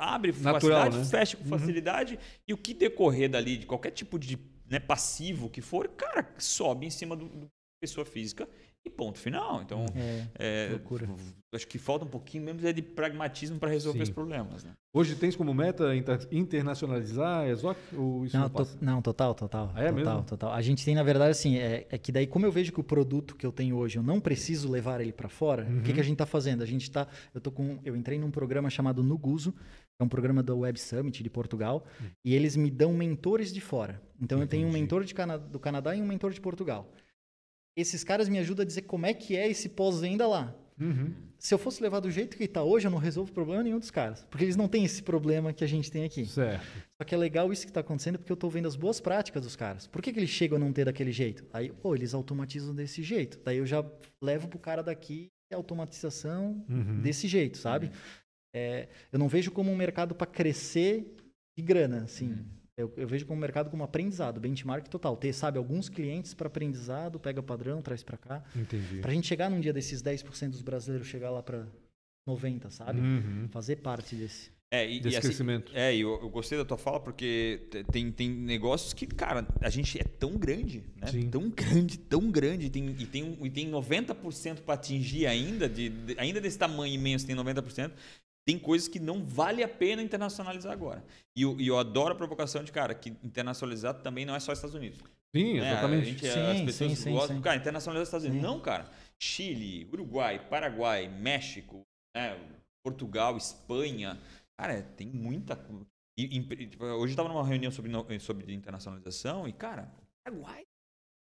Abre 0.00 0.32
com 0.32 0.38
Natural, 0.40 0.78
facilidade, 0.84 0.98
né? 0.98 1.04
fecha 1.04 1.36
com 1.36 1.44
facilidade, 1.44 2.18
e 2.46 2.54
o 2.54 2.56
que 2.56 2.72
decorrer 2.72 3.28
dali, 3.28 3.56
de 3.58 3.66
qualquer 3.66 3.90
tipo 3.90 4.16
de 4.18 4.38
né, 4.68 4.78
passivo 4.78 5.50
que 5.50 5.60
for, 5.60 5.88
cara, 5.88 6.32
sobe 6.38 6.86
em 6.86 6.90
cima 6.90 7.16
do, 7.16 7.28
do 7.28 7.48
pessoa 7.80 8.04
física 8.04 8.46
e 8.84 8.90
ponto 8.90 9.18
final. 9.18 9.62
Então, 9.62 9.86
É, 9.94 10.26
é, 10.38 10.68
loucura. 10.72 11.08
acho 11.54 11.66
que 11.66 11.78
falta 11.78 12.04
um 12.04 12.08
pouquinho 12.08 12.44
mesmo 12.44 12.66
é 12.66 12.72
de 12.72 12.82
pragmatismo 12.82 13.58
para 13.58 13.70
resolver 13.70 13.98
Sim. 14.00 14.02
os 14.04 14.10
problemas, 14.10 14.62
né? 14.64 14.72
Hoje 14.92 15.14
tens 15.16 15.34
como 15.34 15.54
meta 15.54 15.94
inter- 15.96 16.26
internacionalizar 16.30 17.40
a 17.40 17.48
ESOC? 17.48 17.78
Ou 17.96 18.26
isso 18.26 18.36
não, 18.36 18.42
não, 18.44 18.50
to- 18.50 18.78
não, 18.80 19.02
total, 19.02 19.34
total. 19.34 19.72
Ah, 19.74 19.82
é 19.82 19.88
total, 19.92 20.14
mesmo? 20.14 20.22
total. 20.28 20.52
A 20.52 20.60
gente 20.60 20.84
tem, 20.84 20.94
na 20.94 21.02
verdade, 21.02 21.30
assim, 21.30 21.56
é, 21.56 21.86
é 21.90 21.96
que 21.98 22.12
daí, 22.12 22.26
como 22.26 22.44
eu 22.44 22.52
vejo 22.52 22.70
que 22.72 22.80
o 22.80 22.84
produto 22.84 23.34
que 23.34 23.46
eu 23.46 23.52
tenho 23.52 23.76
hoje, 23.76 23.96
eu 23.98 24.02
não 24.02 24.20
preciso 24.20 24.70
levar 24.70 25.00
ele 25.00 25.12
para 25.12 25.28
fora, 25.28 25.64
o 25.64 25.68
Uhum. 25.76 25.82
que, 25.82 25.92
que 25.94 26.00
a 26.00 26.04
gente 26.04 26.14
está 26.14 26.26
fazendo? 26.26 26.62
A 26.62 26.66
gente 26.66 26.90
tá. 26.90 27.06
Eu 27.34 27.40
tô 27.40 27.50
com. 27.50 27.78
Eu 27.84 27.96
entrei 27.96 28.18
num 28.18 28.30
programa 28.30 28.68
chamado 28.68 29.02
Nuguso, 29.02 29.52
que 29.52 30.00
é 30.00 30.04
um 30.04 30.08
programa 30.08 30.42
da 30.42 30.54
Web 30.54 30.78
Summit 30.78 31.22
de 31.22 31.30
Portugal, 31.30 31.84
e 32.24 32.34
eles 32.34 32.56
me 32.56 32.70
dão 32.70 32.92
mentores 32.92 33.52
de 33.52 33.60
fora. 33.60 34.00
Então 34.20 34.40
eu 34.40 34.46
tenho 34.46 34.66
um. 34.66 34.70
Entendi. 34.70 34.82
mentor 34.82 35.04
de 35.04 35.14
Cana- 35.14 35.38
do 35.38 35.58
Canadá 35.58 35.94
e 35.94 36.00
um 36.02 36.06
mentor 36.06 36.32
de 36.32 36.40
Portugal. 36.40 36.90
Esses 37.76 38.02
caras 38.04 38.28
me 38.28 38.38
ajudam 38.38 38.62
a 38.62 38.66
dizer 38.66 38.82
como 38.82 39.06
é 39.06 39.14
que 39.14 39.36
é 39.36 39.48
esse 39.48 39.68
pós-venda 39.68 40.26
lá. 40.26 40.54
Uhum. 40.78 41.14
Se 41.38 41.54
eu 41.54 41.58
fosse 41.58 41.82
levar 41.82 42.00
do 42.00 42.10
jeito 42.10 42.36
que 42.36 42.44
está 42.44 42.62
hoje, 42.62 42.86
eu 42.86 42.90
não 42.90 42.98
resolvo 42.98 43.32
problema 43.32 43.62
nenhum 43.62 43.78
dos 43.78 43.90
caras. 43.90 44.26
Porque 44.30 44.44
eles 44.44 44.56
não 44.56 44.68
têm 44.68 44.84
esse 44.84 45.02
problema 45.02 45.52
que 45.52 45.64
a 45.64 45.66
gente 45.66 45.90
tem 45.90 46.04
aqui. 46.04 46.26
Certo. 46.26 46.66
Só 47.00 47.04
que 47.04 47.14
é 47.14 47.18
legal 47.18 47.50
isso 47.52 47.62
que 47.64 47.70
está 47.70 47.80
acontecendo 47.80 48.18
porque 48.18 48.32
eu 48.32 48.34
estou 48.34 48.50
vendo 48.50 48.66
as 48.68 48.76
boas 48.76 49.00
práticas 49.00 49.42
dos 49.42 49.56
caras. 49.56 49.86
Por 49.86 50.02
que, 50.02 50.12
que 50.12 50.18
eles 50.18 50.30
chegam 50.30 50.56
a 50.56 50.58
não 50.60 50.72
ter 50.72 50.84
daquele 50.84 51.12
jeito? 51.12 51.44
Aí, 51.52 51.70
pô, 51.70 51.94
eles 51.94 52.12
automatizam 52.12 52.74
desse 52.74 53.02
jeito. 53.02 53.38
Daí 53.44 53.58
eu 53.58 53.66
já 53.66 53.84
levo 54.22 54.48
pro 54.48 54.58
cara 54.58 54.82
daqui 54.82 55.28
a 55.52 55.56
automatização 55.56 56.64
Uhum. 56.68 57.00
desse 57.00 57.26
jeito, 57.26 57.56
sabe? 57.58 57.90
É, 58.54 58.88
eu 59.12 59.18
não 59.18 59.28
vejo 59.28 59.50
como 59.50 59.70
um 59.70 59.76
mercado 59.76 60.14
para 60.14 60.26
crescer 60.26 61.14
de 61.56 61.62
grana, 61.64 62.02
assim. 62.04 62.44
Eu, 62.80 62.92
eu 62.96 63.06
vejo 63.06 63.26
como 63.26 63.36
um 63.38 63.40
mercado 63.40 63.70
como 63.70 63.82
aprendizado, 63.84 64.40
benchmark 64.40 64.88
total. 64.88 65.16
Ter, 65.16 65.32
sabe, 65.32 65.58
alguns 65.58 65.88
clientes 65.88 66.34
para 66.34 66.46
aprendizado, 66.48 67.18
pega 67.20 67.42
padrão, 67.42 67.80
traz 67.82 68.02
para 68.02 68.16
cá. 68.16 68.42
Entendi. 68.56 68.98
Pra 69.00 69.12
gente 69.12 69.26
chegar 69.26 69.50
num 69.50 69.60
dia 69.60 69.72
desses 69.72 70.02
10% 70.02 70.50
dos 70.50 70.62
brasileiros 70.62 71.06
chegar 71.08 71.30
lá 71.30 71.42
para 71.42 71.66
90, 72.26 72.70
sabe? 72.70 73.00
Uhum. 73.00 73.48
Fazer 73.50 73.76
parte 73.76 74.14
desse. 74.14 74.50
É, 74.72 74.88
e, 74.88 75.00
Desse 75.00 75.16
e 75.16 75.18
assim, 75.18 75.28
crescimento. 75.28 75.72
É, 75.74 75.92
e 75.92 76.00
eu, 76.02 76.10
eu 76.22 76.30
gostei 76.30 76.56
da 76.56 76.64
tua 76.64 76.78
fala 76.78 77.00
porque 77.00 77.66
te- 77.72 77.82
tem, 77.82 78.12
tem 78.12 78.30
negócios 78.30 78.92
que, 78.92 79.04
cara, 79.04 79.44
a 79.60 79.68
gente 79.68 79.98
é 80.00 80.04
tão 80.04 80.36
grande, 80.36 80.84
né? 80.96 81.08
Sim. 81.08 81.28
Tão 81.28 81.50
grande, 81.50 81.98
tão 81.98 82.30
grande, 82.30 82.66
e 82.66 82.70
tem, 82.70 82.88
e 82.96 83.04
tem, 83.04 83.24
um- 83.24 83.44
e 83.44 83.50
tem 83.50 83.68
90% 83.68 84.62
para 84.62 84.74
atingir 84.74 85.26
ainda, 85.26 85.68
de, 85.68 85.88
de- 85.88 86.14
ainda 86.20 86.40
desse 86.40 86.56
tamanho 86.56 86.94
imenso, 86.94 87.26
tem 87.26 87.34
90%. 87.34 87.90
Tem 88.50 88.58
coisas 88.58 88.88
que 88.88 88.98
não 88.98 89.24
vale 89.24 89.62
a 89.62 89.68
pena 89.68 90.02
internacionalizar 90.02 90.72
agora. 90.72 91.04
E 91.36 91.42
eu, 91.42 91.60
e 91.60 91.68
eu 91.68 91.78
adoro 91.78 92.14
a 92.14 92.16
provocação 92.16 92.64
de, 92.64 92.72
cara, 92.72 92.92
que 92.96 93.10
internacionalizar 93.22 93.94
também 94.02 94.26
não 94.26 94.34
é 94.34 94.40
só 94.40 94.52
Estados 94.52 94.74
Unidos. 94.74 94.98
Sim, 95.32 95.60
né? 95.60 95.68
A 95.68 95.72
exatamente. 95.74 96.06
gente, 96.06 96.26
Sim, 96.28 96.40
as 96.40 96.60
pessoas 96.62 96.90
sim, 96.90 96.96
sim, 96.96 97.12
gostam, 97.12 97.36
sim. 97.36 97.42
cara, 97.42 97.54
internacionalizar 97.54 98.02
Estados 98.02 98.26
Unidos. 98.26 98.44
Sim. 98.44 98.52
Não, 98.52 98.60
cara. 98.60 98.90
Chile, 99.20 99.88
Uruguai, 99.92 100.44
Paraguai, 100.48 101.06
México, 101.06 101.82
né? 102.12 102.36
Portugal, 102.84 103.36
Espanha. 103.36 104.18
Cara, 104.58 104.82
tem 104.82 105.06
muita. 105.06 105.56
e- 106.18 106.36
e- 106.38 106.66
tipo, 106.66 106.84
hoje 106.84 107.04
eu 107.04 107.06
estava 107.10 107.28
numa 107.28 107.46
reunião 107.46 107.70
sobre, 107.70 107.92
sobre 108.18 108.52
internacionalização 108.52 109.46
e, 109.46 109.52
cara, 109.52 109.88
Paraguai. 110.24 110.64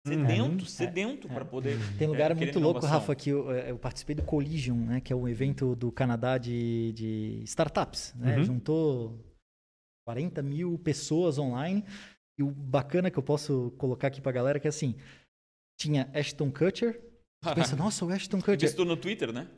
Sedento, 0.07 0.63
Uhum. 0.63 0.69
sedento 0.69 1.29
para 1.29 1.45
poder. 1.45 1.77
Tem 1.99 2.09
lugar 2.09 2.31
é, 2.31 2.35
muito 2.35 2.59
louco, 2.59 2.79
inovação. 2.79 3.01
Rafa, 3.01 3.15
que 3.15 3.31
eu, 3.31 3.51
eh, 3.53 3.71
eu 3.71 3.79
participei 3.79 4.15
do 4.15 4.23
Collision, 4.23 4.77
né? 4.79 5.01
Que 5.01 5.13
é 5.13 5.17
um 5.17 5.29
evento 5.29 5.77
do 5.77 5.93
Canadá 5.93 6.39
de, 6.39 6.93
de 6.93 7.43
startups, 7.45 8.15
né? 8.17 8.39
Uhum. 8.39 8.45
Juntou 8.45 9.19
40 10.07 10.43
mil 10.43 10.79
pessoas 10.79 11.39
online. 11.39 11.85
E 12.39 12.43
o 12.43 12.51
bacana 12.51 13.11
que 13.11 13.19
eu 13.19 13.23
posso 13.23 13.73
colocar 13.77 14.09
aqui 14.09 14.23
pra 14.23 14.33
galera 14.33 14.57
é 14.57 14.61
que, 14.61 14.69
assim, 14.69 14.95
tinha 15.79 16.11
Ashton 16.15 16.51
Kutcher. 16.51 16.99
Tu 17.45 17.55
pensa, 17.55 17.77
nossa, 17.77 18.05
o 18.05 18.09
Ashton 18.11 18.39
Kutcher. 18.39 18.55
Investiu 18.55 18.85
no 18.87 18.97
Twitter, 18.97 19.31
né? 19.33 19.49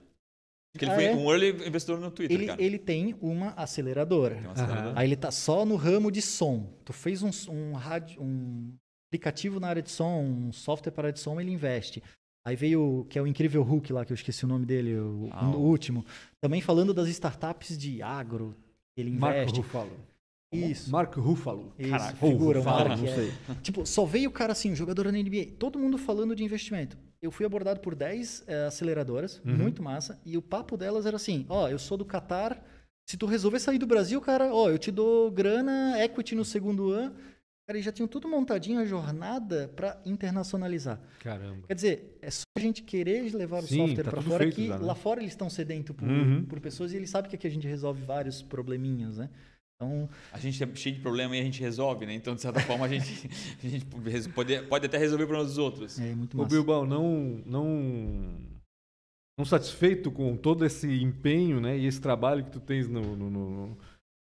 Porque 0.74 0.84
ele 0.86 0.92
Ah, 0.92 0.94
foi 0.96 1.04
é? 1.04 1.14
um 1.14 1.30
early 1.30 1.50
investidor 1.68 2.00
no 2.00 2.10
Twitter, 2.10 2.34
Ele, 2.36 2.46
cara. 2.46 2.62
ele 2.62 2.78
tem 2.78 3.14
uma 3.20 3.50
aceleradora. 3.50 4.34
Tem 4.36 4.44
uma 4.44 4.52
aceleradora. 4.52 4.98
Aí 4.98 5.06
ele 5.06 5.16
tá 5.16 5.30
só 5.30 5.64
no 5.66 5.76
ramo 5.76 6.10
de 6.10 6.22
som. 6.22 6.72
Tu 6.84 6.92
fez 6.92 7.22
um, 7.22 7.30
um, 7.50 7.72
rádio, 7.74 8.22
um 8.22 8.72
aplicativo 9.16 9.60
na 9.60 9.68
área 9.68 9.82
de 9.82 9.90
som, 9.90 10.20
um 10.22 10.52
software 10.52 10.90
para 10.92 11.02
a 11.02 11.06
área 11.08 11.12
de 11.12 11.20
som, 11.20 11.38
ele 11.38 11.50
investe. 11.52 12.02
Aí 12.46 12.56
veio, 12.56 13.06
que 13.10 13.18
é 13.18 13.22
o 13.22 13.26
incrível 13.26 13.62
Hulk 13.62 13.92
lá, 13.92 14.04
que 14.06 14.12
eu 14.12 14.14
esqueci 14.14 14.44
o 14.44 14.48
nome 14.48 14.64
dele, 14.64 14.96
o, 14.96 15.28
Ah, 15.30 15.48
o 15.50 15.60
último. 15.60 16.04
Também 16.40 16.60
falando 16.62 16.94
das 16.94 17.08
startups 17.08 17.76
de 17.78 18.02
agro, 18.02 18.56
ele 18.96 19.10
Marco 19.10 19.36
investe. 19.38 19.60
Ruffalo. 19.60 19.90
Isso. 20.52 20.90
Mark 20.90 21.14
Ruffalo. 21.16 21.72
Isso, 21.78 21.90
Caraca, 21.90 22.16
figura, 22.16 22.58
Ruffalo, 22.58 22.88
Mark. 22.88 23.00
não 23.02 23.08
é. 23.08 23.32
Tipo, 23.62 23.86
só 23.86 24.04
veio 24.04 24.28
o 24.28 24.32
cara 24.32 24.52
assim, 24.52 24.72
um 24.72 24.76
jogador 24.76 25.04
na 25.12 25.12
NBA, 25.18 25.52
todo 25.58 25.78
mundo 25.78 25.96
falando 25.98 26.34
de 26.34 26.42
investimento. 26.42 26.96
Eu 27.22 27.30
fui 27.30 27.46
abordado 27.46 27.80
por 27.80 27.94
10 27.94 28.44
eh, 28.46 28.66
aceleradoras, 28.66 29.40
Uhum. 29.44 29.56
muito 29.56 29.82
massa, 29.82 30.18
e 30.26 30.36
o 30.36 30.42
papo 30.42 30.76
delas 30.76 31.06
era 31.06 31.16
assim: 31.16 31.46
ó, 31.48 31.68
eu 31.68 31.78
sou 31.78 31.96
do 31.96 32.04
Catar, 32.04 32.62
se 33.08 33.16
tu 33.16 33.24
resolver 33.26 33.60
sair 33.60 33.78
do 33.78 33.86
Brasil, 33.86 34.20
cara, 34.20 34.52
ó, 34.52 34.68
eu 34.68 34.78
te 34.78 34.90
dou 34.90 35.30
grana, 35.30 36.02
equity 36.02 36.34
no 36.34 36.44
segundo 36.44 36.90
ano. 36.90 37.14
Cara, 37.66 37.76
eles 37.78 37.84
já 37.84 37.92
tinham 37.92 38.08
tudo 38.08 38.28
montadinho 38.28 38.80
a 38.80 38.84
jornada 38.84 39.68
para 39.76 40.00
internacionalizar. 40.04 41.00
Caramba. 41.20 41.64
Quer 41.68 41.74
dizer, 41.74 42.18
é 42.20 42.30
só 42.30 42.42
a 42.56 42.60
gente 42.60 42.82
querer 42.82 43.32
levar 43.34 43.62
o 43.62 43.66
Sim, 43.66 43.78
software 43.86 44.04
tá 44.04 44.10
para 44.10 44.22
fora 44.22 44.50
que 44.50 44.66
já, 44.66 44.78
né? 44.78 44.84
lá 44.84 44.94
fora 44.96 45.20
eles 45.20 45.32
estão 45.32 45.48
sedentos 45.48 45.94
por, 45.94 46.08
Uhum. 46.08 46.44
por 46.44 46.60
pessoas 46.60 46.92
e 46.92 46.96
eles 46.96 47.08
sabem 47.10 47.30
que 47.30 47.36
aqui 47.36 47.46
a 47.46 47.50
gente 47.50 47.66
resolve 47.66 48.02
vários 48.04 48.42
probleminhas, 48.42 49.16
né? 49.16 49.30
Então, 49.76 50.08
A 50.32 50.38
gente 50.38 50.62
é 50.62 50.74
cheio 50.74 50.96
de 50.96 51.00
problema 51.00 51.36
e 51.36 51.40
a 51.40 51.44
gente 51.44 51.60
resolve, 51.60 52.04
né? 52.04 52.14
Então, 52.14 52.34
de 52.34 52.40
certa 52.40 52.60
forma, 52.60 52.84
a 52.84 52.88
gente, 52.88 53.28
a 53.62 53.68
gente 53.68 53.84
pode, 54.30 54.62
pode 54.68 54.86
até 54.86 54.98
resolver 54.98 55.24
o 55.24 55.26
problema 55.28 55.48
dos 55.48 55.58
outros. 55.58 55.98
é 56.00 56.14
muito 56.16 56.36
Ô 56.36 56.42
massa. 56.42 56.54
Bilbao, 56.54 56.84
não, 56.84 57.42
não, 57.46 58.38
não 59.38 59.44
satisfeito 59.44 60.10
com 60.10 60.36
todo 60.36 60.64
esse 60.66 60.88
empenho 61.00 61.60
né, 61.60 61.78
e 61.78 61.86
esse 61.86 62.00
trabalho 62.00 62.44
que 62.44 62.50
tu 62.50 62.60
tens 62.60 62.88
no, 62.88 63.16
no, 63.16 63.30
no- 63.30 63.78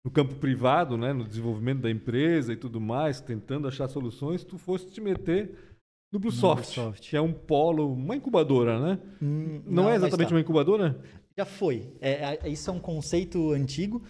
no 0.07 0.11
campo 0.11 0.35
privado, 0.35 0.95
né, 0.97 1.11
no 1.11 1.25
desenvolvimento 1.27 1.81
da 1.81 1.91
empresa 1.91 2.53
e 2.53 2.55
tudo 2.55 2.79
mais, 2.79 3.19
tentando 3.19 3.67
achar 3.67 3.89
soluções, 3.89 4.41
tu 4.41 4.57
foste 4.57 4.89
te 4.89 5.01
meter 5.01 5.75
no 6.13 6.17
BlueSoft, 6.17 6.75
BlueSoft. 6.75 7.09
que 7.09 7.17
é 7.17 7.19
um 7.21 7.33
polo, 7.33 7.91
uma 7.91 8.15
incubadora, 8.15 8.79
né? 8.79 8.99
Hum, 9.21 9.61
Não, 9.65 9.83
é 9.89 9.93
mas 9.93 10.03
exatamente 10.03 10.29
tá. 10.29 10.35
uma 10.35 10.39
incubadora? 10.39 10.97
Já 11.37 11.43
foi. 11.43 11.91
É, 11.99 12.37
é- 12.41 12.49
isso 12.49 12.69
é 12.69 12.73
um 12.73 12.79
conceito 12.79 13.51
antigo 13.51 14.01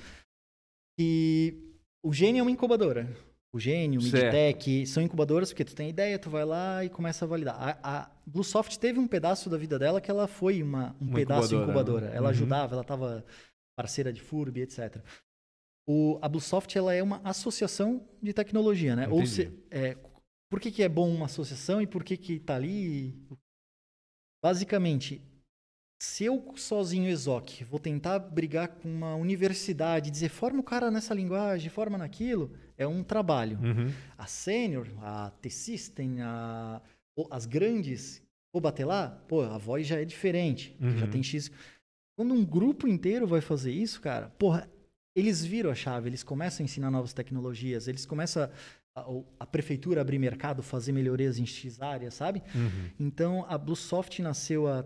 que 1.00 1.58
o 2.06 2.14
Gênio 2.14 2.42
é 2.42 2.44
uma 2.44 2.52
incubadora. 2.52 3.10
O 3.52 3.60
Gênio, 3.60 4.00
o. 4.00 4.04
Midtech, 4.04 4.86
são 4.86 5.02
incubadoras 5.02 5.50
porque 5.50 5.66
tu 5.66 5.74
tem 5.74 5.90
ideia, 5.90 6.20
tu 6.20 6.30
vai 6.30 6.46
lá 6.46 6.86
e 6.86 6.90
começa 6.90 7.26
a 7.26 7.28
validar. 7.28 7.56
A, 7.60 8.02
a 8.02 8.12
BlueSoft 8.24 8.78
teve 8.78 9.00
um 9.00 9.08
pedaço 9.08 9.50
da 9.50 9.58
vida 9.58 9.80
dela 9.80 10.00
que 10.00 10.12
ela 10.12 10.28
foi 10.28 10.62
uma, 10.62 10.96
um 11.02 11.06
Uma 11.08 11.16
pedaço 11.16 11.56
incubadora, 11.56 11.64
incubadora. 11.72 12.06
né? 12.12 12.16
Ela 12.18 12.26
Uhum. 12.26 12.30
ajudava, 12.30 12.74
ela 12.76 12.82
estava 12.84 13.26
parceira 13.76 14.14
de 14.14 14.22
FURB, 14.22 14.62
etc. 14.62 15.02
O, 15.89 16.19
a 16.21 16.28
BlueSoft 16.28 16.78
ela 16.78 16.93
é 16.93 17.02
uma 17.02 17.21
associação 17.23 18.06
de 18.21 18.34
tecnologia, 18.34 18.95
né? 18.95 19.08
Ou 19.08 19.21
Entendi. 19.21 19.30
se, 19.30 19.54
é, 19.71 19.95
por 20.50 20.60
que, 20.60 20.69
que 20.71 20.84
é 20.84 20.89
bom 20.89 21.10
uma 21.10 21.26
associação 21.28 21.82
e 21.82 21.88
por 21.88 22.04
que 22.04 22.17
que 22.17 22.39
tá 22.39 22.56
ali? 22.56 23.15
Basicamente, 24.43 25.21
se 26.00 26.26
eu 26.26 26.54
sozinho, 26.56 27.10
Exoc, 27.10 27.63
vou 27.63 27.80
tentar 27.80 28.19
brigar 28.19 28.67
com 28.67 28.88
uma 28.88 29.15
universidade, 29.15 30.12
dizer 30.12 30.30
forma 30.30 30.60
o 30.60 30.63
cara 30.63 30.91
nessa 30.91 31.13
linguagem, 31.13 31.69
forma 31.69 31.97
naquilo, 31.97 32.52
é 32.78 32.86
um 32.86 33.04
trabalho. 33.04 33.58
Uhum. 33.60 33.91
A 34.17 34.28
Senior, 34.28 34.88
a 35.02 35.32
T-System, 35.41 36.21
a, 36.21 36.82
as 37.32 37.45
grandes, 37.45 38.21
vou 38.54 38.62
bater 38.62 38.86
lá, 38.86 39.10
pô, 39.28 39.41
a 39.41 39.58
voz 39.58 39.88
já 39.88 40.00
é 40.00 40.06
diferente, 40.06 40.76
já 40.80 41.06
Uhum. 41.06 41.10
tem 41.12 41.23
X. 41.23 41.50
Quando 42.15 42.34
um 42.34 42.45
grupo 42.45 42.88
inteiro 42.88 43.26
vai 43.26 43.41
fazer 43.41 43.71
isso, 43.71 44.00
cara, 44.02 44.30
porra, 44.38 44.69
eles 45.20 45.44
viram 45.44 45.72
a 45.72 45.76
chave, 45.76 46.10
eles 46.10 46.24
começam 46.24 46.64
a 46.64 46.66
ensinar 46.66 46.92
novas 46.92 47.12
tecnologias, 47.14 47.88
eles 47.88 48.06
começam 48.06 48.44
a, 48.96 49.02
a- 49.02 49.06
a 49.40 49.46
prefeitura 49.46 50.00
abrir 50.02 50.20
mercado, 50.20 50.62
fazer 50.62 50.92
melhorias 50.92 51.38
em 51.40 51.46
X 51.46 51.82
áreas, 51.82 52.14
sabe? 52.14 52.42
Uhum. 52.56 52.90
Então, 53.00 53.46
a 53.50 53.58
Bluesoft 53.58 54.22
nasceu 54.22 54.68
há 54.68 54.86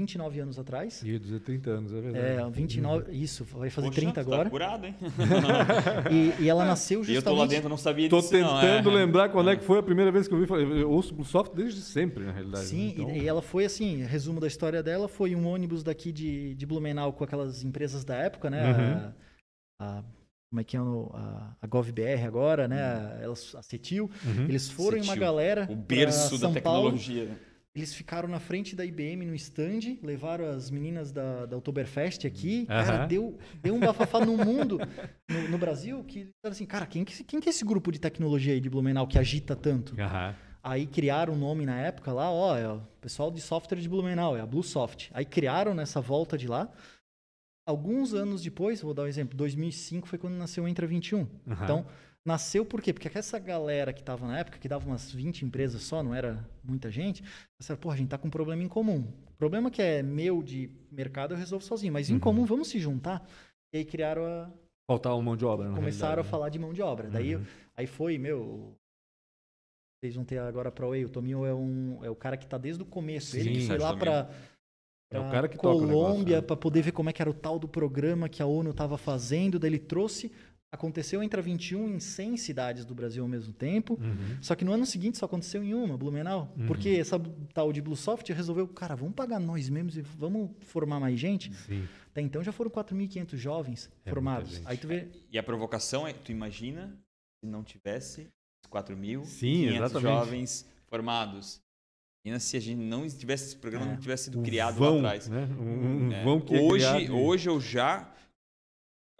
29 0.00 0.40
anos 0.40 0.58
atrás. 0.58 1.02
Ia 1.02 1.18
dizer 1.18 1.40
30 1.40 1.70
anos, 1.70 1.92
é 1.92 2.00
verdade. 2.00 2.26
É, 2.26 2.50
29, 2.50 3.12
isso, 3.12 3.44
vai 3.44 3.68
fazer 3.70 3.88
Poxa, 3.88 4.00
30 4.00 4.14
tu 4.14 4.20
agora. 4.20 4.44
Tá 4.44 4.50
curado, 4.50 4.86
hein? 4.86 4.94
E, 6.10 6.44
e 6.44 6.48
ela 6.48 6.64
nasceu 6.64 7.00
E 7.02 7.04
justamente... 7.04 7.26
eu 7.26 7.32
tô 7.32 7.38
lá 7.40 7.46
dentro, 7.46 7.68
não 7.68 7.76
sabia 7.76 8.08
Tô 8.08 8.20
disso, 8.20 8.32
não, 8.38 8.60
tentando 8.60 8.90
é. 8.90 8.94
lembrar 8.94 9.28
quando 9.28 9.50
é 9.50 9.56
que 9.56 9.64
foi 9.64 9.78
a 9.78 9.82
primeira 9.82 10.10
vez 10.10 10.26
que 10.26 10.34
eu 10.34 10.38
vi. 10.44 10.80
Eu 10.80 10.90
ouço 10.90 11.14
BlueSoft 11.14 11.54
desde 11.54 11.80
sempre, 11.82 12.24
na 12.24 12.32
realidade. 12.32 12.64
Sim, 12.66 12.86
né? 12.86 12.92
Então- 12.96 13.10
e, 13.16 13.22
e 13.22 13.28
ela 13.28 13.42
foi 13.42 13.64
assim, 13.64 14.02
resumo 14.04 14.40
da 14.40 14.46
história 14.46 14.82
dela, 14.82 15.08
foi 15.08 15.34
um 15.36 15.46
ônibus 15.46 15.82
daqui 15.82 16.10
de, 16.12 16.54
de 16.54 16.66
Blumenau 16.66 17.12
com 17.12 17.22
aquelas 17.24 17.62
empresas 17.62 18.04
da 18.04 18.16
época, 18.16 18.48
né? 18.50 18.62
Uhum. 18.72 19.12
A, 19.80 19.98
a- 19.98 20.04
como 20.50 20.60
é 20.60 20.64
que 20.64 20.76
é 20.76 20.80
o- 20.82 21.10
a, 21.14 21.56
a 21.62 21.66
GovBR 21.68 22.24
agora, 22.26 22.66
né? 22.66 23.20
Elas, 23.22 23.54
a 23.54 23.62
Cetil. 23.62 24.10
Uhum. 24.24 24.44
Eles 24.48 24.68
foram 24.68 24.96
em 24.96 25.00
uma 25.00 25.06
Cetil, 25.14 25.20
galera 25.20 25.66
O 25.70 25.76
berço 25.76 26.32
da 26.38 26.50
São 26.50 26.54
Paulo. 26.54 26.90
tecnologia. 26.92 27.24
né? 27.26 27.36
Eles 27.74 27.94
ficaram 27.94 28.28
na 28.28 28.40
frente 28.40 28.74
da 28.74 28.84
IBM 28.84 29.24
no 29.26 29.34
stand, 29.36 29.96
levaram 30.02 30.44
as 30.46 30.70
meninas 30.72 31.12
da, 31.12 31.46
da 31.46 31.56
Oktoberfest 31.56 32.26
aqui. 32.26 32.66
Aham. 32.68 32.84
Cara, 32.84 33.06
deu, 33.06 33.38
deu 33.62 33.74
um 33.76 33.78
bafafá 33.80 34.24
no 34.24 34.36
mundo, 34.36 34.78
no, 35.28 35.48
no 35.50 35.56
Brasil, 35.58 36.02
que 36.02 36.18
eles 36.20 36.32
falaram 36.42 36.54
assim, 36.56 36.66
cara, 36.66 36.84
quem, 36.84 37.04
que- 37.04 37.22
quem 37.22 37.38
que 37.40 37.48
é 37.48 37.50
esse 37.50 37.64
grupo 37.64 37.92
de 37.92 38.00
tecnologia 38.00 38.54
aí 38.54 38.60
de 38.60 38.68
Blumenau 38.68 39.06
que 39.06 39.16
agita 39.18 39.54
tanto? 39.54 39.94
Aham. 40.00 40.34
Aí 40.62 40.84
criaram 40.86 41.32
um 41.34 41.38
nome 41.38 41.64
na 41.64 41.78
época 41.80 42.12
lá, 42.12 42.30
ó, 42.30 42.56
é 42.56 42.68
o 42.68 42.80
pessoal 43.00 43.30
de 43.30 43.40
software 43.40 43.78
de 43.80 43.88
Blumenau, 43.88 44.36
é 44.36 44.40
a 44.40 44.46
Bluesoft. 44.46 45.08
Aí 45.14 45.24
criaram 45.24 45.72
nessa 45.72 46.00
volta 46.00 46.36
de 46.36 46.48
lá. 46.48 46.68
Alguns 47.66 48.12
anos 48.14 48.42
depois, 48.42 48.82
vou 48.82 48.92
dar 48.92 49.02
um 49.04 49.06
exemplo, 49.06 49.36
2005 49.36 50.08
foi 50.08 50.18
quando 50.18 50.34
nasceu 50.34 50.64
o 50.64 50.68
Entra 50.68 50.86
21. 50.88 51.20
Aham. 51.20 51.64
Então, 51.64 51.86
nasceu 52.26 52.64
por 52.64 52.82
quê? 52.82 52.92
Porque 52.92 53.10
essa 53.16 53.38
galera 53.38 53.92
que 53.92 54.02
tava 54.02 54.26
na 54.26 54.38
época, 54.38 54.58
que 54.58 54.68
dava 54.68 54.86
umas 54.86 55.10
20 55.12 55.44
empresas 55.44 55.82
só, 55.82 56.02
não 56.02 56.14
era 56.14 56.44
muita 56.62 56.90
gente, 56.90 57.22
pensaram, 57.58 57.80
pô, 57.80 57.90
a 57.90 57.96
gente 57.96 58.08
tá 58.08 58.18
com 58.18 58.28
um 58.28 58.30
problema 58.30 58.62
em 58.62 58.68
comum. 58.68 59.00
O 59.28 59.32
problema 59.38 59.70
que 59.70 59.80
é 59.80 60.02
meu 60.02 60.42
de 60.42 60.70
mercado 60.92 61.32
eu 61.34 61.38
resolvo 61.38 61.64
sozinho, 61.64 61.92
mas 61.92 62.10
em 62.10 62.14
Uhum. 62.14 62.20
comum 62.20 62.44
vamos 62.44 62.68
se 62.68 62.78
juntar. 62.78 63.26
E 63.72 63.78
aí 63.78 63.84
criaram 63.84 64.24
a, 64.24 64.50
Faltava 64.90 65.20
mão 65.22 65.36
de 65.36 65.44
obra, 65.44 65.70
começaram 65.72 66.20
a 66.20 66.24
né? 66.24 66.30
falar 66.30 66.48
de 66.48 66.58
mão 66.58 66.72
de 66.72 66.82
obra. 66.82 67.08
Daí, 67.08 67.36
Uhum. 67.36 67.44
aí 67.76 67.86
foi, 67.86 68.18
meu. 68.18 68.74
Vocês 70.02 70.14
vão 70.16 70.24
ter 70.24 70.38
agora 70.38 70.72
para 70.72 70.86
o 70.86 70.92
O 70.92 71.08
Tominho 71.08 71.44
é, 71.44 71.54
um, 71.54 72.04
é 72.04 72.10
o 72.10 72.16
cara 72.16 72.36
que 72.36 72.46
tá 72.46 72.58
desde 72.58 72.82
o 72.82 72.86
começo. 72.86 73.36
Ele 73.36 73.44
Sim, 73.44 73.52
que 73.52 73.58
foi 73.60 73.66
Sérgio 73.78 73.86
lá 73.86 73.96
para 73.96 74.30
É 75.12 75.20
o 75.20 75.30
cara 75.30 75.48
que 75.48 75.56
Colômbia 75.58 76.36
né? 76.40 76.42
para 76.42 76.56
poder 76.56 76.82
ver 76.82 76.92
como 76.92 77.10
é 77.10 77.12
que 77.12 77.20
era 77.20 77.30
o 77.30 77.34
tal 77.34 77.58
do 77.58 77.68
programa 77.68 78.28
que 78.28 78.42
a 78.42 78.46
ONU 78.46 78.70
estava 78.70 78.96
fazendo. 78.96 79.58
Daí 79.58 79.70
ele 79.70 79.78
trouxe. 79.78 80.32
Aconteceu 80.80 81.20
entre 81.20 81.42
21 81.42 81.96
em 81.96 81.98
100 81.98 82.36
cidades 82.36 82.84
do 82.84 82.94
Brasil 82.94 83.24
ao 83.24 83.28
mesmo 83.28 83.52
tempo. 83.52 83.94
Uhum. 84.00 84.38
Só 84.40 84.54
que 84.54 84.64
no 84.64 84.72
ano 84.72 84.86
seguinte 84.86 85.18
só 85.18 85.26
aconteceu 85.26 85.64
em 85.64 85.74
uma, 85.74 85.98
Blumenau. 85.98 86.54
Uhum. 86.56 86.68
Porque 86.68 86.90
essa 86.90 87.18
tal 87.52 87.72
de 87.72 87.82
Bluesoft 87.82 88.32
resolveu, 88.32 88.68
cara, 88.68 88.94
vamos 88.94 89.14
pagar 89.14 89.40
nós 89.40 89.68
mesmos 89.68 89.96
e 89.96 90.00
vamos 90.00 90.50
formar 90.60 91.00
mais 91.00 91.18
gente. 91.18 91.52
Sim. 91.66 91.88
Até 92.12 92.20
então 92.20 92.40
já 92.42 92.52
foram 92.52 92.70
4.500 92.70 93.36
jovens 93.36 93.90
É 94.06 94.10
formados. 94.10 94.60
Aí 94.64 94.76
tu 94.78 94.86
vê, 94.86 95.08
E 95.32 95.36
a 95.38 95.42
provocação 95.42 96.06
é, 96.06 96.12
tu 96.12 96.30
imagina 96.30 96.96
se 97.44 97.50
não 97.50 97.64
tivesse 97.64 98.28
4 98.68 98.96
mil 98.96 99.24
Sim, 99.24 99.66
exatamente. 99.74 100.02
jovens 100.02 100.66
formados. 100.86 101.60
Imagina 102.24 102.38
se 102.38 102.56
a 102.56 102.60
gente 102.60 102.78
não 102.78 103.08
tivesse 103.08 103.46
esse 103.46 103.56
programa, 103.56 103.86
É. 103.86 103.88
não 103.94 103.96
tivesse 103.96 104.24
sido 104.24 104.40
criado 104.42 104.76
vão, 104.76 104.94
lá 105.00 105.08
atrás. 105.08 105.28
Né? 105.28 105.48
Um, 105.58 106.06
um 106.06 106.12
É. 106.12 106.22
vão 106.22 106.40
que 106.40 106.54
é 106.54 106.60
hoje, 106.60 106.84
criado 106.86 107.00
e- 107.02 107.10
hoje 107.10 107.48
eu 107.48 107.60
já 107.60 108.08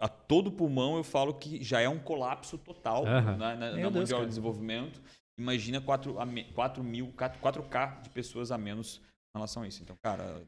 a 0.01 0.07
todo 0.09 0.51
pulmão 0.51 0.97
eu 0.97 1.03
falo 1.03 1.33
que 1.33 1.63
já 1.63 1.79
é 1.79 1.87
um 1.87 1.99
colapso 1.99 2.57
total 2.57 3.05
Aham. 3.07 3.37
na, 3.37 3.55
na, 3.55 3.71
na 3.71 3.77
Deus, 3.77 3.93
mundial 3.93 4.21
de 4.21 4.27
desenvolvimento. 4.29 5.01
Imagina 5.39 5.79
4, 5.79 6.19
a 6.19 6.25
me- 6.25 6.43
4 6.53 6.83
mil, 6.83 7.13
4K 7.13 8.01
de 8.01 8.09
pessoas 8.09 8.51
a 8.51 8.57
menos 8.57 8.99
em 9.33 9.37
relação 9.39 9.63
a 9.63 9.67
isso. 9.67 9.81
Então, 9.81 9.95
cara, 10.03 10.43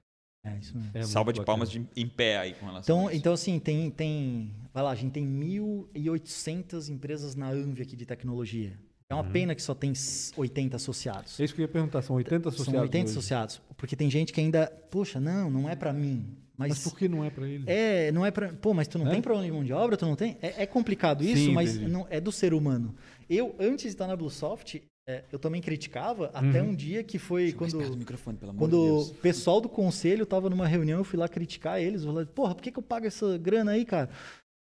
é 0.45 0.57
isso 0.57 0.75
mesmo. 0.77 0.91
É 0.93 1.03
salva 1.03 1.31
de 1.31 1.39
bacana. 1.39 1.45
palmas 1.57 1.71
de, 1.71 1.87
em 1.95 2.07
pé 2.07 2.37
aí 2.37 2.53
com 2.55 2.65
relação 2.65 2.95
Então, 2.95 3.07
a 3.07 3.11
isso. 3.11 3.19
então 3.19 3.33
assim, 3.33 3.59
tem, 3.59 3.89
tem. 3.89 4.51
Vai 4.73 4.83
lá, 4.83 4.91
a 4.91 4.95
gente 4.95 5.13
tem 5.13 5.25
1.800 5.25 6.89
empresas 6.89 7.35
na 7.35 7.47
ANVI 7.49 7.81
aqui 7.83 7.95
de 7.95 8.05
tecnologia. 8.05 8.77
É 9.09 9.13
uma 9.15 9.23
Uhum. 9.23 9.31
pena 9.31 9.53
que 9.55 9.61
só 9.61 9.75
tem 9.75 9.91
s- 9.91 10.33
80 10.35 10.75
associados. 10.77 11.39
É 11.39 11.43
isso 11.43 11.53
que 11.53 11.61
eu 11.61 11.65
ia 11.65 11.71
perguntar, 11.71 12.01
são 12.01 12.15
80 12.15 12.49
associados. 12.49 12.73
São 12.73 12.81
80 12.81 13.05
hoje. 13.05 13.11
associados. 13.17 13.61
Porque 13.77 13.95
tem 13.95 14.09
gente 14.09 14.33
que 14.33 14.39
ainda, 14.41 14.67
poxa, 14.89 15.19
não, 15.19 15.49
não 15.49 15.69
é 15.69 15.75
pra 15.75 15.93
mim. 15.93 16.25
Mas, 16.57 16.69
Mas 16.69 16.83
por 16.83 16.95
que 16.97 17.07
não 17.07 17.23
é 17.23 17.29
pra 17.31 17.47
ele? 17.47 17.63
é, 17.65 18.11
não 18.11 18.23
é 18.25 18.29
pra. 18.29 18.53
Pô, 18.53 18.73
mas 18.73 18.87
tu 18.87 18.99
não 18.99 19.07
É? 19.07 19.11
tem 19.11 19.21
problema 19.21 19.45
de 19.47 19.51
mão 19.51 19.63
de 19.63 19.73
obra, 19.73 19.97
tu 19.97 20.05
não 20.05 20.15
tem? 20.15 20.37
É, 20.41 20.63
é 20.63 20.65
complicado 20.67 21.23
isso, 21.23 21.45
Sim, 21.45 21.51
mas 21.53 21.79
não 21.79 22.05
é 22.09 22.21
do 22.21 22.31
ser 22.31 22.53
humano. 22.53 22.95
Eu, 23.29 23.55
antes 23.59 23.83
de 23.85 23.89
estar 23.89 24.05
na 24.05 24.15
Bluesoft, 24.15 24.81
é, 25.09 25.23
eu 25.31 25.39
também 25.39 25.61
criticava 25.61 26.27
até 26.33 26.61
Uhum. 26.61 26.69
um 26.69 26.75
dia 26.75 27.03
que 27.03 27.17
foi 27.17 27.45
mais 27.45 27.53
quando. 27.55 27.77
perto 27.79 27.91
do 27.91 27.97
microfone, 27.97 28.37
pelo 28.37 28.51
amor 28.51 28.59
Quando 28.59 29.03
de 29.05 29.11
o 29.11 29.15
pessoal 29.15 29.59
do 29.59 29.67
conselho 29.67 30.25
tava 30.27 30.47
numa 30.49 30.67
reunião, 30.67 30.99
eu 30.99 31.03
fui 31.03 31.17
lá 31.17 31.27
criticar 31.27 31.81
eles. 31.81 32.03
Falei, 32.05 32.25
porra, 32.27 32.53
por 32.53 32.61
que, 32.61 32.71
que 32.71 32.77
eu 32.79 32.83
pago 32.83 33.07
essa 33.07 33.35
grana 33.39 33.71
aí, 33.71 33.83
cara? 33.83 34.09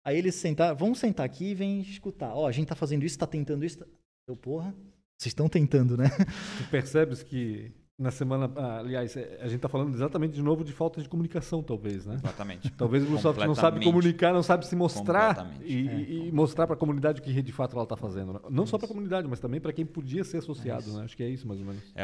Aí 0.05 0.17
eles 0.17 0.33
sentaram, 0.35 0.75
vamos 0.75 0.97
sentar 0.99 1.25
aqui 1.25 1.51
e 1.51 1.55
vem 1.55 1.79
escutar. 1.81 2.33
Ó, 2.35 2.47
a 2.47 2.51
gente 2.51 2.67
tá 2.67 2.75
fazendo 2.75 3.05
isso, 3.05 3.17
tá 3.19 3.27
tentando 3.27 3.63
isso. 3.63 3.77
tá- 3.77 3.85
Eu, 4.27 4.35
porra, 4.35 4.73
vocês 5.17 5.29
estão 5.31 5.47
tentando, 5.47 5.95
né? 5.95 6.09
Tu 6.57 6.69
percebes 6.71 7.21
que 7.23 7.71
na 7.97 8.09
semana. 8.11 8.51
ah, 8.55 8.79
aliás, 8.79 9.15
é, 9.15 9.39
a 9.41 9.47
gente 9.47 9.59
tá 9.61 9.69
falando 9.69 9.93
exatamente 9.93 10.33
de 10.33 10.41
novo 10.41 10.63
de 10.63 10.73
falta 10.73 11.01
de 11.01 11.07
comunicação, 11.07 11.61
talvez, 11.61 12.05
né? 12.05 12.15
Exatamente. 12.15 12.71
Talvez 12.71 13.03
o 13.03 13.05
Microsoft 13.05 13.39
não 13.45 13.53
sabe 13.53 13.83
comunicar, 13.83 14.33
não 14.33 14.41
sabe 14.43 14.65
se 14.65 14.75
mostrar 14.75 15.51
e, 15.63 15.87
É. 15.87 15.99
e- 16.01 16.31
mostrar 16.31 16.65
para 16.65 16.75
a 16.75 16.77
comunidade 16.79 17.21
o 17.21 17.23
que 17.23 17.41
de 17.41 17.51
fato 17.51 17.73
ela 17.75 17.83
está 17.83 17.95
fazendo. 17.95 18.33
né? 18.33 18.39
Não 18.49 18.65
só 18.65 18.77
para 18.77 18.85
a 18.85 18.89
comunidade, 18.89 19.27
mas 19.27 19.39
também 19.39 19.61
para 19.61 19.71
quem 19.71 19.85
podia 19.85 20.23
ser 20.23 20.37
associado. 20.37 20.91
né? 20.93 21.03
Acho 21.03 21.15
que 21.15 21.23
é 21.23 21.29
isso, 21.29 21.47
mais 21.47 21.59
ou 21.59 21.65
menos. 21.67 21.83
É, 21.95 22.03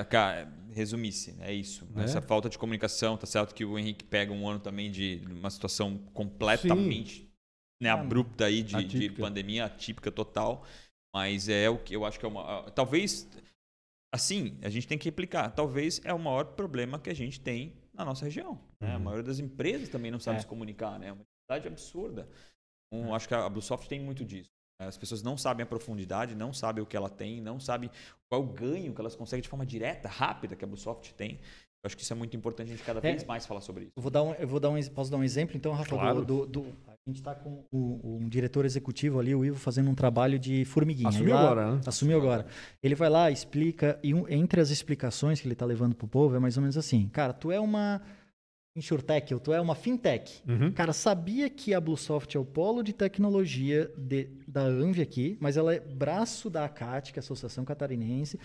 é, 0.00 0.04
cara, 0.04 0.52
resumisse, 0.72 1.34
é 1.40 1.52
isso. 1.54 1.86
Né? 1.94 2.04
Essa 2.04 2.20
falta 2.20 2.48
de 2.48 2.58
comunicação, 2.58 3.16
tá 3.16 3.26
certo 3.26 3.54
que 3.54 3.64
o 3.64 3.78
Henrique 3.78 4.04
pega 4.04 4.32
um 4.32 4.46
ano 4.48 4.60
também 4.60 4.90
de 4.90 5.22
uma 5.30 5.48
situação 5.50 5.98
completamente 6.12 7.28
né, 7.82 7.88
abrupta 7.88 8.44
aí 8.44 8.62
de, 8.62 8.84
de 8.84 9.08
pandemia, 9.10 9.64
atípica 9.64 10.10
total. 10.12 10.64
Mas 11.14 11.48
é 11.48 11.68
o 11.70 11.78
que 11.78 11.96
eu 11.96 12.04
acho 12.04 12.20
que 12.20 12.26
é 12.26 12.28
uma. 12.28 12.42
ah, 12.42 12.70
Talvez. 12.70 13.26
Assim, 14.12 14.58
a 14.62 14.68
gente 14.68 14.88
tem 14.88 14.98
que 14.98 15.04
replicar. 15.04 15.50
Talvez 15.50 16.00
é 16.04 16.12
o 16.12 16.18
maior 16.18 16.44
problema 16.54 16.98
que 16.98 17.08
a 17.10 17.14
gente 17.14 17.40
tem 17.40 17.74
na 17.94 18.04
nossa 18.04 18.24
região. 18.24 18.58
né? 18.80 18.92
A 18.92 18.96
Uhum. 18.96 19.04
maioria 19.04 19.24
das 19.24 19.38
empresas 19.38 19.88
também 19.88 20.10
não 20.10 20.18
sabe 20.18 20.38
É. 20.38 20.40
se 20.40 20.46
comunicar, 20.46 20.98
né? 20.98 21.08
É 21.08 21.12
uma 21.12 21.22
dificuldade 21.22 21.68
absurda. 21.68 22.28
Então, 22.92 23.14
acho 23.14 23.28
que 23.28 23.34
a 23.34 23.48
Bluesoft 23.48 23.88
tem 23.88 24.00
muito 24.00 24.24
disso. 24.24 24.48
As 24.80 24.96
pessoas 24.96 25.22
não 25.22 25.36
sabem 25.36 25.62
a 25.62 25.66
profundidade, 25.66 26.34
não 26.34 26.52
sabem 26.52 26.82
o 26.82 26.86
que 26.86 26.96
ela 26.96 27.10
tem, 27.10 27.40
não 27.40 27.60
sabem 27.60 27.90
qual 28.30 28.40
é 28.40 28.44
o 28.44 28.48
ganho 28.48 28.94
que 28.94 29.00
elas 29.00 29.14
conseguem 29.14 29.42
de 29.42 29.48
forma 29.48 29.66
direta, 29.66 30.08
rápida, 30.08 30.56
que 30.56 30.64
a 30.64 30.66
Bluesoft 30.66 31.12
tem. 31.14 31.32
Eu 31.34 31.86
acho 31.86 31.96
que 31.96 32.02
isso 32.02 32.12
é 32.12 32.16
muito 32.16 32.34
importante 32.36 32.68
a 32.68 32.70
gente 32.76 32.82
cada 32.84 33.00
vez 33.00 33.22
mais 33.24 33.44
falar 33.46 33.60
sobre 33.60 33.84
isso. 33.84 33.92
Eu 33.96 34.02
vou 34.02 34.10
dar 34.10 34.22
um, 34.22 34.32
eu 34.34 34.48
vou 34.48 34.58
dar 34.58 34.70
um, 34.70 34.82
posso 34.88 35.10
dar 35.10 35.18
um 35.18 35.24
exemplo, 35.24 35.56
então, 35.56 35.72
Rafa? 35.72 35.90
Claro. 35.90 36.24
Do, 36.24 36.46
do- 36.46 36.62
do- 36.62 36.76
a 37.06 37.10
gente 37.10 37.18
está 37.20 37.34
com 37.34 37.64
o, 37.72 38.18
um 38.22 38.28
diretor 38.28 38.64
executivo 38.64 39.18
ali, 39.18 39.34
o 39.34 39.44
Ivo, 39.44 39.58
fazendo 39.58 39.90
um 39.90 39.94
trabalho 39.94 40.38
de 40.38 40.64
formiguinha. 40.64 41.08
Assumiu 41.08 41.34
lá- 41.34 41.40
agora, 41.40 41.72
né? 41.76 41.80
Assumiu 41.86 42.18
agora. 42.18 42.46
Ele 42.82 42.94
vai 42.94 43.08
lá, 43.08 43.30
explica, 43.30 43.98
e 44.02 44.12
um- 44.14 44.28
entre 44.28 44.60
as 44.60 44.70
explicações 44.70 45.40
que 45.40 45.46
ele 45.46 45.54
está 45.54 45.64
levando 45.64 45.94
pro 45.94 46.06
povo 46.06 46.36
é 46.36 46.38
mais 46.38 46.56
ou 46.56 46.60
menos 46.62 46.76
assim. 46.76 47.08
Cara, 47.12 47.32
tu 47.32 47.50
é 47.50 47.58
uma 47.58 48.00
insurtech, 48.76 49.34
ou 49.34 49.40
tu 49.40 49.52
é 49.52 49.60
uma 49.60 49.74
fintech. 49.74 50.42
Uhum. 50.48 50.70
Cara, 50.72 50.92
sabia 50.92 51.50
que 51.50 51.74
a 51.74 51.80
Bluesoft 51.80 52.36
é 52.36 52.38
o 52.40 52.44
polo 52.44 52.82
de 52.82 52.92
tecnologia 52.92 53.90
de- 53.98 54.28
da 54.46 54.62
Anvi 54.62 55.02
aqui, 55.02 55.36
mas 55.40 55.56
ela 55.56 55.74
é 55.74 55.80
braço 55.80 56.48
da 56.48 56.64
ACAT, 56.66 57.12
que 57.12 57.18
é 57.18 57.20
a 57.20 57.24
Associação 57.24 57.64
Catarinense, 57.64 58.38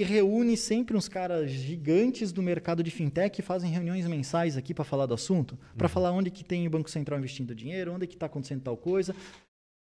que 0.00 0.04
reúne 0.04 0.56
sempre 0.56 0.96
uns 0.96 1.08
caras 1.10 1.50
gigantes 1.50 2.32
do 2.32 2.42
mercado 2.42 2.82
de 2.82 2.90
fintech 2.90 3.36
que 3.36 3.42
fazem 3.42 3.70
reuniões 3.70 4.06
mensais 4.06 4.56
aqui 4.56 4.72
para 4.72 4.82
falar 4.82 5.04
do 5.04 5.12
assunto, 5.12 5.58
para 5.76 5.90
falar 5.90 6.10
onde 6.10 6.30
que 6.30 6.42
tem 6.42 6.66
o 6.66 6.70
Banco 6.70 6.88
Central 6.90 7.18
investindo 7.18 7.54
dinheiro, 7.54 7.92
onde 7.92 8.06
que 8.06 8.14
está 8.14 8.24
acontecendo 8.24 8.62
tal 8.62 8.78
coisa. 8.78 9.14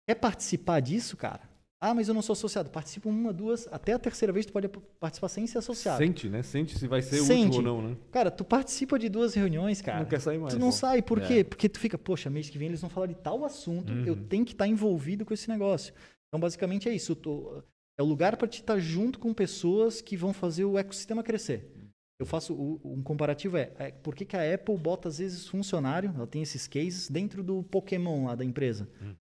Quer 0.09 0.15
participar 0.15 0.79
disso, 0.79 1.17
cara? 1.17 1.41
Ah, 1.81 1.93
mas 1.93 2.07
eu 2.07 2.15
não 2.15 2.23
sou 2.23 2.35
associado. 2.35 2.71
Participa 2.71 3.09
uma, 3.09 3.33
duas, 3.33 3.67
até 3.73 3.93
a 3.93 3.99
terceira 3.99 4.33
vez 4.33 4.47
tu 4.47 4.53
pode 4.53 4.69
participar 5.01 5.29
sem 5.29 5.49
ser 5.49 5.59
associado. 5.59 5.99
Sente, 5.99 6.29
né? 6.29 6.45
Sente 6.45 6.79
se 6.79 6.87
vai 6.87 7.03
ser 7.03 7.17
Sente. 7.25 7.59
útil 7.59 7.73
ou 7.73 7.83
não, 7.83 7.89
né? 7.91 7.97
Cara, 8.13 8.31
tu 8.31 8.45
participa 8.45 8.97
de 9.01 9.09
duas 9.09 9.35
reuniões, 9.35 9.83
cara. 9.83 9.99
Não 9.99 10.07
quer 10.07 10.21
sair 10.21 10.39
mais. 10.39 10.55
Tu 10.55 10.61
não 10.61 10.69
ó. 10.69 10.71
sai, 10.71 11.03
por 11.03 11.19
É. 11.21 11.27
quê? 11.27 11.43
Porque 11.43 11.69
tu 11.69 11.81
fica, 11.81 11.99
poxa, 11.99 12.31
mês 12.31 12.49
que 12.49 12.57
vem 12.57 12.69
eles 12.69 12.81
vão 12.81 12.89
falar 12.89 13.09
de 13.09 13.17
tal 13.17 13.45
assunto, 13.45 13.93
eu 13.93 14.15
Uhum. 14.15 14.27
tenho 14.29 14.45
que 14.45 14.53
estar 14.53 14.69
envolvido 14.69 15.25
com 15.25 15.35
esse 15.35 15.49
negócio. 15.49 15.93
Então, 16.29 16.39
basicamente 16.39 16.89
é 16.89 16.95
isso. 16.95 17.17
tu- 17.17 17.65
é 17.99 18.03
o 18.03 18.07
lugar 18.07 18.37
para 18.37 18.49
te 18.49 18.61
estar 18.61 18.79
junto 18.79 19.19
com 19.19 19.33
pessoas 19.33 20.01
que 20.01 20.17
vão 20.17 20.33
fazer 20.33 20.65
o 20.65 20.79
ecossistema 20.79 21.23
crescer. 21.23 21.71
Eu 22.19 22.27
faço 22.27 22.55
o- 22.55 22.81
um 22.85 23.03
comparativo 23.03 23.57
é, 23.57 23.73
é 23.79 23.91
por 23.91 24.15
que, 24.15 24.25
que 24.25 24.37
a 24.37 24.55
Apple 24.55 24.77
bota 24.79 25.09
às 25.09 25.19
vezes 25.19 25.47
funcionário, 25.47 26.13
ela 26.15 26.27
tem 26.27 26.43
esses 26.43 26.67
cases 26.67 27.09
dentro 27.11 27.43
do 27.43 27.63
Pokémon 27.65 28.27
lá 28.27 28.35
da 28.35 28.45
empresa, 28.45 28.89
Hum. 29.03 29.15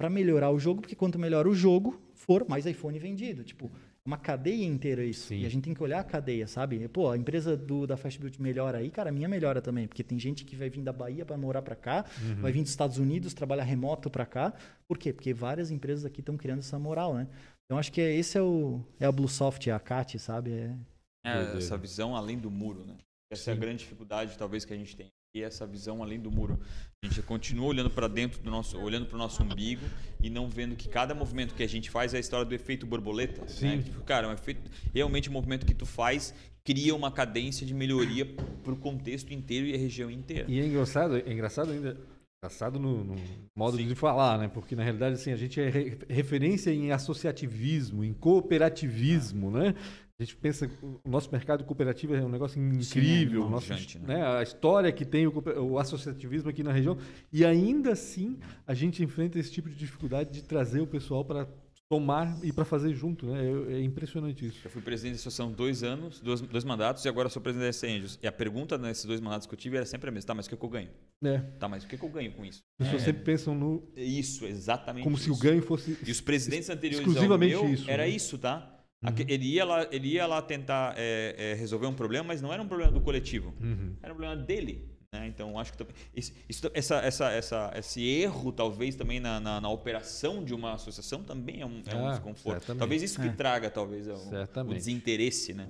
Para 0.00 0.10
melhorar 0.10 0.50
o 0.50 0.58
jogo, 0.58 0.80
porque 0.80 0.96
quanto 0.96 1.16
melhor 1.16 1.46
o 1.46 1.54
jogo 1.54 2.02
for, 2.14 2.44
mais 2.48 2.66
iPhone 2.66 2.98
vendido. 2.98 3.44
Tipo, 3.44 3.70
uma 4.04 4.16
cadeia 4.16 4.64
inteira 4.64 5.04
isso. 5.04 5.28
Sim. 5.28 5.42
E 5.42 5.46
a 5.46 5.48
gente 5.48 5.62
tem 5.62 5.72
que 5.74 5.80
olhar 5.82 6.00
a 6.00 6.04
cadeia, 6.04 6.48
sabe? 6.48 6.88
Pô, 6.88 7.08
a 7.08 7.16
empresa 7.16 7.56
do, 7.56 7.86
da 7.86 7.96
Fast 7.96 8.18
Build 8.18 8.42
melhora 8.42 8.78
aí, 8.78 8.90
cara, 8.90 9.10
a 9.10 9.12
minha 9.12 9.28
melhora 9.28 9.62
também. 9.62 9.86
Porque 9.86 10.02
tem 10.02 10.18
gente 10.18 10.44
que 10.44 10.56
vai 10.56 10.68
vir 10.68 10.82
da 10.82 10.92
Bahia 10.92 11.24
para 11.24 11.38
morar 11.38 11.62
para 11.62 11.76
cá, 11.76 12.04
Uhum. 12.20 12.40
vai 12.42 12.50
vir 12.50 12.62
dos 12.62 12.70
Estados 12.70 12.98
Unidos, 12.98 13.32
trabalhar 13.32 13.62
remoto 13.62 14.10
para 14.10 14.26
cá. 14.26 14.52
Por 14.88 14.98
quê? 14.98 15.12
Porque 15.12 15.32
várias 15.32 15.70
empresas 15.70 16.04
aqui 16.04 16.18
estão 16.18 16.36
criando 16.36 16.58
essa 16.60 16.80
moral, 16.80 17.14
né? 17.14 17.28
Então 17.72 17.78
acho 17.78 17.90
que 17.90 18.02
é, 18.02 18.14
esse 18.14 18.36
é, 18.36 18.42
o, 18.42 18.84
é 19.00 19.06
a 19.06 19.10
Bluesoft, 19.10 19.66
é 19.66 19.72
a 19.72 19.80
CAT, 19.80 20.18
sabe? 20.18 20.52
É, 20.52 20.76
É, 21.24 21.56
essa 21.56 21.74
visão 21.78 22.14
além 22.14 22.38
do 22.38 22.50
muro, 22.50 22.84
né? 22.84 22.98
Essa 23.32 23.50
é 23.50 23.52
a 23.52 23.54
Sim. 23.54 23.60
grande 23.62 23.78
dificuldade, 23.78 24.36
talvez, 24.36 24.66
que 24.66 24.74
a 24.74 24.76
gente 24.76 24.94
tem. 24.94 25.06
E 25.34 25.42
essa 25.42 25.66
visão 25.66 26.02
além 26.02 26.20
do 26.20 26.30
muro. 26.30 26.60
A 27.02 27.06
gente 27.06 27.22
continua 27.22 27.68
olhando 27.68 27.88
para 27.88 28.08
dentro 28.08 28.42
do 28.42 28.50
nosso, 28.50 28.78
olhando 28.78 29.06
para 29.06 29.14
o 29.14 29.18
nosso 29.18 29.42
umbigo 29.42 29.86
e 30.22 30.28
não 30.28 30.50
vendo 30.50 30.76
que 30.76 30.86
cada 30.86 31.14
movimento 31.14 31.54
que 31.54 31.62
a 31.62 31.66
gente 31.66 31.88
faz 31.88 32.12
é 32.12 32.18
a 32.18 32.20
história 32.20 32.44
do 32.44 32.54
efeito 32.54 32.84
borboleta. 32.84 33.48
Sim. 33.48 33.76
Né? 33.76 33.82
Tipo, 33.84 34.02
cara, 34.02 34.26
é 34.26 34.28
um 34.28 34.34
efeito, 34.34 34.70
realmente 34.92 35.30
o 35.30 35.32
movimento 35.32 35.64
que 35.64 35.74
tu 35.74 35.86
faz 35.86 36.34
cria 36.62 36.94
uma 36.94 37.10
cadência 37.10 37.66
de 37.66 37.72
melhoria 37.72 38.26
para 38.62 38.72
o 38.74 38.76
contexto 38.76 39.32
inteiro 39.32 39.66
e 39.66 39.74
a 39.74 39.78
região 39.78 40.10
inteira. 40.10 40.44
E 40.46 40.60
é 40.60 40.66
engraçado, 40.66 41.16
é 41.16 41.32
engraçado 41.32 41.72
ainda. 41.72 41.96
Engraçado 42.44 42.80
no, 42.80 43.04
no 43.04 43.14
modo 43.54 43.76
Sim. 43.76 43.86
de 43.86 43.94
falar, 43.94 44.36
né? 44.36 44.48
Porque 44.48 44.74
na 44.74 44.82
realidade 44.82 45.14
assim, 45.14 45.30
a 45.30 45.36
gente 45.36 45.60
é 45.60 45.68
re- 45.68 45.98
referência 46.08 46.72
em 46.72 46.90
associativismo, 46.90 48.02
em 48.02 48.12
cooperativismo, 48.12 49.48
né? 49.48 49.76
A 50.18 50.24
gente 50.24 50.36
pensa, 50.36 50.68
o 50.82 51.08
nosso 51.08 51.30
mercado 51.30 51.62
cooperativo 51.62 52.16
é 52.16 52.20
um 52.20 52.28
negócio 52.28 52.60
incrível, 52.60 53.44
é 53.44 53.46
o 53.46 53.48
nosso, 53.48 53.72
né? 53.72 53.78
né? 54.02 54.26
a 54.26 54.42
história 54.42 54.90
que 54.90 55.04
tem 55.04 55.24
o, 55.24 55.32
o 55.60 55.78
associativismo 55.78 56.50
aqui 56.50 56.64
na 56.64 56.72
região, 56.72 56.98
e 57.32 57.44
ainda 57.44 57.92
assim 57.92 58.36
a 58.66 58.74
gente 58.74 59.04
enfrenta 59.04 59.38
esse 59.38 59.52
tipo 59.52 59.68
de 59.68 59.76
dificuldade 59.76 60.32
de 60.32 60.42
trazer 60.42 60.80
o 60.80 60.86
pessoal 60.86 61.24
para 61.24 61.46
tomar 61.92 62.38
e 62.42 62.50
para 62.50 62.64
fazer 62.64 62.94
junto, 62.94 63.26
né? 63.26 63.38
É, 63.44 63.74
é 63.74 63.82
impressionante 63.82 64.46
isso. 64.46 64.60
Eu 64.64 64.70
fui 64.70 64.80
presidente 64.80 65.12
da 65.12 65.20
associação 65.20 65.52
dois 65.52 65.82
anos, 65.82 66.20
dois, 66.20 66.40
dois 66.40 66.64
mandatos, 66.64 67.04
e 67.04 67.08
agora 67.08 67.28
sou 67.28 67.42
presidente 67.42 67.78
da 67.82 67.86
Angels. 67.88 68.18
E 68.22 68.26
a 68.26 68.32
pergunta 68.32 68.78
nesses 68.78 69.04
dois 69.04 69.20
mandatos 69.20 69.46
que 69.46 69.52
eu 69.52 69.58
tive 69.58 69.76
era 69.76 69.84
sempre 69.84 70.08
a 70.08 70.12
mesma. 70.12 70.26
Tá, 70.28 70.34
mas 70.34 70.46
o 70.46 70.48
que, 70.50 70.56
que 70.56 70.64
eu 70.64 70.68
ganho? 70.70 70.88
É, 71.22 71.38
Tá, 71.58 71.68
mas 71.68 71.84
o 71.84 71.86
que, 71.88 71.98
que 71.98 72.04
eu 72.04 72.08
ganho 72.08 72.32
com 72.32 72.44
isso? 72.46 72.62
as 72.80 72.86
pessoas 72.86 73.02
sempre 73.02 73.22
pensam 73.22 73.54
no 73.54 73.86
É 73.94 74.02
Isso, 74.02 74.46
exatamente 74.46 75.04
como 75.04 75.18
se 75.18 75.28
o 75.30 75.34
isso. 75.34 75.42
ganho 75.42 75.60
fosse 75.62 75.98
E 76.06 76.10
os 76.10 76.20
presidentes 76.20 76.70
anteriores 76.70 77.06
exclusivamente 77.06 77.54
ao 77.54 77.64
meu, 77.64 77.74
isso, 77.74 77.90
era 77.90 78.04
né? 78.04 78.08
isso, 78.08 78.38
tá? 78.38 78.68
Aque- 79.02 79.26
Ele, 79.28 79.46
ia 79.46 79.64
lá, 79.64 79.86
ele 79.90 80.08
ia 80.08 80.26
lá 80.26 80.40
tentar 80.40 80.94
é, 80.96 81.34
é, 81.36 81.54
resolver 81.54 81.86
um 81.88 81.94
problema, 81.94 82.28
mas 82.28 82.40
não 82.40 82.52
era 82.52 82.62
um 82.62 82.68
problema 82.68 82.90
do 82.92 83.00
coletivo. 83.00 83.52
Uhum. 83.60 83.96
Era 84.00 84.12
um 84.12 84.16
problema 84.16 84.36
dele. 84.40 84.91
Né? 85.12 85.26
Então, 85.28 85.58
acho 85.58 85.72
que 85.72 85.78
também- 85.78 85.94
isso, 86.16 86.32
isso- 86.48 86.70
essa, 86.72 86.96
essa, 86.96 87.30
essa, 87.30 87.72
esse 87.76 88.02
erro, 88.02 88.50
talvez, 88.50 88.94
também 88.96 89.20
na, 89.20 89.38
na, 89.38 89.60
na 89.60 89.68
operação 89.68 90.42
de 90.42 90.54
uma 90.54 90.72
associação, 90.72 91.22
também 91.22 91.60
é 91.60 91.66
um, 91.66 91.82
é 91.86 91.94
um 91.94 92.06
Ah, 92.06 92.10
desconforto. 92.12 92.58
certamente. 92.60 92.78
Talvez 92.78 93.02
isso 93.02 93.20
que 93.20 93.28
É. 93.28 93.32
traga, 93.32 93.70
talvez, 93.70 94.08
o, 94.08 94.12
o 94.14 94.16
Certamente. 94.16 94.74
desinteresse, 94.76 95.52
né? 95.52 95.68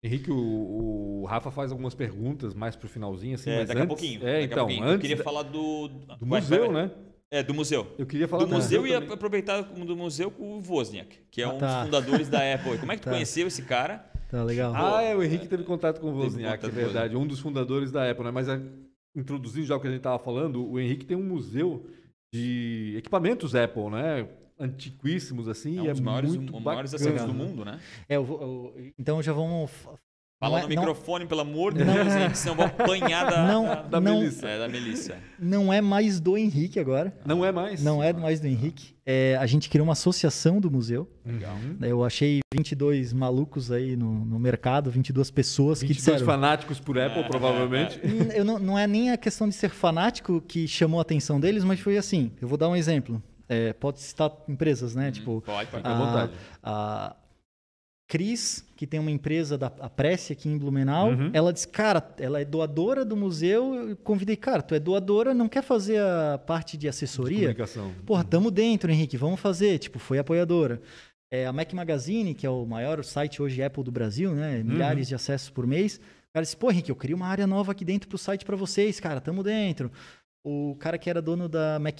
Henrique, 0.00 0.30
o, 0.30 1.22
o 1.22 1.24
Rafa 1.26 1.50
faz 1.50 1.72
algumas 1.72 1.92
perguntas 1.92 2.54
mais 2.54 2.76
pro 2.76 2.88
finalzinho, 2.88 3.34
assim, 3.34 3.50
É, 3.50 3.58
mas 3.58 3.68
daqui 3.68 3.80
a 3.80 3.82
antes, 3.82 3.88
pouquinho. 4.00 4.20
É, 4.20 4.32
daqui 4.32 4.36
a 4.38 4.44
então, 4.44 4.58
pouquinho. 4.66 4.84
Eu 4.84 4.88
antes 4.90 5.00
queria 5.00 5.16
da- 5.16 5.24
falar 5.24 5.42
do... 5.42 5.88
do 5.88 6.26
vai- 6.26 6.40
museu, 6.40 6.72
vai- 6.72 6.86
né? 6.86 6.90
É, 7.30 7.42
do 7.42 7.52
museu. 7.52 7.94
Eu 7.98 8.06
queria 8.06 8.26
falar 8.26 8.44
Do 8.44 8.54
museu 8.54 8.86
e 8.86 8.94
aproveitar 8.94 9.60
do 9.60 9.94
museu 9.96 10.30
com 10.30 10.56
o 10.56 10.62
Wozniak, 10.66 11.18
que 11.30 11.42
é 11.42 11.44
Ah, 11.44 11.52
um 11.52 11.58
tá. 11.58 11.66
dos 11.80 11.84
fundadores 11.86 12.28
da 12.28 12.54
Apple. 12.54 12.78
Como 12.78 12.90
é 12.92 12.96
que 12.96 13.02
tu 13.02 13.04
Tá. 13.10 13.10
conheceu 13.10 13.46
esse 13.48 13.62
cara? 13.62 14.07
Tá 14.28 14.42
legal. 14.44 14.72
Ah, 14.74 15.02
é, 15.02 15.16
o 15.16 15.22
Henrique 15.22 15.48
teve 15.48 15.64
contato 15.64 16.00
com 16.00 16.08
o 16.12 16.16
Wozniak, 16.16 16.64
é 16.64 16.68
verdade, 16.68 17.16
um 17.16 17.26
dos 17.26 17.40
fundadores 17.40 17.90
da 17.90 18.10
Apple, 18.10 18.24
né? 18.24 18.30
Mas 18.30 18.48
é, 18.48 18.60
introduzindo 19.16 19.66
já 19.66 19.76
o 19.76 19.80
que 19.80 19.86
a 19.86 19.90
gente 19.90 19.98
estava 20.00 20.18
falando, 20.18 20.64
o 20.68 20.78
Henrique 20.78 21.04
tem 21.06 21.16
um 21.16 21.22
museu 21.24 21.86
de 22.32 22.94
equipamentos 22.98 23.54
Apple, 23.54 23.90
né? 23.90 24.28
Antiquíssimos, 24.60 25.46
assim, 25.48 25.78
É 25.78 25.82
um 25.82 25.92
dos 25.92 26.00
é 26.00 26.02
maiores, 26.02 26.34
muito 26.34 26.56
um, 26.56 26.60
maiores 26.60 26.92
bacana. 26.92 27.10
acertos 27.10 27.32
do 27.32 27.34
mundo, 27.34 27.64
né? 27.64 27.80
É, 28.08 28.16
eu 28.16 28.24
eu- 28.24 28.92
então 28.98 29.22
já 29.22 29.32
vamos. 29.32 29.70
Fala 30.40 30.60
não 30.60 30.68
no 30.68 30.72
é- 30.72 30.76
não- 30.76 30.82
microfone, 30.82 31.26
pelo 31.26 31.40
amor 31.40 31.74
de 31.74 31.82
Deus, 31.82 32.14
hein, 32.14 32.30
que 32.30 32.38
senão 32.38 32.52
eu 32.54 32.56
vou 32.58 32.66
apanhar 32.66 33.28
da, 33.28 33.44
Não, 33.44 33.64
da, 33.64 33.74
da 33.82 34.00
não, 34.00 34.20
Melissa. 34.20 34.46
é, 34.48 34.58
da 34.58 34.68
Melissa. 34.68 35.16
não 35.36 35.72
é 35.72 35.80
mais 35.80 36.20
do 36.20 36.38
Henrique 36.38 36.78
agora. 36.78 37.12
Não 37.26 37.44
é 37.44 37.50
mais? 37.50 37.82
Não 37.82 38.00
é 38.00 38.12
mais 38.12 38.38
do 38.38 38.46
Henrique. 38.46 38.94
É, 39.04 39.36
a 39.40 39.46
gente 39.46 39.68
criou 39.68 39.84
uma 39.84 39.94
associação 39.94 40.60
do 40.60 40.70
museu. 40.70 41.10
Uhum. 41.26 41.78
Eu 41.80 42.04
achei 42.04 42.38
22 42.54 43.12
malucos 43.12 43.72
aí 43.72 43.96
no, 43.96 44.24
no 44.24 44.38
mercado, 44.38 44.90
22 44.92 45.28
pessoas 45.30 45.80
que 45.80 45.88
22 45.88 46.04
disseram. 46.18 46.26
fanáticos 46.32 46.78
por 46.78 46.96
Apple, 46.98 47.24
provavelmente. 47.24 47.98
Hum, 48.04 48.30
Eu 48.32 48.44
não, 48.44 48.58
não 48.60 48.78
é 48.78 48.86
nem 48.86 49.10
a 49.10 49.16
questão 49.16 49.48
de 49.48 49.54
ser 49.56 49.70
fanático 49.70 50.40
que 50.40 50.68
chamou 50.68 51.00
a 51.00 51.02
atenção 51.02 51.40
deles, 51.40 51.64
mas 51.64 51.80
foi 51.80 51.96
assim. 51.98 52.30
Eu 52.40 52.46
vou 52.46 52.56
dar 52.56 52.68
um 52.68 52.76
exemplo. 52.76 53.20
É, 53.48 53.72
pode 53.72 53.98
citar 54.00 54.30
empresas, 54.46 54.94
né? 54.94 55.10
Tipo, 55.10 55.40
Pode, 55.40 55.68
pode. 55.70 55.82
Fica 55.82 55.88
à 55.88 55.98
vontade. 55.98 56.32
a 56.62 57.16
Cris, 58.08 58.64
que 58.74 58.86
tem 58.86 58.98
uma 58.98 59.10
empresa 59.10 59.58
da 59.58 59.66
a 59.80 59.88
Prece 59.90 60.32
aqui 60.32 60.48
em 60.48 60.56
Blumenau, 60.56 61.10
Uhum. 61.10 61.30
ela 61.34 61.52
disse, 61.52 61.68
cara, 61.68 62.02
ela 62.18 62.40
é 62.40 62.44
doadora 62.44 63.04
do 63.04 63.14
museu. 63.14 63.74
Eu 63.90 63.96
convidei, 63.98 64.34
cara, 64.34 64.62
tu 64.62 64.74
é 64.74 64.80
doadora, 64.80 65.34
não 65.34 65.46
quer 65.46 65.62
fazer 65.62 66.00
a 66.00 66.38
parte 66.38 66.78
de 66.78 66.88
assessoria? 66.88 67.40
Comunicação. 67.40 67.92
Porra, 68.06 68.24
tamo 68.24 68.50
dentro, 68.50 68.90
Henrique, 68.90 69.18
vamos 69.18 69.38
fazer. 69.38 69.78
Tipo, 69.78 69.98
foi 69.98 70.18
apoiadora. 70.18 70.80
É, 71.30 71.46
a 71.46 71.52
Mac 71.52 71.70
Magazine, 71.74 72.34
que 72.34 72.46
é 72.46 72.50
o 72.50 72.64
maior 72.64 73.04
site 73.04 73.42
hoje 73.42 73.62
Apple 73.62 73.84
do 73.84 73.92
Brasil, 73.92 74.32
né? 74.34 74.62
Milhares 74.64 75.06
de 75.06 75.14
acessos 75.14 75.50
por 75.50 75.66
mês. 75.66 75.96
O 76.30 76.32
cara 76.32 76.42
disse, 76.44 76.56
pô, 76.56 76.70
Henrique, 76.70 76.90
eu 76.90 76.96
queria 76.96 77.14
uma 77.16 77.26
área 77.26 77.46
nova 77.46 77.72
aqui 77.72 77.84
dentro 77.84 78.08
pro 78.08 78.16
site 78.16 78.44
para 78.44 78.56
vocês, 78.56 78.98
cara, 79.00 79.20
tamo 79.20 79.42
dentro. 79.42 79.90
O 80.50 80.74
cara 80.76 80.96
que 80.96 81.10
era 81.10 81.20
dono 81.20 81.46
da 81.46 81.78
Mac+, 81.78 81.96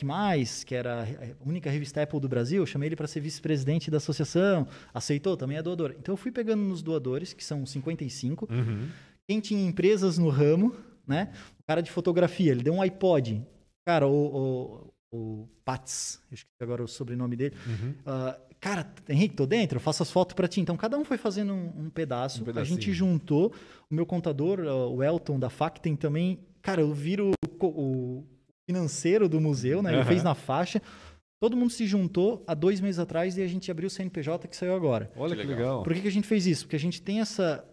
que 0.65 0.75
era 0.75 1.03
a 1.05 1.47
única 1.47 1.69
revista 1.71 2.03
Apple 2.03 2.19
do 2.19 2.29
Brasil, 2.31 2.63
eu 2.63 2.67
chamei 2.67 2.89
ele 2.89 2.97
para 2.97 3.07
ser 3.07 3.21
vice-presidente 3.21 3.91
da 3.91 3.99
associação. 3.99 4.67
Aceitou, 4.95 5.37
também 5.37 5.59
é 5.59 5.63
doador. 5.63 5.95
Então 5.99 6.15
eu 6.15 6.17
fui 6.17 6.33
pegando 6.33 6.63
nos 6.63 6.81
doadores, 6.83 7.35
que 7.35 7.45
são 7.45 7.67
55, 7.67 8.49
Uhum. 8.51 8.89
quem 9.29 9.39
tinha 9.41 9.63
empresas 9.67 10.17
no 10.17 10.31
ramo, 10.31 10.75
né? 11.07 11.31
O 11.61 11.63
cara 11.67 11.83
de 11.83 11.91
fotografia, 11.91 12.53
ele 12.53 12.63
deu 12.63 12.73
um 12.73 12.81
iPod. 12.81 13.45
Cara, 13.87 14.07
o, 14.09 14.91
o, 15.13 15.17
o 15.43 15.49
Pats, 15.63 16.19
eu 16.31 16.35
esqueci 16.37 16.63
agora 16.63 16.83
o 16.83 16.89
sobrenome 16.89 17.37
dele. 17.37 17.55
Uhum. 17.67 17.95
Ah, 18.07 18.39
cara, 18.59 18.91
Henrique, 19.11 19.35
tô 19.37 19.45
dentro, 19.45 19.77
eu 19.77 19.81
faço 19.81 20.03
as 20.03 20.11
fotos 20.11 20.33
para 20.35 20.49
ti. 20.49 20.63
Então 20.63 20.75
cada 20.75 20.97
um 20.97 21.05
foi 21.05 21.19
fazendo 21.19 21.53
um, 21.53 21.85
um 21.85 21.91
pedaço. 21.91 22.43
Um 22.45 22.59
a 22.59 22.65
gente 22.65 22.93
juntou. 22.95 23.53
O 23.91 23.95
meu 23.95 24.07
contador, 24.07 24.61
ah, 24.61 24.87
o 24.87 25.03
Elton 25.03 25.39
da 25.39 25.51
Facten 25.51 25.95
também. 25.97 26.39
Cara, 26.63 26.81
eu 26.81 26.93
viro 26.95 27.31
o, 27.61 27.67
o 27.67 28.25
financeiro 28.69 29.29
do 29.31 29.41
museu, 29.41 29.83
né? 29.83 29.91
Ele 29.91 30.01
Aham. 30.01 30.09
fez 30.09 30.23
na 30.23 30.35
faixa. 30.35 30.83
Todo 31.41 31.57
mundo 31.57 31.71
se 31.71 31.87
juntou 31.87 32.45
há 32.47 32.53
dois 32.53 32.81
meses 32.81 32.99
atrás 32.99 33.39
e 33.39 33.43
a 33.43 33.47
gente 33.47 33.71
abriu 33.71 33.87
o 33.87 33.91
CNPJ 33.91 34.47
que 34.47 34.55
saiu 34.57 34.75
agora. 34.75 35.11
Olha 35.17 35.35
Que 35.35 35.41
que 35.43 35.47
legal. 35.49 35.59
legal. 35.67 35.83
Por 35.83 35.95
que, 35.95 36.03
que 36.03 36.09
a 36.09 36.13
gente 36.13 36.27
fez 36.27 36.47
isso? 36.47 36.65
Porque 36.67 36.77
a 36.77 36.81
gente 36.81 37.01
tem 37.01 37.21
essa 37.21 37.65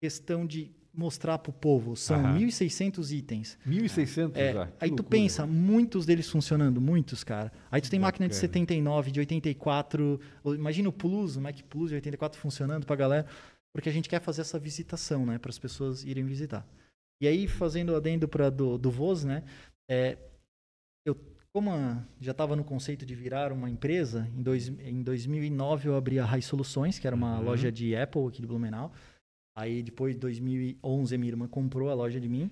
questão 0.00 0.46
de 0.46 0.70
mostrar 0.92 1.38
para 1.38 1.50
o 1.50 1.52
povo. 1.52 1.96
São 1.96 2.20
Aham. 2.20 2.38
1.600 2.38 3.10
itens. 3.16 3.58
1.600 3.66 4.30
É, 4.36 4.52
já. 4.52 4.68
aí 4.78 4.90
tu 4.92 5.02
pensa, 5.02 5.44
muitos 5.44 6.06
deles 6.06 6.30
funcionando, 6.30 6.80
muitos, 6.80 7.24
cara. 7.24 7.50
Aí 7.68 7.80
tu 7.80 7.90
tem 7.90 7.98
máquina 7.98 8.28
de 8.28 8.34
Bacana. 8.34 8.40
79, 8.52 9.10
de 9.10 9.18
84. 9.20 10.20
ou 10.44 10.54
Imagina 10.54 10.88
o 10.88 10.92
Plus, 10.92 11.34
o 11.36 11.40
Mac 11.40 11.58
Plus 11.68 11.88
de 11.88 11.96
84 11.96 12.38
funcionando 12.38 12.86
pra 12.86 12.94
galera. 12.94 13.26
Porque 13.74 13.88
a 13.88 13.92
gente 13.92 14.08
quer 14.08 14.20
fazer 14.20 14.42
essa 14.42 14.56
visitação, 14.58 15.26
né? 15.26 15.36
Para 15.38 15.50
as 15.50 15.58
pessoas 15.58 16.04
irem 16.04 16.24
visitar. 16.24 16.64
E 17.20 17.26
aí, 17.26 17.48
fazendo 17.48 17.96
adendo 17.96 18.28
para 18.28 18.50
do, 18.50 18.76
do 18.78 18.90
Voz, 18.90 19.24
né? 19.24 19.42
É, 19.90 20.16
eu, 21.04 21.16
como 21.52 21.70
a- 21.70 22.04
já 22.20 22.32
estava 22.32 22.56
no 22.56 22.64
conceito 22.64 23.04
de 23.06 23.14
virar 23.14 23.52
uma 23.52 23.70
empresa, 23.70 24.28
em, 24.36 24.42
dois, 24.42 24.68
em 24.68 25.02
2009 25.02 25.88
eu 25.88 25.96
abri 25.96 26.18
a 26.18 26.24
Rai 26.24 26.42
Soluções, 26.42 26.98
que 26.98 27.06
era 27.06 27.14
uma 27.16 27.38
Uhum. 27.38 27.44
loja 27.44 27.70
de 27.70 27.94
Apple 27.94 28.26
aqui 28.26 28.40
de 28.40 28.46
Blumenau. 28.46 28.92
Aí 29.56 29.82
depois, 29.82 30.16
em 30.16 30.18
2011, 30.18 31.14
a 31.14 31.18
minha 31.18 31.30
irmã 31.32 31.46
comprou 31.46 31.88
a 31.90 31.94
loja 31.94 32.20
de 32.20 32.28
mim. 32.28 32.50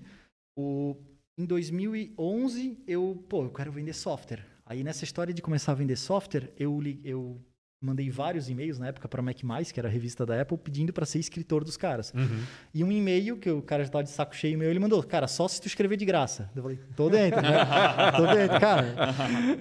O, 0.57 0.95
em 1.37 1.45
2011, 1.45 2.77
eu, 2.87 3.23
pô, 3.27 3.43
eu 3.43 3.49
quero 3.51 3.71
vender 3.71 3.93
software. 3.93 4.45
Aí 4.65 4.83
nessa 4.83 5.03
história 5.03 5.33
de 5.33 5.41
começar 5.41 5.73
a 5.73 5.75
vender 5.75 5.97
software, 5.97 6.53
eu, 6.57 6.79
eu 7.03 7.41
mandei 7.83 8.09
vários 8.09 8.49
e-mails 8.49 8.79
na 8.79 8.87
época 8.87 9.07
para 9.07 9.21
Mac+, 9.21 9.35
que 9.73 9.79
era 9.79 9.89
a 9.89 9.91
revista 9.91 10.25
da 10.25 10.41
Apple, 10.41 10.57
pedindo 10.57 10.93
para 10.93 11.05
ser 11.05 11.19
escritor 11.19 11.63
dos 11.63 11.75
caras. 11.77 12.13
Uhum. 12.15 12.39
E 12.73 12.83
um 12.83 12.91
e-mail, 12.91 13.37
que 13.37 13.49
o 13.49 13.61
cara 13.61 13.83
já 13.83 13.89
tava 13.89 14.03
de 14.03 14.09
saco 14.09 14.35
cheio, 14.35 14.57
meu, 14.57 14.69
ele 14.69 14.79
mandou, 14.79 15.01
cara, 15.03 15.27
só 15.27 15.47
se 15.47 15.61
tu 15.61 15.67
escrever 15.67 15.97
de 15.97 16.05
graça. 16.05 16.49
Eu 16.55 16.61
falei, 16.63 16.79
tô 16.95 17.09
dentro, 17.09 17.41
né? 17.41 17.49
tô 18.15 18.25
dentro, 18.33 18.59
cara. 18.59 18.95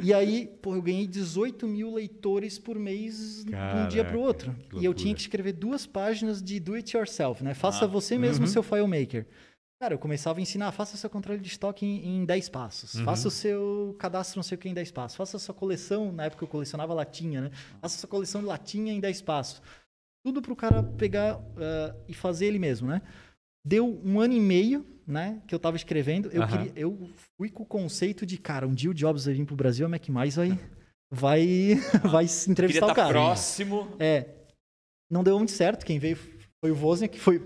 E 0.02 0.14
aí, 0.14 0.48
pô, 0.62 0.74
eu 0.74 0.82
ganhei 0.82 1.06
18 1.06 1.66
mil 1.66 1.92
leitores 1.94 2.58
por 2.58 2.78
mês 2.78 3.44
de 3.44 3.52
um 3.54 3.88
dia 3.88 4.04
pro 4.04 4.12
Caraca, 4.12 4.18
outro. 4.18 4.56
E 4.74 4.84
eu 4.84 4.94
tinha 4.94 5.14
que 5.14 5.20
escrever 5.20 5.52
duas 5.52 5.86
páginas 5.86 6.42
de 6.42 6.60
do 6.60 6.74
it 6.74 6.96
yourself, 6.96 7.42
né? 7.42 7.54
Faça 7.54 7.84
Ah. 7.84 7.88
você 7.88 8.16
mesmo 8.16 8.44
o 8.44 8.46
Uhum. 8.46 8.52
seu 8.52 8.62
FileMaker. 8.62 9.26
Cara, 9.82 9.94
eu 9.94 9.98
começava 9.98 10.38
a 10.38 10.42
ensinar, 10.42 10.70
faça 10.70 10.96
seu 10.96 11.10
controle 11.10 11.40
de 11.40 11.48
estoque 11.48 11.84
em, 11.84 12.18
em 12.18 12.24
10 12.24 12.50
passos. 12.50 12.94
Uhum. 12.94 13.04
Faça 13.04 13.26
o 13.26 13.30
seu 13.32 13.96
cadastro 13.98 14.38
não 14.38 14.42
sei 14.44 14.54
o 14.54 14.58
que 14.60 14.68
em 14.68 14.74
10 14.74 14.92
passos. 14.92 15.16
Faça 15.16 15.36
a 15.38 15.40
sua 15.40 15.52
coleção, 15.52 16.12
na 16.12 16.26
época 16.26 16.44
eu 16.44 16.48
colecionava 16.48 16.94
latinha, 16.94 17.40
né? 17.40 17.50
Faça 17.80 17.96
a 17.96 17.98
sua 17.98 18.08
coleção 18.08 18.42
de 18.42 18.46
latinha 18.46 18.92
em 18.92 19.00
10 19.00 19.22
passos. 19.22 19.60
Tudo 20.24 20.40
pro 20.40 20.54
cara 20.54 20.84
pegar 20.84 21.40
ah, 21.56 21.96
e 22.06 22.14
fazer 22.14 22.46
ele 22.46 22.60
mesmo, 22.60 22.86
né? 22.86 23.02
Deu 23.66 24.00
um 24.04 24.20
ano 24.20 24.34
e 24.34 24.38
meio, 24.38 24.86
né, 25.04 25.42
que 25.48 25.54
eu 25.54 25.58
tava 25.58 25.76
escrevendo. 25.76 26.30
Eu, 26.30 26.44
Aham. 26.44 26.58
queria, 26.58 26.72
eu 26.76 27.10
fui 27.36 27.50
com 27.50 27.64
o 27.64 27.66
conceito 27.66 28.24
de, 28.24 28.38
cara, 28.38 28.68
um 28.68 28.74
dia 28.74 28.88
o 28.88 28.94
Jobs 28.94 29.24
vai 29.24 29.34
vir 29.34 29.44
pro 29.44 29.56
Brasil, 29.56 29.84
a 29.84 29.88
Mac 29.88 30.08
Mais 30.10 30.36
vai, 30.36 30.50
vai, 31.10 31.74
vai 32.08 32.28
se 32.28 32.42
Queria 32.42 32.52
entrevistar 32.52 32.86
estar 32.86 32.92
o 32.92 32.94
cara. 32.94 33.08
próximo. 33.08 33.96
É. 33.98 34.28
Não 35.10 35.24
deu 35.24 35.36
muito 35.36 35.50
certo. 35.50 35.84
Quem 35.84 35.98
veio 35.98 36.16
foi 36.60 36.70
o 36.70 36.80
Wozniak, 36.80 37.16
que 37.16 37.20
foi. 37.20 37.42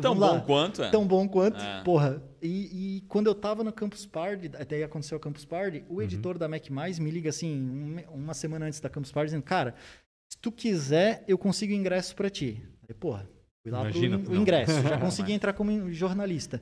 Tão 0.00 0.14
lá, 0.18 0.34
bom 0.34 0.40
quanto, 0.42 0.82
é. 0.82 0.90
Tão 0.90 1.06
bom 1.06 1.26
quanto. 1.28 1.58
É. 1.60 1.82
Porra. 1.82 2.22
E, 2.42 2.98
e 2.98 3.00
quando 3.08 3.26
eu 3.28 3.34
tava 3.34 3.62
no 3.64 3.72
Campus 3.72 4.04
Party, 4.06 4.50
até 4.58 4.82
aconteceu 4.82 5.16
a 5.16 5.20
Campus 5.20 5.44
Party, 5.44 5.84
Uhum. 5.88 5.96
o 5.96 6.02
editor 6.02 6.36
da 6.38 6.48
Mac 6.48 6.68
Mais 6.70 6.98
me 6.98 7.10
liga 7.10 7.30
assim, 7.30 7.54
um- 7.60 8.14
uma 8.14 8.34
semana 8.34 8.66
antes 8.66 8.80
da 8.80 8.88
Campus 8.90 9.10
Party, 9.12 9.26
dizendo: 9.28 9.42
Cara, 9.42 9.74
se 10.30 10.38
tu 10.40 10.50
quiser, 10.52 11.24
eu 11.26 11.38
consigo 11.38 11.72
ingresso 11.72 12.14
pra 12.14 12.28
ti. 12.28 12.62
Aí, 12.88 12.94
porra, 12.94 13.28
fui 13.62 13.72
lá 13.72 13.80
Imagina, 13.82 14.18
pro 14.18 14.34
in- 14.34 14.38
o 14.38 14.40
ingresso. 14.40 14.82
Já 14.82 14.98
consegui 15.00 15.32
entrar 15.32 15.52
como 15.54 15.90
jornalista. 15.92 16.60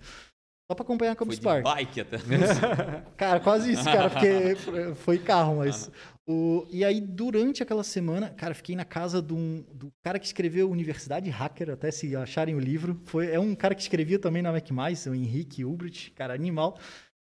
Só 0.70 0.74
pra 0.74 0.82
acompanhar 0.84 1.12
a 1.12 1.16
Campus 1.16 1.38
Party. 1.38 1.62
bike 1.64 2.00
até. 2.02 2.18
Cara, 3.16 3.40
quase 3.40 3.72
isso, 3.72 3.84
cara, 3.84 4.10
porque 4.10 4.54
foi 5.02 5.18
carro, 5.18 5.56
mas. 5.56 5.90
O, 6.30 6.66
e 6.70 6.84
aí, 6.84 7.00
durante 7.00 7.62
aquela 7.62 7.82
semana, 7.82 8.28
cara, 8.28 8.54
fiquei 8.54 8.76
na 8.76 8.84
casa 8.84 9.22
de 9.22 9.32
um- 9.32 9.64
do 9.72 9.90
cara 10.04 10.18
que 10.18 10.26
escreveu 10.26 10.70
Universidade 10.70 11.30
Hacker, 11.30 11.70
até 11.70 11.90
se 11.90 12.14
acharem 12.14 12.54
o 12.54 12.60
livro. 12.60 13.00
Foi, 13.06 13.30
é 13.30 13.40
um 13.40 13.54
cara 13.54 13.74
que 13.74 13.80
escrevia 13.80 14.18
também 14.18 14.42
na 14.42 14.52
Mac, 14.52 14.66
o 15.06 15.14
Henrique 15.14 15.64
Ulbricht, 15.64 16.10
cara, 16.10 16.34
animal. 16.34 16.78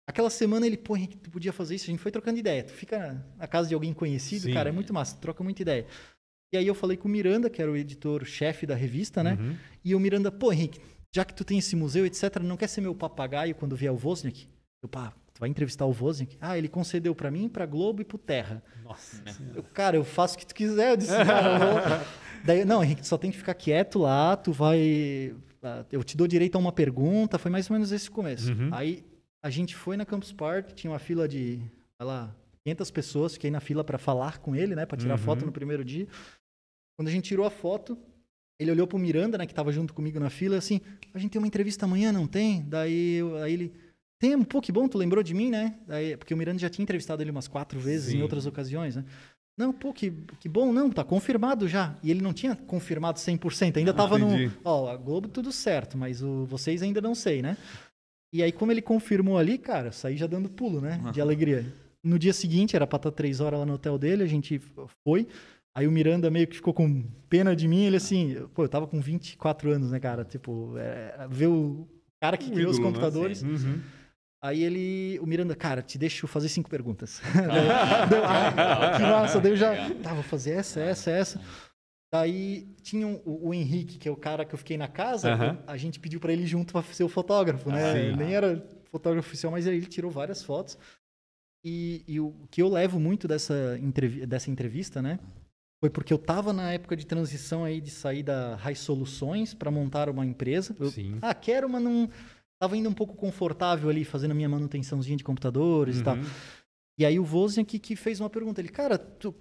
Aquela 0.07 0.29
semana 0.29 0.67
ele, 0.67 0.77
pô, 0.77 0.95
Henrique, 0.95 1.17
tu 1.17 1.31
podia 1.31 1.55
fazer 1.55 1.77
isso? 1.77 1.87
A 1.87 1.91
gente 1.91 2.01
foi 2.03 2.13
trocando 2.13 2.39
ideia. 2.39 2.63
Tu 2.65 2.73
fica 2.73 3.25
na- 3.39 3.49
casa 3.49 3.67
de 3.67 3.73
alguém 3.75 3.95
conhecido, 3.95 4.43
Sim. 4.43 4.53
cara, 4.53 4.69
é 4.69 4.73
muito 4.73 4.93
massa, 4.93 5.17
tu 5.17 5.21
troca 5.21 5.43
muita 5.43 5.63
ideia. 5.63 5.87
E 6.53 6.59
aí 6.59 6.67
eu 6.67 6.75
falei 6.75 6.99
com 6.99 7.09
o 7.09 7.11
Miranda, 7.11 7.49
que 7.49 7.63
era 7.63 7.73
o 7.73 7.77
editor-chefe 7.77 8.67
da 8.67 8.75
revista, 8.75 9.23
né? 9.23 9.39
Uhum. 9.41 9.57
E 9.83 9.95
o 9.95 10.01
Miranda, 10.01 10.31
pô, 10.31 10.53
Henrique, 10.53 10.81
já 11.15 11.25
que 11.25 11.33
tu 11.33 11.45
tem 11.45 11.57
esse 11.57 11.75
museu, 11.75 12.05
etc., 12.05 12.41
não 12.43 12.59
quer 12.59 12.67
ser 12.67 12.83
meu 12.83 12.95
papagaio 12.95 13.55
quando 13.55 13.75
vier 13.75 13.91
o 13.91 13.97
Wozniak? 13.99 14.47
Eu, 14.83 14.89
pá, 14.91 15.15
vai 15.43 15.49
entrevistar 15.51 15.85
o 15.87 15.91
Wozniak? 15.91 16.37
Ah, 16.41 16.57
ele 16.57 16.69
concedeu 16.69 17.17
pra 17.17 17.29
mim, 17.29 17.49
pra 17.49 17.67
Globo 17.67 18.01
e 18.01 18.05
pro 18.05 18.17
Terra. 18.17 18.63
Nossa. 18.85 19.21
Eu, 19.53 19.65
cara, 19.65 19.97
eu 19.97 20.05
faço 20.05 20.37
o 20.37 20.39
que 20.39 20.47
tu 20.47 20.55
quiser. 20.55 20.93
Eu 20.93 20.97
disse, 20.97 21.11
cara, 21.17 21.55
eu 21.55 21.59
vou... 21.99 22.07
Daí, 22.47 22.65
não, 22.65 22.83
Henrique, 22.85 23.03
tu 23.03 23.09
só 23.09 23.19
tem 23.19 23.29
que 23.31 23.37
ficar 23.37 23.55
quieto 23.55 23.99
lá, 23.99 24.37
tu 24.37 24.53
vai... 24.53 25.35
ah, 25.61 25.85
Eu 25.91 26.05
te 26.05 26.17
dou 26.17 26.29
direito 26.29 26.55
a 26.55 26.59
uma 26.61 26.71
pergunta, 26.71 27.39
foi 27.39 27.51
mais 27.51 27.69
ou 27.69 27.75
menos 27.75 27.91
esse 27.91 28.09
começo. 28.09 28.53
Uhum. 28.53 28.69
Aí 28.73 29.05
a 29.43 29.51
gente 29.51 29.75
foi 29.75 29.97
na 29.97 30.07
Campus 30.07 30.31
Party, 30.33 30.75
tinha 30.75 30.93
uma 30.93 31.01
fila 31.01 31.27
de, 31.27 31.57
sei 31.97 32.07
lá, 32.07 32.33
500 32.65 32.91
pessoas, 32.93 33.33
fiquei 33.33 33.51
na 33.51 33.59
fila 33.59 33.83
pra 33.83 33.99
falar 33.99 34.39
com 34.39 34.55
ele, 34.55 34.77
né, 34.77 34.87
Pra 34.87 34.97
tirar 34.97 35.15
Uhum. 35.15 35.19
foto 35.25 35.45
no 35.45 35.51
primeiro 35.51 35.85
dia. 35.85 36.07
Quando 36.97 37.09
a 37.09 37.11
gente 37.11 37.25
tirou 37.25 37.45
a 37.45 37.51
foto, 37.51 37.99
ele 38.61 38.71
olhou 38.71 38.87
pro 38.87 38.97
Miranda, 38.99 39.37
né, 39.39 39.45
que 39.47 39.53
tava 39.55 39.73
junto 39.73 39.93
comigo 39.93 40.21
na 40.21 40.31
fila, 40.31 40.57
assim, 40.57 40.81
a 41.13 41.19
gente 41.19 41.33
tem 41.33 41.41
uma 41.41 41.49
entrevista 41.49 41.85
amanhã, 41.85 42.13
não 42.13 42.29
tem? 42.29 42.63
Daí, 42.69 43.21
aí 43.43 43.53
ele, 43.53 43.73
tem, 44.23 44.41
pô, 44.45 44.63
que 44.63 44.71
bom, 44.71 44.87
tu 44.87 44.97
lembrou 44.97 45.21
de 45.21 45.35
mim, 45.35 45.51
né? 45.51 45.75
Daí, 45.85 46.17
porque 46.17 46.33
o 46.33 46.37
Miranda 46.37 46.61
já 46.61 46.71
tinha 46.71 46.85
entrevistado 46.85 47.25
ele 47.25 47.33
umas 47.33 47.49
quatro 47.49 47.81
vezes 47.81 48.13
Sim. 48.13 48.19
em 48.19 48.23
outras 48.23 48.47
ocasiões, 48.47 48.95
né? 48.95 49.05
Não, 49.59 49.73
pô, 49.73 49.93
que, 49.93 50.13
que 50.39 50.49
bom, 50.49 50.73
não, 50.73 50.89
tá 50.91 51.03
confirmado 51.03 51.67
já. 51.67 51.97
E 52.05 52.11
ele 52.13 52.23
não 52.23 52.33
tinha 52.33 52.55
confirmado 52.55 53.19
100%, 53.19 53.79
ainda 53.79 53.93
tava 53.93 54.19
no, 54.19 54.33
entendi. 54.33 54.53
ó, 54.65 54.89
a 54.89 54.97
Globo 54.97 55.27
tudo 55.27 55.51
certo, 55.51 55.99
mas 55.99 56.23
o, 56.23 56.45
vocês 56.45 56.85
ainda 56.85 57.01
não 57.01 57.17
sei, 57.17 57.43
né? 57.43 57.57
E 58.33 58.45
aí, 58.45 58.53
como 58.53 58.71
ele 58.71 58.81
confirmou 58.81 59.37
ali, 59.37 59.59
cara, 59.59 59.89
eu 59.89 59.93
saí 59.93 60.17
já 60.17 60.29
dando 60.29 60.49
pulo, 60.49 60.81
né? 60.81 61.01
De 61.13 61.21
alegria. 61.21 61.67
No 62.01 62.17
dia 62.17 62.33
seguinte, 62.33 62.77
era 62.77 62.87
pra 62.87 62.99
estar 62.99 63.11
três 63.11 63.41
horas 63.41 63.59
lá 63.59 63.67
no 63.67 63.75
hotel 63.75 63.99
dele, 63.99 64.23
a 64.23 64.27
gente 64.27 64.61
foi. 65.05 65.27
Aí 65.77 65.89
o 65.89 65.91
Miranda 65.91 66.31
meio 66.31 66.47
que 66.47 66.55
ficou 66.55 66.73
com 66.73 67.03
pena 67.29 67.57
de 67.57 67.67
mim, 67.67 67.87
ele 67.87 67.97
assim, 67.97 68.37
pô, 68.55 68.63
eu 68.63 68.69
tava 68.69 68.87
com 68.87 69.01
24 69.01 69.73
anos, 69.73 69.91
né, 69.91 69.99
cara? 69.99 70.25
Tipo, 70.25 70.75
é, 70.79 71.27
ver 71.29 71.49
o 71.49 71.89
cara 72.23 72.37
que 72.37 72.51
Um 72.51 72.55
criou 72.55 72.71
os 72.71 72.79
né? 72.79 72.85
computadores. 72.85 73.43
Uhum. 73.43 73.81
Aí 74.45 74.63
ele, 74.65 75.19
o 75.21 75.27
Miranda, 75.27 75.55
cara, 75.55 75.83
te 75.83 75.97
deixo 75.97 76.27
fazer 76.27 76.49
cinco 76.49 76.69
perguntas. 76.69 77.21
Deu, 78.11 78.25
ah, 78.25 78.97
que 78.97 79.03
massa, 79.03 79.41
daí 79.41 79.53
eu 79.53 79.57
já, 79.57 79.73
tá, 80.03 80.13
vou 80.15 80.23
fazer 80.25 80.53
essa, 80.55 80.81
essa, 80.81 81.11
essa. 81.13 81.41
Daí 82.13 82.67
tinha 82.83 83.07
um- 83.07 83.23
o, 83.25 83.49
o 83.49 83.55
Henrique, 83.55 83.99
que 83.99 84.09
é 84.09 84.11
o 84.13 84.17
cara 84.17 84.45
que 84.45 84.53
eu 84.53 84.59
fiquei 84.59 84.77
na 84.77 84.89
casa, 84.89 85.33
Aham. 85.33 85.63
a 85.67 85.77
gente 85.77 86.01
pediu 86.01 86.19
pra 86.19 86.33
ele 86.33 86.45
junto 86.45 86.73
pra 86.73 86.83
ser 86.83 87.05
o 87.05 87.09
fotógrafo, 87.09 87.71
né? 87.71 87.91
Ah, 87.91 87.93
sim. 87.95 88.17
Nem 88.17 88.35
era 88.35 88.67
fotógrafo 88.91 89.29
oficial, 89.29 89.53
mas 89.53 89.67
ele 89.67 89.87
tirou 89.87 90.11
várias 90.11 90.43
fotos. 90.43 90.77
E, 91.65 92.03
e 92.09 92.19
o 92.19 92.35
que 92.51 92.61
eu 92.61 92.69
levo 92.69 92.99
muito 92.99 93.29
dessa, 93.29 93.79
entrevi 93.81 94.27
dessa 94.27 94.51
entrevista, 94.51 95.01
né? 95.01 95.21
Foi 95.81 95.89
porque 95.89 96.13
eu 96.13 96.19
tava 96.19 96.53
na 96.53 96.73
época 96.73 96.97
de 96.97 97.07
transição 97.07 97.65
aí 97.65 97.81
de 97.81 97.91
sair 97.91 98.23
da 98.25 98.57
Rai 98.57 98.75
Soluções 98.75 99.55
para 99.55 99.71
montar 99.71 100.09
uma 100.09 100.27
empresa. 100.27 100.77
Eu, 100.79 100.91
Sim. 100.91 101.19
ah, 101.23 101.33
quero, 101.35 101.69
mas 101.69 101.83
não. 101.83 102.11
Tava 102.63 102.77
indo 102.77 102.89
um 102.89 102.95
pouco 102.95 103.17
confortável 103.17 103.91
ali, 103.91 104.05
fazendo 104.05 104.31
a 104.31 104.35
minha 104.35 104.49
manutençãozinha 104.49 105.17
de 105.17 105.25
computadores 105.25 105.99
e 105.99 106.05
tal. 106.05 106.15
Uhum. 106.15 106.23
E 106.97 107.05
aí 107.05 107.19
o 107.19 107.25
Wozniak 107.25 107.77
que 107.81 107.97
fez 107.97 108.21
uma 108.21 108.31
pergunta. 108.31 108.61
Ele, 108.61 108.69
cara, 108.69 108.97
tu, 108.97 109.31
o 109.31 109.35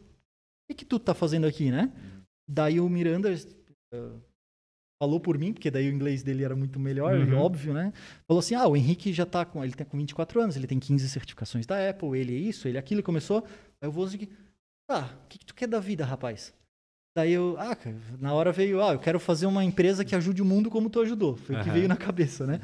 que, 0.68 0.74
que 0.78 0.86
tu 0.86 0.98
tá 0.98 1.14
fazendo 1.14 1.46
aqui, 1.46 1.70
né? 1.70 1.94
Daí 2.50 2.80
o 2.80 2.90
Miranda 2.90 3.32
eh, 3.32 4.10
falou 5.00 5.20
por 5.20 5.38
mim, 5.38 5.54
porque 5.54 5.70
daí 5.70 5.88
o 5.88 5.94
inglês 5.94 6.24
dele 6.24 6.44
era 6.44 6.56
muito 6.56 6.80
melhor, 6.80 7.16
Uhum. 7.16 7.38
óbvio, 7.38 7.76
né? 7.76 7.94
Falou 8.28 8.40
assim, 8.40 8.56
ah, 8.56 8.68
o 8.68 8.76
Henrique 8.76 9.14
já 9.14 9.28
tá 9.28 9.46
com... 9.46 9.64
Ele 9.64 9.74
tá 9.74 9.86
com 9.86 10.00
24 10.00 10.42
anos, 10.42 10.56
ele 10.56 10.66
tem 10.66 10.80
15 10.80 11.08
certificações 11.08 11.68
da 11.68 11.92
Apple, 11.92 12.18
ele 12.18 12.36
é 12.36 12.40
isso, 12.40 12.68
ele 12.68 12.78
é 12.78 12.80
aquilo, 12.80 13.02
e 13.02 13.04
começou. 13.04 13.46
Aí 13.80 13.88
o 13.88 13.92
Wozniak, 13.92 14.32
tá, 14.90 15.16
o 15.26 15.28
que, 15.28 15.38
que 15.38 15.46
tu 15.46 15.54
quer 15.54 15.68
da 15.68 15.80
vida, 15.80 16.04
rapaz? 16.04 16.52
Daí 17.16 17.34
eu, 17.34 17.58
ah, 17.60 17.78
na 18.20 18.34
hora 18.34 18.54
veio, 18.54 18.82
ah, 18.82 18.94
eu 18.94 19.00
quero 19.00 19.20
fazer 19.20 19.46
uma 19.46 19.66
empresa 19.66 20.06
que 20.06 20.16
ajude 20.16 20.42
o 20.42 20.46
mundo 20.46 20.70
como 20.70 20.90
tu 20.90 21.02
ajudou. 21.02 21.36
Foi 21.36 21.58
o 21.58 21.64
que 21.64 21.70
veio 21.70 21.88
na 21.88 21.98
cabeça, 21.98 22.48
né? 22.48 22.62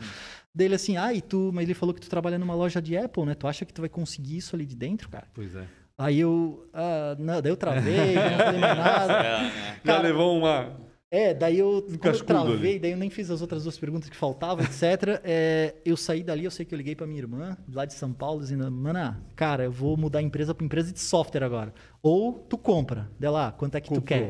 Dele 0.57 0.73
assim, 0.73 0.97
ah, 0.97 1.13
e 1.13 1.21
tu, 1.21 1.51
mas 1.53 1.65
ele 1.65 1.75
falou 1.75 1.93
que 1.93 2.01
tu 2.01 2.09
trabalha 2.09 2.39
numa 2.39 2.55
loja 2.55 2.81
de 2.81 2.97
Apple, 2.97 3.25
né? 3.25 3.35
Tu 3.35 3.47
acha 3.47 3.63
que 3.63 3.71
tu 3.71 3.79
vai 3.81 3.89
conseguir 3.89 4.37
isso 4.37 4.55
ali 4.55 4.65
de 4.65 4.75
dentro, 4.75 5.07
cara? 5.07 5.27
Pois 5.35 5.55
é. 5.55 5.65
Aí 5.95 6.19
eu, 6.19 6.67
ah, 6.73 7.15
não, 7.19 7.39
daí 7.41 7.51
eu 7.51 7.55
travei, 7.57 8.15
não 8.15 8.37
falei 8.39 8.59
mais 8.59 8.77
nada. 8.77 9.13
É, 9.23 9.27
é. 9.27 9.73
Já 9.75 9.79
Cara- 9.83 10.01
levou 10.01 10.35
uma. 10.35 10.71
É, 11.09 11.33
daí 11.33 11.57
eu, 11.59 11.85
quando 12.01 12.15
eu 12.15 12.23
travei, 12.25 12.71
ali. 12.71 12.79
daí 12.79 12.91
eu 12.91 12.97
nem 12.97 13.09
fiz 13.09 13.31
as 13.31 13.41
outras 13.41 13.63
duas 13.63 13.77
perguntas 13.77 14.09
que 14.09 14.15
faltavam, 14.15 14.63
etc. 14.65 15.21
É, 15.23 15.75
eu 15.85 15.95
saí 15.95 16.23
dali, 16.23 16.45
eu 16.45 16.51
sei 16.51 16.65
que 16.65 16.73
eu 16.73 16.77
liguei 16.77 16.95
pra 16.95 17.05
minha 17.07 17.19
irmã, 17.19 17.57
lá 17.71 17.85
de 17.85 17.93
São 17.93 18.11
Paulo, 18.13 18.41
dizendo, 18.41 18.69
mana, 18.71 19.21
cara, 19.35 19.63
eu 19.65 19.71
vou 19.71 19.95
mudar 19.95 20.19
a 20.19 20.21
empresa 20.21 20.53
pra 20.53 20.65
empresa 20.65 20.91
de 20.91 20.99
software 20.99 21.43
agora. 21.43 21.73
Ou 22.01 22.33
tu 22.33 22.57
compra. 22.57 23.09
Dela, 23.19 23.51
quanto 23.51 23.75
é 23.75 23.81
que 23.81 23.89
tu 23.89 24.01
Comprou. 24.01 24.27
quer? 24.27 24.29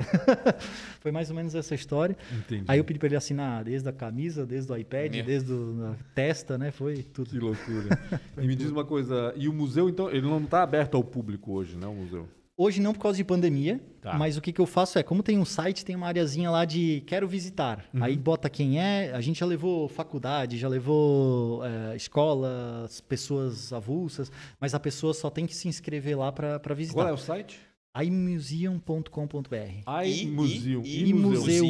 Foi 1.01 1.11
mais 1.11 1.29
ou 1.29 1.35
menos 1.35 1.55
essa 1.55 1.73
história. 1.75 2.17
Entendi. 2.31 2.65
Aí 2.67 2.79
eu 2.79 2.83
pedi 2.83 2.99
pra 2.99 3.07
ele 3.07 3.15
assinar 3.15 3.63
desde 3.63 3.87
a 3.89 3.93
camisa, 3.93 4.45
desde 4.45 4.71
o 4.71 4.77
iPad, 4.77 5.15
desde 5.23 5.53
a 5.53 5.95
testa, 6.13 6.57
né? 6.57 6.71
Foi 6.71 7.03
tudo. 7.03 7.29
Que 7.29 7.39
loucura. 7.39 7.99
e 8.37 8.47
me 8.47 8.55
diz 8.55 8.69
uma 8.71 8.85
coisa, 8.85 9.33
e 9.35 9.47
o 9.47 9.53
museu, 9.53 9.89
então, 9.89 10.09
ele 10.09 10.27
não 10.27 10.39
está 10.39 10.63
aberto 10.63 10.95
ao 10.95 11.03
público 11.03 11.53
hoje, 11.53 11.75
né, 11.75 11.87
o 11.87 11.93
museu? 11.93 12.27
Hoje 12.59 12.81
não 12.81 12.91
por 12.91 12.99
causa 13.01 13.15
de 13.17 13.23
pandemia, 13.23 13.79
Tá. 14.01 14.13
mas 14.17 14.35
o 14.35 14.41
que, 14.41 14.51
que 14.51 14.59
eu 14.59 14.65
faço 14.65 14.97
é, 14.97 15.03
como 15.03 15.21
tem 15.21 15.37
um 15.37 15.45
site, 15.45 15.85
tem 15.85 15.95
uma 15.95 16.07
areazinha 16.07 16.49
lá 16.49 16.65
de 16.65 17.03
quero 17.05 17.27
visitar. 17.27 17.85
Uhum. 17.93 18.03
Aí 18.03 18.17
bota 18.17 18.49
quem 18.49 18.79
é, 18.81 19.11
a 19.13 19.21
gente 19.21 19.39
já 19.39 19.45
levou 19.45 19.87
faculdade, 19.87 20.57
já 20.57 20.67
levou 20.67 21.63
é, 21.63 21.95
escolas, 21.95 22.99
pessoas 23.01 23.71
avulsas, 23.71 24.31
mas 24.59 24.73
a 24.73 24.79
pessoa 24.79 25.13
só 25.13 25.29
tem 25.29 25.45
que 25.45 25.53
se 25.53 25.67
inscrever 25.67 26.17
lá 26.17 26.31
para 26.31 26.59
Qual 26.59 26.71
é 26.71 26.75
visitar. 26.75 27.13
o 27.13 27.17
site? 27.17 27.59
imuseum.com.br 28.03 29.55
Ai, 29.85 30.25
museu. 30.25 30.81
E 30.83 31.13
museu. 31.13 31.69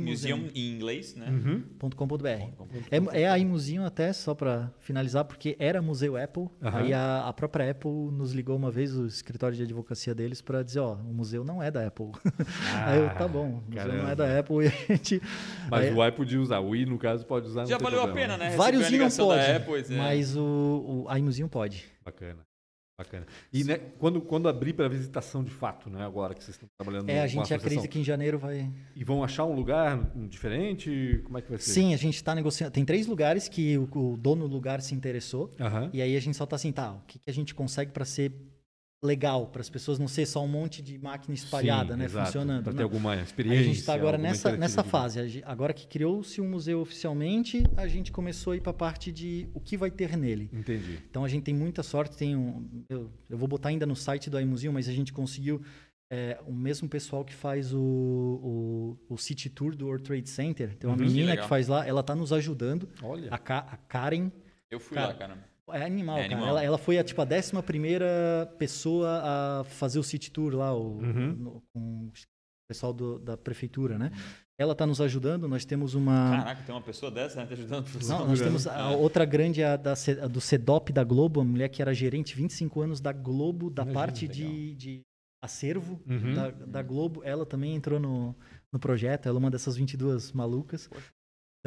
Museum, 0.00 0.50
em 0.54 0.74
inglês, 0.74 1.14
né? 1.14 1.28
Uhum. 1.28 1.90
.com.br. 1.94 2.26
É, 2.90 3.22
é 3.22 3.28
a 3.28 3.38
imuseum 3.38 3.84
até, 3.84 4.12
só 4.12 4.34
para 4.34 4.72
finalizar, 4.80 5.24
porque 5.24 5.56
era 5.58 5.82
Museu 5.82 6.16
Apple. 6.16 6.48
Aham. 6.62 6.78
Aí 6.78 6.92
a, 6.92 7.28
a 7.28 7.32
própria 7.32 7.70
Apple 7.70 7.90
nos 7.90 8.32
ligou 8.32 8.56
uma 8.56 8.70
vez, 8.70 8.96
o 8.96 9.06
escritório 9.06 9.56
de 9.56 9.62
advocacia 9.62 10.14
deles, 10.14 10.40
para 10.40 10.62
dizer, 10.62 10.80
ó, 10.80 10.94
o 10.94 11.12
museu 11.12 11.44
não 11.44 11.62
é 11.62 11.70
da 11.70 11.86
Apple. 11.86 12.12
Aí 12.84 12.98
eu, 12.98 13.08
tá 13.10 13.28
bom, 13.28 13.62
o 13.66 13.70
museu 13.70 13.92
não 13.92 14.08
é 14.08 14.14
da 14.14 14.38
Apple 14.38 14.64
e 14.64 14.66
a 14.68 14.94
gente... 14.94 15.20
Mas 15.70 15.84
aí- 15.86 15.94
o 15.94 16.04
I 16.06 16.12
podia 16.12 16.40
usar, 16.40 16.60
o 16.60 16.74
I, 16.74 16.86
no 16.86 16.98
caso, 16.98 17.26
pode 17.26 17.46
usar. 17.46 17.66
Já 17.66 17.78
valeu 17.78 18.00
a 18.00 18.04
problema. 18.04 18.36
pena, 18.36 18.50
né? 18.50 18.56
Vários 18.56 18.84
a 18.86 18.90
não 18.90 19.10
pode, 19.10 19.50
Apple, 19.50 19.94
é. 19.94 19.96
mas 19.96 20.36
o, 20.36 21.04
o 21.04 21.06
a 21.08 21.18
imuseum 21.18 21.48
pode. 21.48 21.84
Bacana. 22.04 22.53
Bacana. 22.96 23.26
E 23.52 23.64
né, 23.64 23.78
quando, 23.98 24.20
quando 24.20 24.48
abrir 24.48 24.72
para 24.72 24.88
visitação 24.88 25.42
de 25.42 25.50
fato, 25.50 25.90
né? 25.90 26.04
Agora 26.04 26.32
que 26.32 26.44
vocês 26.44 26.54
estão 26.54 26.68
trabalhando 26.78 27.08
É, 27.08 27.22
a 27.22 27.26
gente 27.26 27.40
associação. 27.40 27.66
acredita 27.66 27.88
que 27.88 27.98
em 27.98 28.04
janeiro 28.04 28.38
vai... 28.38 28.70
E 28.94 29.02
vão 29.02 29.24
achar 29.24 29.44
um 29.44 29.52
lugar 29.52 30.12
diferente? 30.28 31.20
Como 31.24 31.36
é 31.36 31.42
que 31.42 31.50
vai 31.50 31.58
ser? 31.58 31.72
Sim, 31.72 31.92
a 31.92 31.96
gente 31.96 32.14
está 32.14 32.34
negociando. 32.36 32.72
Tem 32.72 32.84
três 32.84 33.08
lugares 33.08 33.48
que 33.48 33.76
o, 33.76 33.88
o 34.12 34.16
dono 34.16 34.48
do 34.48 34.54
lugar 34.54 34.80
se 34.80 34.94
interessou. 34.94 35.52
Aham. 35.58 35.90
E 35.92 36.00
aí 36.00 36.16
a 36.16 36.20
gente 36.20 36.36
só 36.36 36.46
tá 36.46 36.54
assim, 36.54 36.70
tá, 36.70 36.92
o 36.92 37.00
que, 37.06 37.18
que 37.18 37.28
a 37.28 37.34
gente 37.34 37.52
consegue 37.52 37.90
para 37.90 38.04
ser 38.04 38.32
legal, 39.04 39.46
para 39.48 39.60
as 39.60 39.68
pessoas 39.68 39.98
não 39.98 40.08
ser 40.08 40.24
só 40.26 40.42
um 40.42 40.48
monte 40.48 40.80
de 40.80 40.98
máquina 40.98 41.34
espalhada, 41.34 41.92
Sim, 41.92 41.98
né, 41.98 42.04
exato, 42.06 42.26
funcionando. 42.26 42.62
Pra 42.64 42.72
ter 42.72 42.78
Não. 42.78 42.84
alguma 42.84 43.12
Aí 43.12 43.22
experiência. 43.22 43.60
a 43.60 43.64
gente 43.64 43.78
está 43.78 43.94
agora 43.94 44.16
nessa, 44.16 44.56
nessa 44.56 44.82
fase. 44.82 45.42
Agora 45.44 45.72
que 45.74 45.86
criou-se 45.86 46.40
um 46.40 46.48
museu 46.48 46.80
oficialmente, 46.80 47.62
a 47.76 47.86
gente 47.86 48.10
começou 48.10 48.52
a 48.52 48.56
ir 48.56 48.60
para 48.60 48.70
a 48.70 48.74
parte 48.74 49.12
de 49.12 49.46
o 49.52 49.60
que 49.60 49.76
vai 49.76 49.90
ter 49.90 50.16
nele. 50.16 50.48
Entendi. 50.52 50.98
Então 51.10 51.24
a 51.24 51.28
gente 51.28 51.42
tem 51.44 51.54
muita 51.54 51.82
sorte. 51.82 52.16
Tem 52.16 52.34
um, 52.34 52.84
eu, 52.88 53.10
eu 53.28 53.36
vou 53.36 53.46
botar 53.46 53.68
ainda 53.68 53.84
no 53.84 53.94
site 53.94 54.30
do 54.30 54.40
iMuseum, 54.40 54.72
mas 54.72 54.88
a 54.88 54.92
gente 54.92 55.12
conseguiu 55.12 55.60
é, 56.10 56.38
o 56.46 56.52
mesmo 56.52 56.88
pessoal 56.88 57.24
que 57.24 57.34
faz 57.34 57.72
o, 57.74 57.78
o, 57.80 59.14
o 59.14 59.16
City 59.18 59.48
Tour 59.50 59.74
do 59.76 59.86
World 59.86 60.04
Trade 60.04 60.28
Center. 60.28 60.74
Tem 60.76 60.88
uma 60.88 60.96
Uhum. 60.96 61.02
Que 61.02 61.08
menina 61.10 61.26
que, 61.26 61.36
legal. 61.36 61.48
faz 61.48 61.68
lá, 61.68 61.86
ela 61.86 62.00
está 62.00 62.14
nos 62.14 62.32
ajudando. 62.32 62.88
Olha. 63.02 63.28
A, 63.30 63.38
Ka- 63.38 63.66
a 63.70 63.76
Karen 63.76 64.30
Eu 64.70 64.80
fui 64.80 64.96
lá, 64.98 65.12
cara. 65.14 65.38
É 65.72 65.84
animal, 65.84 66.18
É 66.18 66.22
cara. 66.22 66.32
animal. 66.34 66.48
Ela, 66.50 66.64
ela 66.64 66.78
foi 66.78 66.98
a, 66.98 67.04
tipo, 67.04 67.20
a 67.20 67.24
11 67.24 67.62
primeira 67.62 68.52
pessoa 68.58 69.20
a 69.60 69.64
fazer 69.64 69.98
o 69.98 70.02
City 70.02 70.30
Tour 70.30 70.54
lá, 70.54 70.74
o, 70.74 70.98
Uhum. 70.98 71.32
no- 71.32 71.62
com 71.72 71.80
o 72.06 72.12
pessoal 72.68 72.92
do- 72.92 73.18
da 73.18 73.36
prefeitura, 73.36 73.98
né? 73.98 74.10
Ela 74.58 74.72
está 74.72 74.86
nos 74.86 75.00
ajudando. 75.00 75.48
Nós 75.48 75.64
temos 75.64 75.94
uma. 75.94 76.30
Caraca, 76.38 76.62
tem 76.62 76.74
uma 76.74 76.80
pessoa 76.80 77.10
dessa, 77.10 77.40
né? 77.40 77.46
Tá 77.46 77.54
ajudando. 77.54 77.86
Não, 78.06 78.26
nós 78.28 78.40
temos 78.40 78.66
a 78.66 78.90
outra 78.90 79.24
grande, 79.24 79.62
a, 79.64 79.76
da, 79.76 79.94
a 80.22 80.26
do 80.28 80.40
CEDOP 80.40 80.92
da 80.92 81.02
Globo, 81.02 81.40
a 81.40 81.44
mulher 81.44 81.68
que 81.68 81.82
era 81.82 81.92
gerente 81.92 82.36
25 82.36 82.80
anos 82.80 83.00
da 83.00 83.12
Globo, 83.12 83.68
da 83.68 83.82
Imagina, 83.82 84.00
parte 84.00 84.28
de, 84.28 84.74
de 84.76 85.00
acervo 85.42 86.00
Uhum. 86.06 86.34
da, 86.34 86.50
da 86.50 86.82
Globo. 86.82 87.20
Ela 87.24 87.44
também 87.44 87.74
entrou 87.74 87.98
no, 87.98 88.34
no 88.72 88.78
projeto, 88.78 89.26
ela 89.28 89.38
é 89.38 89.40
uma 89.40 89.50
dessas 89.50 89.76
22 89.76 90.30
malucas. 90.32 90.88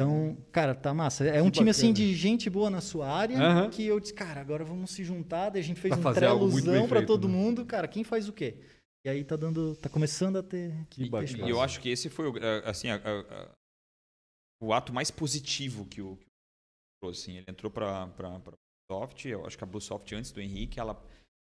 Então, 0.00 0.36
cara, 0.52 0.76
tá 0.76 0.94
massa. 0.94 1.24
É 1.24 1.42
um 1.42 1.46
Que 1.46 1.58
time 1.58 1.70
assim 1.70 1.88
bacana. 1.88 2.06
de 2.06 2.14
gente 2.14 2.48
boa 2.48 2.70
na 2.70 2.80
sua 2.80 3.08
área 3.08 3.36
Aham. 3.36 3.68
que 3.68 3.84
eu 3.84 3.98
disse, 3.98 4.14
cara, 4.14 4.40
agora 4.40 4.64
vamos 4.64 4.92
se 4.92 5.02
juntar. 5.02 5.50
Daí 5.50 5.60
a 5.60 5.64
gente 5.64 5.80
fez 5.80 5.92
Pra 5.92 5.98
um 5.98 6.02
pra 6.86 6.98
feito, 6.98 7.06
todo 7.06 7.26
né? 7.26 7.34
mundo. 7.34 7.66
Cara, 7.66 7.88
quem 7.88 8.04
faz 8.04 8.28
o 8.28 8.32
quê? 8.32 8.58
E 9.04 9.10
aí 9.10 9.24
tá 9.24 9.34
dando, 9.34 9.74
tá 9.74 9.88
começando 9.88 10.36
a 10.38 10.42
ter. 10.42 10.72
Que 10.88 11.02
ter 11.02 11.10
bacana. 11.10 11.46
E 11.46 11.50
eu 11.50 11.60
acho 11.60 11.80
que 11.80 11.88
esse 11.88 12.08
foi 12.08 12.28
o, 12.28 12.36
eh, 12.38 12.62
assim, 12.64 12.88
a- 12.90 12.94
a- 12.96 13.42
a- 13.42 13.50
o 14.62 14.72
ato 14.72 14.92
mais 14.92 15.10
positivo 15.10 15.84
que 15.84 16.00
o, 16.00 16.16
que. 16.16 17.08
Assim. 17.08 17.38
Ele 17.38 17.46
entrou 17.48 17.70
para 17.70 18.02
a 18.04 18.06
Bluesoft, 18.88 19.26
eu 19.28 19.46
acho 19.46 19.58
que 19.58 19.64
a 19.64 19.66
Bluesoft 19.66 20.12
antes 20.14 20.30
do 20.30 20.40
Henrique, 20.40 20.78
ela, 20.78 21.00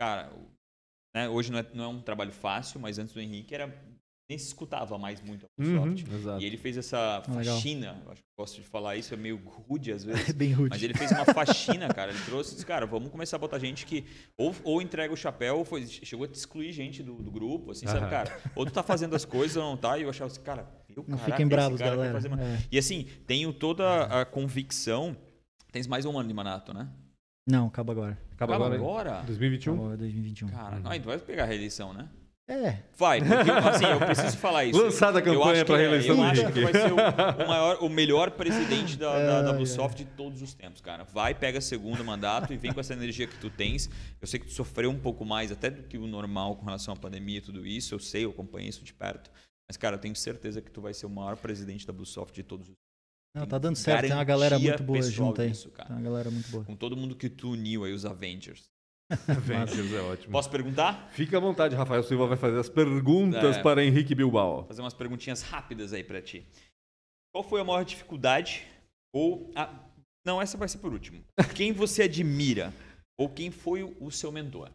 cara, 0.00 0.32
né, 1.14 1.28
hoje 1.28 1.50
não 1.52 1.58
é, 1.60 1.74
não 1.74 1.84
é 1.84 1.88
um 1.88 2.02
trabalho 2.02 2.32
fácil, 2.32 2.80
mas 2.80 2.98
antes 2.98 3.12
do 3.14 3.20
Henrique 3.20 3.54
era 3.54 3.66
nem 4.32 4.38
se 4.38 4.46
escutava 4.46 4.96
mais 4.98 5.20
muito 5.20 5.44
a 5.46 5.48
Uhum, 5.62 5.80
Bluesoft. 5.82 6.14
exato. 6.14 6.42
E 6.42 6.46
ele 6.46 6.56
fez 6.56 6.76
essa 6.78 6.98
Ah, 7.26 7.30
legal. 7.36 7.54
faxina, 7.56 8.02
eu 8.04 8.12
acho 8.12 8.20
que 8.22 8.26
eu 8.28 8.42
gosto 8.44 8.54
de 8.60 8.66
falar 8.66 8.96
isso, 8.96 9.12
é 9.12 9.16
meio 9.16 9.36
rude 9.36 9.92
às 9.92 10.02
vezes. 10.04 10.32
Bem 10.32 10.52
rude. 10.52 10.70
Mas 10.70 10.82
ele 10.82 10.94
fez 10.94 11.10
uma 11.12 11.24
faxina, 11.26 11.92
cara. 11.92 12.10
Ele 12.10 12.24
trouxe, 12.24 12.54
disse, 12.54 12.64
cara, 12.66 12.86
vamos 12.86 13.10
começar 13.10 13.36
a 13.36 13.38
botar 13.38 13.58
gente 13.58 13.84
que 13.84 14.04
ou, 14.36 14.54
ou 14.64 14.80
entrega 14.82 15.12
o 15.12 15.16
chapéu, 15.16 15.58
ou 15.58 15.64
foi, 15.64 15.86
chegou 15.86 16.26
a 16.26 16.30
excluir 16.32 16.72
gente 16.72 17.02
do, 17.02 17.22
do 17.22 17.30
grupo, 17.30 17.70
assim, 17.72 17.86
sabe, 17.86 18.00
Aham. 18.00 18.10
cara? 18.10 18.40
Ou 18.56 18.64
tu 18.64 18.72
tá 18.72 18.82
fazendo 18.82 19.14
as 19.14 19.24
coisas 19.24 19.56
ou 19.56 19.62
não 19.62 19.76
tá, 19.76 19.98
e 19.98 20.02
eu 20.02 20.10
achava 20.10 20.30
assim, 20.30 20.40
cara, 20.42 20.66
eu, 20.88 21.04
Não 21.06 21.16
caraca, 21.18 21.24
fiquem 21.32 21.46
bravos, 21.46 21.80
galera. 21.80 22.12
fazer 22.12 22.28
uma- 22.28 22.42
É. 22.42 22.58
E 22.72 22.78
assim, 22.78 23.06
tenho 23.26 23.52
toda 23.52 24.04
a 24.04 24.24
convicção. 24.24 25.16
Tens 25.70 25.86
mais 25.86 26.04
um 26.04 26.18
ano 26.18 26.28
de 26.28 26.34
Manato, 26.34 26.72
né? 26.74 26.88
Não, 27.46 27.66
acaba 27.66 27.92
agora. 27.92 28.18
Acaba 28.32 28.54
agora, 28.54 28.74
hein? 28.76 28.80
agora? 28.80 29.22
2021? 29.26 29.74
Acaba 29.74 29.96
2021. 29.96 30.48
Cara, 30.48 30.78
não, 30.80 30.90
aí 30.90 31.00
tu 31.00 31.06
vai 31.06 31.18
pegar 31.18 31.44
a 31.44 31.46
reeleição, 31.46 31.92
né? 31.94 32.08
É, 32.48 32.82
Vai, 32.96 33.20
porque 33.20 33.50
assim, 33.50 33.84
eu 33.84 33.98
preciso 34.00 34.36
falar 34.36 34.64
isso. 34.64 34.80
Lançada 34.80 35.20
a 35.20 35.22
Eu 35.22 35.38
campanha 35.38 35.64
que 35.64 35.72
é- 35.72 35.76
reeleição 35.76 36.16
Eu 36.16 36.22
acho 36.24 36.52
que 36.52 36.60
vai 36.60 36.72
ser 36.72 36.92
o, 36.92 36.96
o 36.96 37.48
maior, 37.48 37.78
o 37.82 37.88
melhor 37.88 38.30
presidente 38.32 38.96
da, 38.96 39.12
da, 39.16 39.42
da 39.42 39.50
Ai, 39.50 39.56
Bluesoft 39.56 39.96
de 39.96 40.04
todos 40.04 40.42
os 40.42 40.52
tempos, 40.52 40.80
cara. 40.80 41.04
Vai, 41.04 41.34
pega 41.34 41.60
segundo 41.60 42.04
mandato 42.04 42.52
e 42.52 42.56
vem 42.56 42.72
com 42.72 42.80
essa 42.80 42.92
energia 42.94 43.26
que 43.26 43.36
tu 43.38 43.48
tens. 43.48 43.88
Eu 44.20 44.26
sei 44.26 44.40
que 44.40 44.46
tu 44.46 44.52
sofreu 44.52 44.90
um 44.90 44.98
pouco 44.98 45.24
mais 45.24 45.52
até 45.52 45.70
do 45.70 45.84
que 45.84 45.96
o 45.96 46.06
normal 46.06 46.56
com 46.56 46.64
relação 46.64 46.92
à 46.92 46.96
pandemia 46.96 47.38
e 47.38 47.42
tudo 47.42 47.64
isso. 47.64 47.94
Eu 47.94 47.98
sei, 48.00 48.24
eu 48.24 48.30
acompanhei 48.30 48.68
isso 48.68 48.82
de 48.84 48.92
perto. 48.92 49.30
Mas, 49.68 49.76
cara, 49.76 49.96
eu 49.96 50.00
tenho 50.00 50.16
certeza 50.16 50.60
que 50.60 50.70
tu 50.70 50.80
vai 50.82 50.92
ser 50.92 51.06
o 51.06 51.10
maior 51.10 51.36
presidente 51.36 51.86
da 51.86 51.92
Bluesoft 51.92 52.34
de 52.34 52.42
todos 52.42 52.68
os 52.68 52.74
não, 53.34 53.42
Tem 53.42 53.48
tá 53.48 53.58
dando 53.58 53.76
certo. 53.76 54.02
Tem 54.02 54.12
uma 54.12 54.24
galera 54.24 54.58
muito 54.58 54.82
boa 54.82 55.02
junto 55.02 55.40
aí. 55.40 55.48
disso, 55.50 55.70
cara. 55.70 55.88
Tem 55.88 55.96
uma 55.96 56.02
galera 56.02 56.30
muito 56.30 56.50
boa. 56.50 56.64
Com 56.64 56.76
todo 56.76 56.94
mundo 56.94 57.16
que 57.16 57.30
tu 57.30 57.52
uniu 57.52 57.84
aí, 57.84 57.92
os 57.92 58.04
Avengers. 58.04 58.70
Avengers 59.28 59.92
é 59.92 60.00
ótimo. 60.00 60.32
Posso 60.32 60.50
perguntar? 60.50 61.08
Fica 61.12 61.36
à 61.36 61.40
vontade, 61.40 61.74
Rafael 61.74 62.02
Silva 62.02 62.26
vai 62.26 62.36
fazer 62.36 62.58
as 62.58 62.68
perguntas 62.68 63.56
É. 63.56 63.62
para 63.62 63.84
Henrique 63.84 64.14
Bilbao. 64.14 64.64
fazer 64.66 64.80
umas 64.82 64.94
perguntinhas 64.94 65.42
rápidas 65.42 65.92
aí 65.92 66.02
pra 66.04 66.20
ti. 66.22 66.46
Qual 67.34 67.42
foi 67.44 67.60
a 67.60 67.64
maior 67.64 67.84
dificuldade? 67.84 68.66
Ou. 69.14 69.50
a- 69.54 69.72
Não, 70.24 70.40
essa 70.40 70.56
vai 70.56 70.68
ser 70.68 70.78
por 70.78 70.92
último. 70.92 71.24
Quem 71.56 71.72
você 71.72 72.02
admira? 72.04 72.72
Ou 73.18 73.28
quem 73.28 73.50
foi 73.50 73.82
o 73.82 73.94
o 74.00 74.10
seu 74.10 74.32
mentor? 74.32 74.70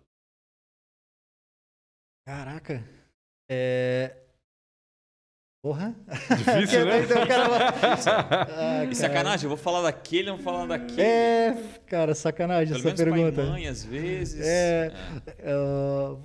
Caraca. 2.26 2.84
É. 3.50 4.27
Porra. 5.62 5.96
Difícil, 6.38 6.86
né? 6.86 7.02
Então, 7.04 7.26
cara 7.28 7.48
Ah, 8.56 8.84
E 8.84 8.86
cara. 8.86 8.96
sacanagem, 8.96 9.44
eu 9.46 9.50
vou 9.50 9.58
falar 9.58 9.82
daquele, 9.82 10.30
eu 10.30 10.36
vou 10.36 10.44
falar 10.44 10.66
daquele. 10.68 11.02
É, 11.02 11.58
cara, 11.88 12.14
sacanagem 12.16 12.76
Pelo 12.76 12.90
essa 12.90 13.04
menos 13.04 13.16
pai 13.16 13.20
e 13.20 13.32
pergunta. 13.32 13.52
mãe, 13.52 13.68
às 13.68 13.84
vezes. 13.84 14.46
É. 14.46 14.92
Ah, 15.44 16.16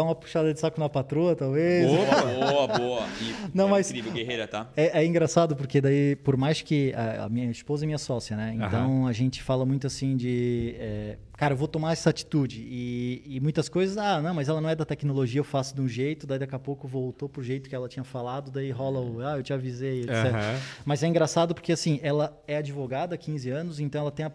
Dá 0.00 0.04
uma 0.04 0.14
puxada 0.14 0.52
de 0.54 0.58
saco 0.58 0.80
na 0.80 0.88
patroa, 0.88 1.36
talvez. 1.36 1.86
Boa, 1.86 2.66
boa, 2.66 2.78
boa. 2.78 3.06
E 3.20 3.34
Não, 3.54 3.66
é 3.66 3.70
mas- 3.70 3.90
incrível, 3.90 4.12
guerreira, 4.12 4.48
tá? 4.48 4.70
É, 4.74 5.02
é 5.02 5.04
engraçado 5.04 5.54
porque 5.54 5.78
daí, 5.78 6.16
por 6.16 6.38
mais 6.38 6.62
que 6.62 6.92
a, 6.94 7.24
a 7.24 7.28
minha 7.28 7.50
esposa 7.50 7.84
é 7.84 7.86
minha 7.86 7.98
sócia, 7.98 8.34
né? 8.34 8.54
Então 8.56 9.06
a 9.06 9.12
gente 9.12 9.42
fala 9.42 9.66
muito 9.66 9.86
assim 9.86 10.16
de, 10.16 10.74
é, 10.78 11.18
cara, 11.36 11.52
eu 11.52 11.56
vou 11.58 11.68
tomar 11.68 11.92
essa 11.92 12.08
atitude 12.08 12.62
e, 12.66 13.22
e 13.26 13.40
muitas 13.40 13.68
coisas, 13.68 13.98
ah, 13.98 14.22
não, 14.22 14.32
mas 14.32 14.48
ela 14.48 14.58
não 14.60 14.70
é 14.70 14.74
da 14.74 14.86
tecnologia, 14.86 15.40
eu 15.40 15.44
faço 15.44 15.74
de 15.74 15.82
um 15.82 15.88
jeito, 15.88 16.26
daí 16.26 16.38
daqui 16.38 16.54
a 16.54 16.58
pouco 16.58 16.88
voltou 16.88 17.28
pro 17.28 17.42
jeito 17.42 17.68
que 17.68 17.74
ela 17.74 17.86
tinha 17.88 18.04
falado, 18.04 18.50
daí 18.50 18.70
rola 18.70 19.00
o, 19.00 19.20
ah, 19.20 19.36
eu 19.36 19.42
te 19.42 19.52
avisei, 19.52 20.00
etc. 20.00 20.14
Aham. 20.14 20.58
Mas 20.86 21.02
é 21.02 21.08
engraçado 21.08 21.54
porque 21.54 21.72
assim, 21.72 22.00
ela 22.02 22.40
é 22.48 22.56
advogada 22.56 23.14
há 23.16 23.18
15 23.18 23.50
anos, 23.50 23.80
então 23.80 24.00
ela 24.00 24.10
tem 24.10 24.24
a 24.24 24.32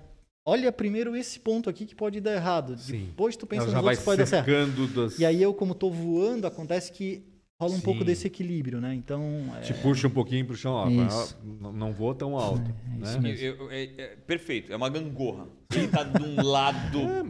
Olha 0.48 0.72
primeiro 0.72 1.16
esse 1.16 1.40
ponto 1.40 1.70
aqui 1.70 1.86
que 1.86 1.96
pode 1.96 2.22
dar 2.22 2.34
errado. 2.36 2.78
Sim. 2.78 3.06
Depois 3.08 3.36
tu 3.36 3.48
pensa 3.48 3.64
Ela 3.64 3.66
nos 3.66 3.74
já 3.74 3.82
vai 3.82 3.94
outros 3.96 4.00
que 4.00 4.06
pode 4.06 4.18
dar 4.20 4.26
certo. 4.28 4.88
das... 4.94 5.18
E 5.20 5.26
aí 5.26 5.42
eu, 5.42 5.54
como 5.56 5.74
tô 5.74 5.90
voando, 5.90 6.46
acontece 6.46 6.92
que 6.92 7.24
rola 7.60 7.74
um 7.74 7.80
pouco 7.82 8.02
Sim. 8.02 8.06
desse 8.06 8.28
equilíbrio, 8.28 8.80
né? 8.80 8.94
Então, 8.94 9.24
é, 9.58 9.62
Te 9.62 9.74
puxa 9.74 10.08
um 10.08 10.12
pouquinho 10.12 10.46
pro 10.46 10.56
chão, 10.56 10.74
ó. 10.74 10.88
Isso. 10.88 11.36
não- 11.44 11.74
Não 11.74 11.92
vou 11.92 12.14
tão 12.14 12.38
alto. 12.38 12.70
É, 12.70 12.90
né? 12.90 13.00
isso 13.02 13.22
mesmo. 13.22 13.44
Eu- 13.46 13.56
eu- 13.56 13.72
é- 13.72 13.84
é- 13.98 14.16
perfeito, 14.18 14.72
é 14.72 14.76
uma 14.76 14.88
gangorra. 14.90 15.48
Ele 15.74 15.88
tá 15.88 16.04
de 16.04 16.22
um 16.24 16.36
lado 16.46 17.00
É, 17.00 17.20
é 17.20 17.22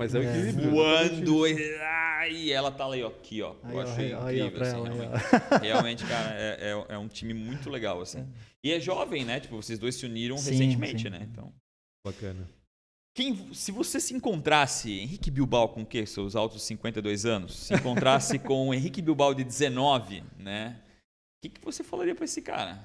o 0.68 0.70
voando 0.72 1.48
e, 1.48 1.76
ah, 1.80 2.28
e 2.30 2.52
ela 2.52 2.70
tá 2.70 2.86
ali, 2.86 3.02
ó, 3.02 3.08
aqui, 3.08 3.42
ó. 3.42 3.56
Aí, 3.64 3.74
eu 3.76 3.80
ó, 3.80 3.82
achei 3.84 4.06
aí, 4.08 4.14
ó, 4.14 4.26
aí, 4.26 4.42
ó, 4.42 4.46
incrível, 4.48 4.52
pra 4.52 4.68
assim, 4.68 4.76
ela, 4.78 4.90
realmente. 4.90 5.62
Realmente, 5.62 6.06
cara, 6.06 6.36
é, 6.38 6.72
é- 6.90 6.96
é 6.96 6.98
um 6.98 7.08
time 7.08 7.34
muito 7.34 7.70
legal, 7.70 8.02
assim. 8.02 8.28
E 8.62 8.72
é 8.74 8.80
jovem, 8.80 9.24
né? 9.24 9.40
Tipo, 9.40 9.56
vocês 9.56 9.80
dois 9.80 9.96
se 9.96 10.06
uniram 10.06 10.38
Sim, 10.38 10.52
recentemente, 10.52 11.04
sim. 11.04 11.10
né? 11.10 11.26
Então. 11.32 11.54
Bacana. 12.06 12.46
Quem, 13.16 13.54
se 13.54 13.72
você 13.72 13.98
se 14.00 14.14
encontrasse 14.14 14.92
Henrique 14.92 15.32
Bilbao 15.32 15.70
com 15.70 15.84
o 15.84 15.86
quê? 15.86 16.06
Seus 16.06 16.36
altos 16.36 16.62
52 16.64 17.26
anos? 17.26 17.56
Se 17.56 17.74
encontrasse 17.74 18.38
com 18.38 18.68
o 18.68 18.74
Henrique 18.74 19.02
Bilbao 19.02 19.34
de 19.34 19.44
19, 19.46 20.22
né? 20.38 20.76
O 20.82 21.48
que, 21.48 21.50
que 21.58 21.64
você 21.64 21.82
falaria 21.82 22.14
pra 22.14 22.26
esse 22.26 22.42
cara? 22.42 22.78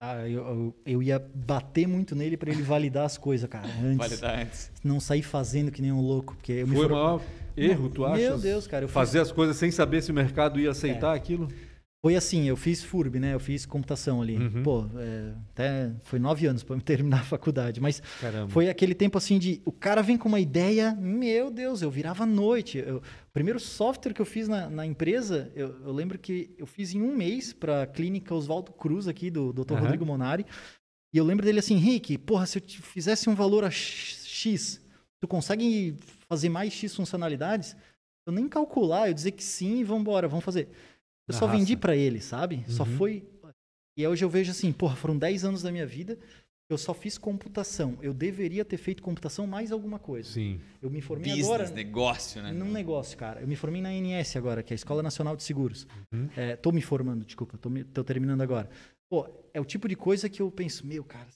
Ah, 0.00 0.28
eu, 0.28 0.46
eu, 0.46 0.74
eu 0.86 1.02
ia 1.02 1.18
bater 1.18 1.88
muito 1.88 2.14
nele 2.14 2.36
pra 2.36 2.52
ele 2.52 2.62
validar 2.62 3.04
as 3.04 3.18
coisas, 3.18 3.48
cara. 3.50 3.66
Antes. 3.82 3.96
Validar 3.96 4.38
antes. 4.38 4.70
Não 4.84 5.00
sair 5.00 5.22
fazendo 5.22 5.72
que 5.72 5.82
nem 5.82 5.90
um 5.90 6.00
louco. 6.00 6.36
Porque 6.36 6.52
eu 6.52 6.68
me 6.68 6.76
Foi 6.76 6.86
o 6.86 6.88
for- 6.88 6.94
maior 6.94 7.22
erro, 7.56 7.88
tu 7.88 8.04
acha? 8.04 8.16
Meu 8.16 8.38
Deus, 8.38 8.66
cara. 8.68 8.84
Eu 8.84 8.88
fiz- 8.88 8.94
Fazer 8.94 9.18
as 9.20 9.32
coisas 9.32 9.56
sem 9.56 9.72
saber 9.72 10.02
se 10.02 10.10
o 10.12 10.14
mercado 10.14 10.60
ia 10.60 10.70
aceitar 10.70 11.14
aquilo? 11.14 11.48
Foi 12.04 12.16
assim, 12.16 12.44
eu 12.46 12.54
fiz 12.54 12.84
FURB, 12.84 13.18
né? 13.18 13.32
Eu 13.32 13.40
fiz 13.40 13.64
computação 13.64 14.20
ali. 14.20 14.36
Uhum. 14.36 14.62
Pô, 14.62 14.84
é, 14.98 15.32
até 15.48 15.90
foi 16.02 16.18
nove 16.18 16.46
anos 16.46 16.62
eu 16.68 16.78
terminar 16.82 17.20
a 17.20 17.24
faculdade. 17.24 17.80
Mas 17.80 18.02
Caramba. 18.20 18.50
foi 18.52 18.68
aquele 18.68 18.94
tempo 18.94 19.16
assim 19.16 19.38
de. 19.38 19.62
O 19.64 19.72
cara 19.72 20.02
vem 20.02 20.18
com 20.18 20.28
uma 20.28 20.38
ideia, 20.38 20.94
meu 20.94 21.50
Deus, 21.50 21.80
eu 21.80 21.90
virava 21.90 22.24
à 22.24 22.26
noite. 22.26 22.76
Eu- 22.76 22.98
o 22.98 23.32
primeiro 23.32 23.58
software 23.58 24.12
que 24.12 24.20
eu 24.20 24.26
fiz 24.26 24.46
na, 24.48 24.68
na 24.68 24.84
empresa, 24.84 25.50
eu, 25.56 25.80
eu 25.82 25.92
lembro 25.92 26.18
que 26.18 26.54
eu 26.58 26.66
fiz 26.66 26.92
em 26.94 27.00
um 27.00 27.16
mês 27.16 27.54
pra 27.54 27.86
clínica 27.86 28.34
Oswaldo 28.34 28.70
Cruz 28.72 29.08
aqui, 29.08 29.30
do 29.30 29.50
Dr. 29.54 29.72
Aham. 29.72 29.80
Rodrigo 29.84 30.04
Monari. 30.04 30.44
E 31.10 31.16
eu 31.16 31.24
lembro 31.24 31.46
dele 31.46 31.60
assim, 31.60 31.76
Rick, 31.76 32.18
porra, 32.18 32.44
se 32.44 32.58
eu 32.58 32.60
te 32.60 32.82
fizesse 32.82 33.30
um 33.30 33.34
valor 33.34 33.64
a 33.64 33.70
X, 33.70 34.78
tu 35.22 35.26
consegue 35.26 35.96
fazer 36.28 36.50
mais 36.50 36.70
X 36.74 36.94
funcionalidades? 36.94 37.74
Eu 38.26 38.32
nem 38.34 38.46
calcular, 38.46 39.08
eu 39.08 39.14
dizer 39.14 39.30
que 39.30 39.42
sim 39.42 39.78
e 39.80 39.84
vambora, 39.84 40.28
vamos 40.28 40.44
fazer. 40.44 40.68
Eu 41.28 41.32
Na 41.32 41.38
só 41.38 41.46
raça. 41.46 41.58
vendi 41.58 41.76
pra 41.76 41.96
ele, 41.96 42.20
sabe? 42.20 42.64
Só 42.68 42.84
Uhum. 42.84 42.96
foi. 42.96 43.28
E 43.96 44.06
hoje 44.06 44.24
eu 44.24 44.28
vejo 44.28 44.50
assim, 44.50 44.72
porra, 44.72 44.96
foram 44.96 45.16
10 45.16 45.44
anos 45.44 45.62
da 45.62 45.70
minha 45.70 45.86
vida, 45.86 46.18
eu 46.68 46.76
só 46.76 46.92
fiz 46.92 47.16
computação. 47.16 47.96
Eu 48.02 48.12
deveria 48.12 48.64
ter 48.64 48.76
feito 48.76 49.02
computação 49.02 49.46
mais 49.46 49.70
alguma 49.70 49.98
coisa. 49.98 50.28
Sim. 50.30 50.60
Eu 50.82 50.90
me 50.90 51.00
formei 51.00 51.30
Business, 51.30 51.46
agora 51.46 51.70
negócio, 51.70 52.42
né? 52.42 52.52
num 52.52 52.70
negócio, 52.72 53.16
cara. 53.16 53.40
Eu 53.40 53.46
me 53.46 53.54
formei 53.56 53.80
na 53.80 53.90
ANS 53.90 54.36
agora, 54.36 54.62
que 54.62 54.72
é 54.72 54.74
a 54.74 54.76
Escola 54.76 55.02
Nacional 55.02 55.36
de 55.36 55.42
Seguros. 55.44 55.86
Uhum. 56.12 56.28
É, 56.36 56.56
tô 56.56 56.72
me 56.72 56.82
formando, 56.82 57.24
desculpa, 57.24 57.56
tô, 57.56 57.70
me- 57.70 57.84
tô 57.84 58.02
terminando 58.02 58.40
agora. 58.40 58.68
Pô, 59.08 59.28
é 59.54 59.60
o 59.60 59.64
tipo 59.64 59.86
de 59.88 59.94
coisa 59.94 60.28
que 60.28 60.42
eu 60.42 60.50
penso, 60.50 60.84
meu, 60.86 61.04
cara, 61.04 61.28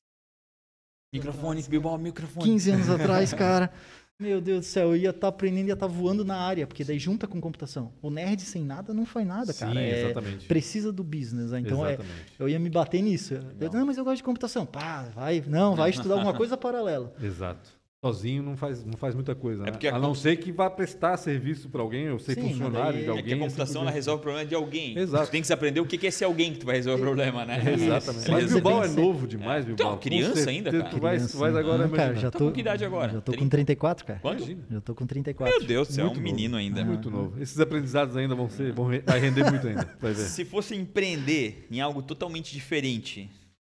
Microfone, 1.15 1.63
Bilbao, 1.63 1.97
microfone. 1.97 2.45
15 2.45 2.71
anos 2.71 2.89
atrás, 2.91 3.33
cara. 3.33 3.73
Meu 4.21 4.41
Deus 4.41 4.61
do 4.61 4.65
céu, 4.65 4.89
eu 4.89 4.97
ia 4.97 5.11
estar 5.11 5.29
aprendendo, 5.29 5.69
ia 5.69 5.75
estar 5.75 5.87
voando 5.87 6.25
na 6.25 6.37
área, 6.37 6.67
porque 6.67 6.83
daí 6.83 6.99
junta 6.99 7.25
com 7.29 7.41
computação. 7.41 7.93
O 8.03 8.11
nerd 8.11 8.41
sem 8.43 8.65
nada 8.65 8.93
não 8.93 9.07
faz 9.07 9.25
nada, 9.25 9.55
cara. 9.55 9.73
Sim, 9.73 9.79
É- 9.79 10.05
exatamente. 10.07 10.47
precisa 10.49 10.93
do 10.93 11.05
business, 11.05 11.53
né? 11.53 11.61
Então 11.61 11.87
é, 11.87 11.91
exatamente. 11.95 12.33
eu 12.37 12.49
ia 12.49 12.59
me 12.59 12.69
bater 12.69 13.01
nisso. 13.01 13.35
Eu, 13.61 13.71
não, 13.73 13.87
mas 13.87 13.97
eu 13.97 14.03
gosto 14.03 14.17
de 14.17 14.25
computação. 14.25 14.67
Pá, 14.67 15.03
vai, 15.15 15.41
não, 15.47 15.77
vai 15.77 15.91
estudar 15.91 16.15
alguma 16.15 16.35
coisa 16.35 16.57
paralela. 16.59 17.15
Exato. 17.23 17.78
Sozinho 18.05 18.45
não 18.45 18.57
faz, 18.57 18.85
não 18.85 18.97
faz 18.97 19.13
muita 19.13 19.35
coisa, 19.35 19.65
né? 19.65 19.73
porque 19.73 19.89
a 19.89 19.97
a 19.97 19.99
não 19.99 20.11
com- 20.11 20.15
ser 20.15 20.37
que 20.37 20.53
vá 20.53 20.71
prestar 20.71 21.17
serviço 21.17 21.69
para 21.69 21.83
alguém, 21.83 22.09
ou 22.09 22.19
ser 22.21 22.35
Sim, 22.37 22.43
funcionário 22.53 22.93
daí- 22.93 23.03
de 23.03 23.07
É 23.07 23.11
alguém. 23.11 23.25
É 23.25 23.27
que 23.27 23.33
a 23.33 23.35
assim 23.35 23.45
computação 23.45 23.83
ela 23.83 23.91
resolve 23.91 24.21
o 24.21 24.23
problema 24.23 24.47
de 24.47 24.55
alguém. 24.55 24.97
Exato. 24.97 25.27
Tu 25.27 25.31
tem 25.33 25.41
que 25.41 25.49
saber 25.49 25.77
o 25.81 25.85
que 25.85 25.99
que 25.99 26.07
é 26.07 26.09
esse 26.11 26.23
alguém 26.23 26.53
que 26.53 26.61
tu 26.61 26.67
vai 26.67 26.77
resolver 26.77 27.03
o 27.03 27.05
problema, 27.05 27.45
né? 27.45 27.57
Exatamente. 27.57 28.23
Isso. 28.23 28.31
Mas 28.31 28.45
Você 28.45 28.55
Bilbao 28.55 28.85
é 28.85 28.89
novo 28.89 29.27
demais, 29.27 29.65
Bilbao. 29.65 29.77
Tu 29.77 29.83
é 29.83 29.87
uma 29.87 29.97
Com 29.97 30.03
criança 30.03 30.49
ainda, 30.49 30.71
Tu 30.71 30.79
cara? 30.81 30.97
vais, 30.97 31.33
tu 31.33 31.39
vais 31.39 31.57
agora, 31.57 31.89
Não, 31.89 31.91
cara, 31.97 32.15
já 32.15 32.31
Tá 32.31 32.39
tô, 32.39 32.45
com 32.47 32.53
que 32.53 32.61
idade 32.61 32.85
agora? 32.85 33.13
Já 33.15 33.21
tô 33.21 33.33
30? 33.33 33.45
com 33.45 33.49
34, 33.49 34.07
cara. 34.07 34.21
Quanto? 34.21 34.39
Imagina. 34.45 34.63
Já 34.71 34.81
tô 34.81 34.95
com 34.95 35.05
34. 35.07 35.59
Meu 35.59 35.67
Deus 35.67 35.89
do 35.89 35.95
céu, 35.95 36.05
é 36.05 36.07
um 36.07 36.11
Muito 36.13 36.23
menino 36.23 36.51
novo. 36.53 36.61
ainda. 36.61 36.85
Muito 36.85 37.11
novo. 37.11 37.43
Esses 37.43 37.59
aprendizados 37.59 38.17
ainda 38.17 38.37
vão 38.37 38.49
ser, 38.49 38.71
vão 38.73 38.87
vai 39.05 39.19
render 39.19 39.51
muito 39.51 39.67
ainda. 39.67 39.91
Vai 40.01 40.13
ver. 40.13 40.23
Se 40.23 40.45
fosse 40.45 40.73
empreender 40.77 41.67
em 41.69 41.81
algo 41.81 42.01
totalmente 42.01 42.53
diferente, 42.53 43.29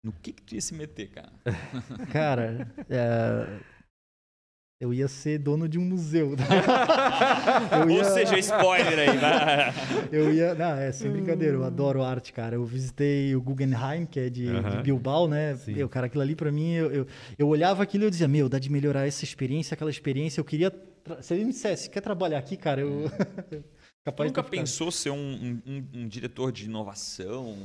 no 0.05 0.13
que 0.13 0.31
que 0.33 0.43
tu 0.43 0.55
ia 0.55 0.61
se 0.61 0.75
meter, 0.75 1.09
cara? 1.09 1.33
Cara, 2.13 2.73
é, 2.89 3.47
eu 4.83 4.93
ia 4.93 5.07
ser 5.07 5.39
dono 5.39 5.69
de 5.69 5.79
um 5.79 5.83
museu. 5.85 6.35
eu 7.81 7.89
ia, 7.89 7.99
Ou 7.99 8.05
seja, 8.05 8.37
spoiler 8.41 8.99
aí, 8.99 9.17
vai. 9.17 9.73
eu 10.11 10.35
ia, 10.35 10.55
não, 10.57 10.75
é 10.77 10.91
sem 10.91 11.09
brincadeira, 11.09 11.55
eu 11.55 11.63
adoro 11.65 12.03
arte, 12.03 12.33
cara. 12.33 12.57
Eu 12.57 12.65
visitei 12.65 13.35
o 13.37 13.41
Guggenheim, 13.41 14.05
que 14.05 14.19
é 14.19 14.29
de, 14.29 14.47
de 14.47 14.51
Aham. 14.51 14.83
Bilbao, 14.83 15.29
né? 15.29 15.55
Sim. 15.55 15.75
Meu, 15.75 15.89
cara, 15.89 16.07
aquilo 16.07 16.21
ali 16.23 16.35
pra 16.35 16.51
mim, 16.51 16.73
eu, 16.73 16.91
eu, 16.91 17.07
eu 17.39 17.47
olhava 17.47 17.81
aquilo 17.81 18.03
e 18.03 18.07
eu 18.07 18.11
dizia, 18.11 18.27
meu, 18.27 18.49
dá 18.49 18.59
de 18.59 18.69
melhorar 18.73 19.07
essa 19.07 19.23
experiência, 19.23 19.75
aquela 19.75 19.91
experiência. 19.91 20.41
Eu 20.41 20.45
queria, 20.45 20.69
tra- 20.71 21.23
se 21.23 21.33
ele 21.33 21.45
me 21.45 21.53
dissesse, 21.53 21.89
quer 21.89 22.01
trabalhar 22.01 22.39
aqui, 22.39 22.57
cara, 22.57 22.81
eu 22.81 23.09
Tu 23.49 23.63
capaz 24.05 24.29
nunca 24.31 24.43
de 24.43 24.51
pensou 24.51 24.91
ser 24.91 25.11
um- 25.11 25.61
um- 25.65 25.85
um 25.95 26.09
diretor 26.09 26.51
de 26.51 26.65
inovação? 26.65 27.57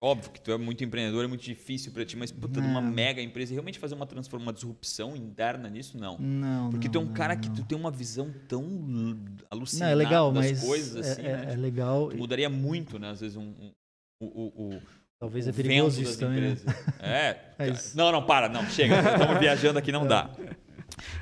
Óbvio 0.00 0.30
que 0.30 0.40
tu 0.40 0.52
é 0.52 0.58
muito 0.58 0.84
empreendedor, 0.84 1.24
é 1.24 1.26
muito 1.26 1.42
difícil 1.42 1.90
pra 1.90 2.04
ti, 2.04 2.16
mas 2.18 2.30
puta, 2.30 2.60
de 2.60 2.66
uma 2.66 2.82
Não. 2.82 2.92
mega 2.92 3.20
empresa, 3.22 3.52
realmente 3.54 3.78
fazer 3.78 3.94
uma 3.94 4.06
transformação, 4.06 4.46
uma 4.46 4.52
disrupção 4.52 5.16
interna 5.16 5.70
nisso, 5.70 5.96
não. 5.98 6.18
Não, 6.18 6.70
Porque 6.70 6.86
não, 6.88 6.92
tu 6.92 6.98
é 6.98 7.00
um 7.00 7.04
não, 7.06 7.12
cara 7.14 7.34
não. 7.34 7.40
que 7.40 7.50
tu 7.50 7.64
tem 7.64 7.78
uma 7.78 7.90
visão 7.90 8.30
tão 8.46 8.62
l- 8.62 9.14
Não, 9.14 9.16
alucinada 9.50 9.92
é 9.92 9.94
legal, 9.94 10.30
das 10.32 10.44
mas 10.50 10.60
coisas, 10.60 10.96
assim, 11.06 11.22
é, 11.22 11.30
é- 11.30 11.36
né? 11.46 11.52
é 11.54 11.56
legal. 11.56 12.08
Tu 12.10 12.16
mudaria 12.18 12.50
muito, 12.50 12.98
né? 12.98 13.08
Às 13.10 13.20
vezes, 13.20 13.36
um, 13.38 13.42
um- 13.42 13.72
o, 14.20 14.26
o, 14.26 14.74
o, 14.76 14.82
Talvez 15.18 15.48
é 15.48 15.52
perigoso 15.52 16.02
isso 16.02 16.18
também. 16.18 16.42
né? 16.50 16.56
É. 17.00 17.34
cara. 17.56 17.70
isso. 17.70 17.96
Não, 17.96 18.12
não, 18.12 18.22
para, 18.24 18.50
não, 18.50 18.68
chega. 18.68 18.96
Estamos 18.96 19.38
viajando 19.40 19.78
aqui, 19.78 19.90
não 19.90 20.06
dá. 20.06 20.28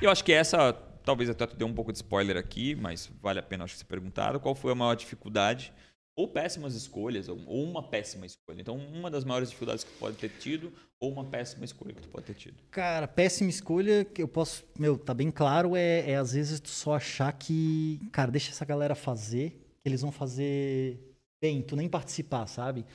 Eu 0.01 0.11
acho 0.11 0.21
que 0.21 0.33
essa, 0.33 0.73
talvez 1.05 1.29
até 1.29 1.47
tu 1.47 1.55
deu 1.55 1.65
um 1.65 1.73
pouco 1.73 1.93
de 1.93 1.97
spoiler 1.99 2.35
aqui, 2.35 2.75
mas 2.75 3.09
vale 3.21 3.39
a 3.39 3.43
pena 3.43 3.63
acho 3.63 3.73
que 3.73 3.79
ser 3.79 3.85
perguntado. 3.85 4.37
Qual 4.37 4.53
foi 4.53 4.73
a 4.73 4.75
maior 4.75 4.95
dificuldade? 4.95 5.71
Ou 6.15 6.27
péssimas 6.27 6.75
escolhas, 6.75 7.27
ou 7.27 7.37
uma 7.37 7.83
péssima 7.83 8.25
escolha. 8.25 8.61
Então, 8.61 8.77
uma 8.77 9.11
das 9.11 9.25
maiores 9.25 9.49
dificuldades 9.49 9.83
que 9.83 9.91
tu 9.91 9.99
pode 9.99 10.15
ter 10.15 10.29
tido, 10.29 10.71
ou 10.99 11.11
uma 11.11 11.25
péssima 11.25 11.65
escolha 11.65 11.93
que 11.93 12.01
tu 12.01 12.07
pode 12.07 12.25
ter 12.25 12.35
tido. 12.35 12.55
Cara, 12.71 13.07
péssima 13.07 13.49
escolha 13.49 14.05
que 14.05 14.21
eu 14.21 14.27
posso. 14.27 14.63
Meu, 14.79 14.97
tá 14.97 15.13
bem 15.13 15.29
claro, 15.29 15.75
é, 15.75 16.11
é 16.11 16.15
às 16.15 16.31
vezes 16.33 16.59
tu 16.59 16.69
só 16.69 16.95
achar 16.95 17.33
que. 17.33 17.99
Cara, 18.11 18.31
deixa 18.31 18.51
essa 18.51 18.63
galera 18.63 18.95
fazer, 18.95 19.51
que 19.83 19.89
eles 19.89 20.01
vão 20.01 20.11
fazer 20.11 20.99
bem, 21.41 21.61
tu 21.61 21.75
nem 21.75 21.89
participar, 21.89 22.47
sabe? 22.47 22.85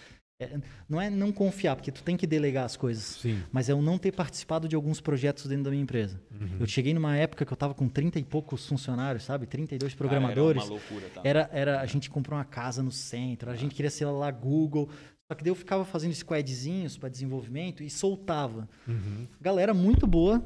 É, 0.41 0.59
não 0.89 0.99
é 0.99 1.11
não 1.11 1.31
confiar, 1.31 1.77
porque 1.77 1.93
tu 1.93 2.03
tem 2.03 2.17
que 2.17 2.27
delegar 2.27 2.65
as 2.65 2.75
coisas. 2.75 3.05
Sim. 3.05 3.43
Mas 3.53 3.69
é 3.69 3.73
eu 3.73 3.83
não 3.83 3.99
ter 3.99 4.11
participado 4.11 4.67
de 4.67 4.75
alguns 4.75 4.99
projetos 4.99 5.47
dentro 5.47 5.65
da 5.65 5.71
minha 5.71 5.83
empresa. 5.83 6.19
Uhum. 6.33 6.57
Eu 6.61 6.67
cheguei 6.67 6.95
numa 6.95 7.15
época 7.15 7.45
que 7.45 7.53
eu 7.53 7.57
tava 7.57 7.75
com 7.75 7.89
30 7.89 8.19
e 8.19 8.25
poucos 8.25 8.67
funcionários, 8.67 9.25
sabe? 9.25 9.47
32 9.47 9.95
programadores. 9.95 10.63
Cara, 10.63 10.75
era 10.75 10.81
uma 10.81 10.91
loucura, 10.91 11.11
tá? 11.15 11.21
Era, 11.23 11.51
era, 11.53 11.81
a 11.81 11.87
gente 11.87 12.09
comprou 12.09 12.39
uma 12.39 12.45
casa 12.45 12.83
no 12.83 12.91
centro, 12.91 13.51
a 13.51 13.55
gente 13.55 13.75
queria 13.75 13.91
ser 13.91 14.07
lá 14.07 14.31
Google. 14.31 14.89
Só 15.29 15.35
que 15.35 15.45
daí 15.45 15.51
eu 15.51 15.55
ficava 15.55 15.85
fazendo 15.85 16.15
squadzinhos 16.15 16.97
para 16.97 17.09
desenvolvimento 17.09 17.85
e 17.85 17.91
soltava. 17.91 18.69
Uhum. 18.89 19.29
Galera 19.41 19.73
muito 19.73 20.07
boa, 20.07 20.43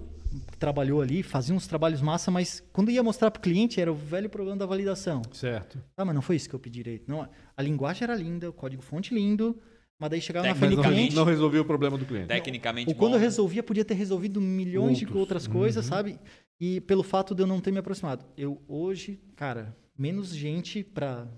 trabalhou 0.58 1.00
ali, 1.00 1.22
fazia 1.22 1.54
uns 1.54 1.66
trabalhos 1.66 2.00
massa, 2.00 2.30
mas 2.30 2.62
quando 2.72 2.90
ia 2.90 3.02
mostrar 3.02 3.30
pro 3.30 3.40
cliente 3.40 3.80
era 3.80 3.90
o 3.90 3.94
velho 3.94 4.28
problema 4.28 4.56
da 4.56 4.66
validação. 4.66 5.22
Certo. 5.32 5.78
Ah, 5.96 6.04
mas 6.04 6.14
não 6.14 6.22
foi 6.22 6.36
isso 6.36 6.48
que 6.48 6.54
eu 6.54 6.60
pedi 6.60 6.82
direito. 6.82 7.04
Não, 7.08 7.28
a 7.56 7.62
linguagem 7.62 8.04
era 8.04 8.14
linda, 8.14 8.50
o 8.50 8.52
código 8.52 8.82
fonte 8.82 9.14
lindo, 9.14 9.58
mas 9.98 10.10
daí 10.10 10.20
chegava 10.20 10.46
na 10.46 10.54
frente 10.54 10.70
do 10.70 10.82
não, 10.82 10.90
cliente. 10.90 11.14
não 11.14 11.24
resolveu 11.24 11.62
o 11.62 11.64
problema 11.64 11.96
do 11.96 12.04
cliente. 12.04 12.28
Tecnicamente, 12.28 12.88
Ou 12.88 12.94
quando 12.94 13.12
bom, 13.12 13.18
eu 13.18 13.20
resolvia, 13.20 13.62
podia 13.62 13.84
ter 13.84 13.94
resolvido 13.94 14.40
milhões 14.40 14.98
de 14.98 15.04
Outros. 15.04 15.20
outras 15.20 15.46
coisas, 15.46 15.84
sabe? 15.84 16.18
E 16.60 16.80
pelo 16.80 17.02
fato 17.02 17.34
de 17.34 17.42
eu 17.42 17.46
não 17.46 17.60
ter 17.60 17.70
me 17.70 17.78
aproximado. 17.78 18.24
Eu 18.36 18.60
hoje, 18.68 19.20
cara, 19.36 19.76
menos 19.96 20.34
gente 20.34 20.82
pra 20.82 21.28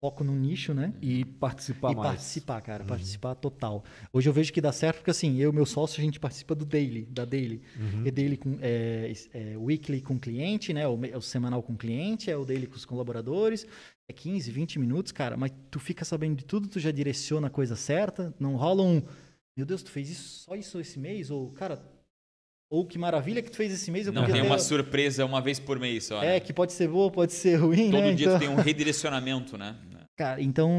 foco 0.00 0.22
no 0.22 0.34
nicho, 0.34 0.74
né? 0.74 0.92
E 1.00 1.24
participar 1.24 1.92
e 1.92 1.96
mais. 1.96 2.08
participar, 2.10 2.60
cara, 2.60 2.84
participar 2.84 3.34
total. 3.34 3.82
Hoje 4.12 4.28
eu 4.28 4.32
vejo 4.32 4.52
que 4.52 4.60
dá 4.60 4.70
certo 4.70 4.98
porque 4.98 5.10
assim, 5.10 5.38
eu 5.38 5.50
e 5.50 5.54
meu 5.54 5.66
sócio 5.66 6.00
a 6.00 6.04
gente 6.04 6.20
participa 6.20 6.54
do 6.54 6.64
daily, 6.64 7.06
da 7.06 7.24
daily. 7.24 7.62
É 8.04 8.10
daily 8.10 8.36
com 8.36 8.58
é, 8.60 9.12
é, 9.32 9.56
weekly 9.56 10.00
com 10.00 10.18
cliente, 10.18 10.72
né? 10.72 10.86
O, 10.86 10.98
é 11.04 11.16
o 11.16 11.22
semanal 11.22 11.62
com 11.62 11.76
cliente, 11.76 12.30
é 12.30 12.36
o 12.36 12.44
daily 12.44 12.66
com 12.66 12.76
os 12.76 12.84
colaboradores. 12.84 13.66
É 14.08 14.12
15, 14.12 14.50
20 14.52 14.78
minutos, 14.78 15.10
cara, 15.12 15.36
mas 15.36 15.50
tu 15.70 15.80
fica 15.80 16.04
sabendo 16.04 16.36
de 16.36 16.44
tudo, 16.44 16.68
tu 16.68 16.78
já 16.78 16.90
direciona 16.92 17.48
a 17.48 17.50
coisa 17.50 17.74
certa, 17.74 18.32
não 18.38 18.54
rola 18.54 18.82
um, 18.82 19.02
meu 19.56 19.66
Deus, 19.66 19.82
tu 19.82 19.90
fez 19.90 20.08
isso 20.10 20.44
só 20.44 20.54
isso 20.54 20.78
esse 20.80 20.96
mês 20.98 21.28
ou, 21.30 21.50
cara, 21.50 21.82
ou 22.70 22.86
que 22.86 22.98
maravilha 22.98 23.42
que 23.42 23.50
tu 23.50 23.56
fez 23.56 23.72
esse 23.72 23.90
mês, 23.90 24.06
eu 24.06 24.12
Não 24.12 24.24
tem 24.24 24.34
ter- 24.36 24.42
uma 24.42 24.58
surpresa 24.60 25.24
uma 25.24 25.40
vez 25.40 25.58
por 25.58 25.78
mês 25.80 26.04
só, 26.04 26.20
né? 26.20 26.36
É, 26.36 26.40
que 26.40 26.52
pode 26.52 26.72
ser 26.72 26.88
boa, 26.88 27.10
pode 27.10 27.32
ser 27.32 27.56
ruim, 27.56 27.90
Todo 27.90 28.00
né? 28.02 28.12
dia 28.14 28.26
então... 28.26 28.38
tu 28.38 28.40
tem 28.40 28.48
um 28.48 28.54
redirecionamento, 28.56 29.58
né? 29.58 29.76
Cara, 30.16 30.40
então 30.40 30.70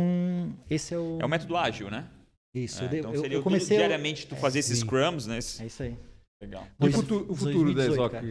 esse 0.69 0.93
é 0.93 0.97
o 0.97 1.19
É 1.21 1.25
o 1.25 1.29
método 1.29 1.57
ágil, 1.57 1.91
né? 1.91 2.09
isso, 2.55 2.81
É, 2.81 2.85
eu, 2.85 2.89
dei- 2.89 2.99
então 3.01 3.13
eu, 3.13 3.21
seria 3.21 3.37
eu 3.37 3.43
comecei 3.43 3.77
diariamente 3.77 4.25
tu 4.25 4.35
fazer 4.37 4.59
esses 4.59 4.79
scrums, 4.79 5.27
né? 5.27 5.37
Esse- 5.37 5.61
É 5.61 5.65
isso 5.67 5.83
aí. 5.83 5.95
Legal. 6.41 6.63
E 6.63 6.67
o 6.67 6.79
Dois- 6.79 6.95
futuro, 6.95 7.25
o 7.31 7.35
futuro 7.35 7.73
da 7.73 7.85
2018, 7.85 7.91
Exoc, 7.93 8.11
cara. 8.13 8.25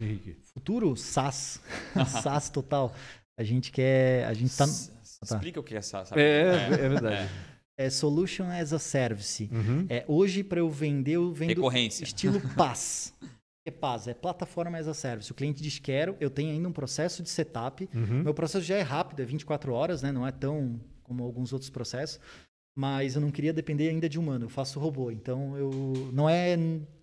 Henrique? 0.00 0.36
Futuro 0.54 0.96
SaaS. 0.96 1.60
SaaS 2.22 2.48
total. 2.50 2.92
A 3.38 3.42
gente 3.44 3.70
quer. 3.70 4.24
A 4.26 4.34
gente 4.34 4.56
tá. 4.56 4.64
S- 4.64 4.94
Tá. 5.26 5.34
Explica 5.36 5.58
o 5.58 5.62
que 5.62 5.74
é 5.74 5.80
SaaS. 5.80 6.12
É, 6.12 6.68
é 6.72 6.88
verdade. 6.88 7.30
É 7.78 7.88
Solution 7.88 8.44
as 8.50 8.72
a 8.74 8.78
Service. 8.78 9.48
Uhum. 9.50 9.86
É, 9.88 10.04
hoje, 10.06 10.44
para 10.44 10.58
eu 10.60 10.68
vender, 10.70 11.12
eu 11.12 11.32
vendo 11.32 11.48
Recorrência. 11.48 12.04
estilo 12.04 12.38
PaaS. 12.54 13.14
É 13.66 13.70
PaaS? 13.70 14.06
É 14.08 14.14
plataforma 14.14 14.76
as 14.78 14.86
a 14.86 14.92
service. 14.94 15.32
O 15.32 15.34
cliente 15.34 15.62
diz 15.62 15.78
quero, 15.78 16.16
eu 16.20 16.28
tenho 16.30 16.52
ainda 16.52 16.68
um 16.68 16.72
processo 16.72 17.22
de 17.22 17.30
setup. 17.30 17.88
Uhum. 17.94 18.22
Meu 18.24 18.34
processo 18.34 18.64
já 18.64 18.76
é 18.76 18.82
rápido, 18.82 19.20
é 19.22 19.24
24 19.24 19.72
horas, 19.72 20.02
né? 20.02 20.12
Não 20.12 20.26
é 20.26 20.30
tão 20.30 20.78
como 21.02 21.24
alguns 21.24 21.52
outros 21.52 21.70
processos. 21.70 22.20
Mas 22.78 23.14
eu 23.14 23.22
não 23.22 23.30
queria 23.30 23.54
depender 23.54 23.88
ainda 23.88 24.06
de 24.08 24.18
humano. 24.18 24.44
Eu 24.44 24.48
faço 24.50 24.78
robô. 24.78 25.10
Então, 25.10 25.56
eu 25.56 25.70
não 26.12 26.28
é 26.28 26.56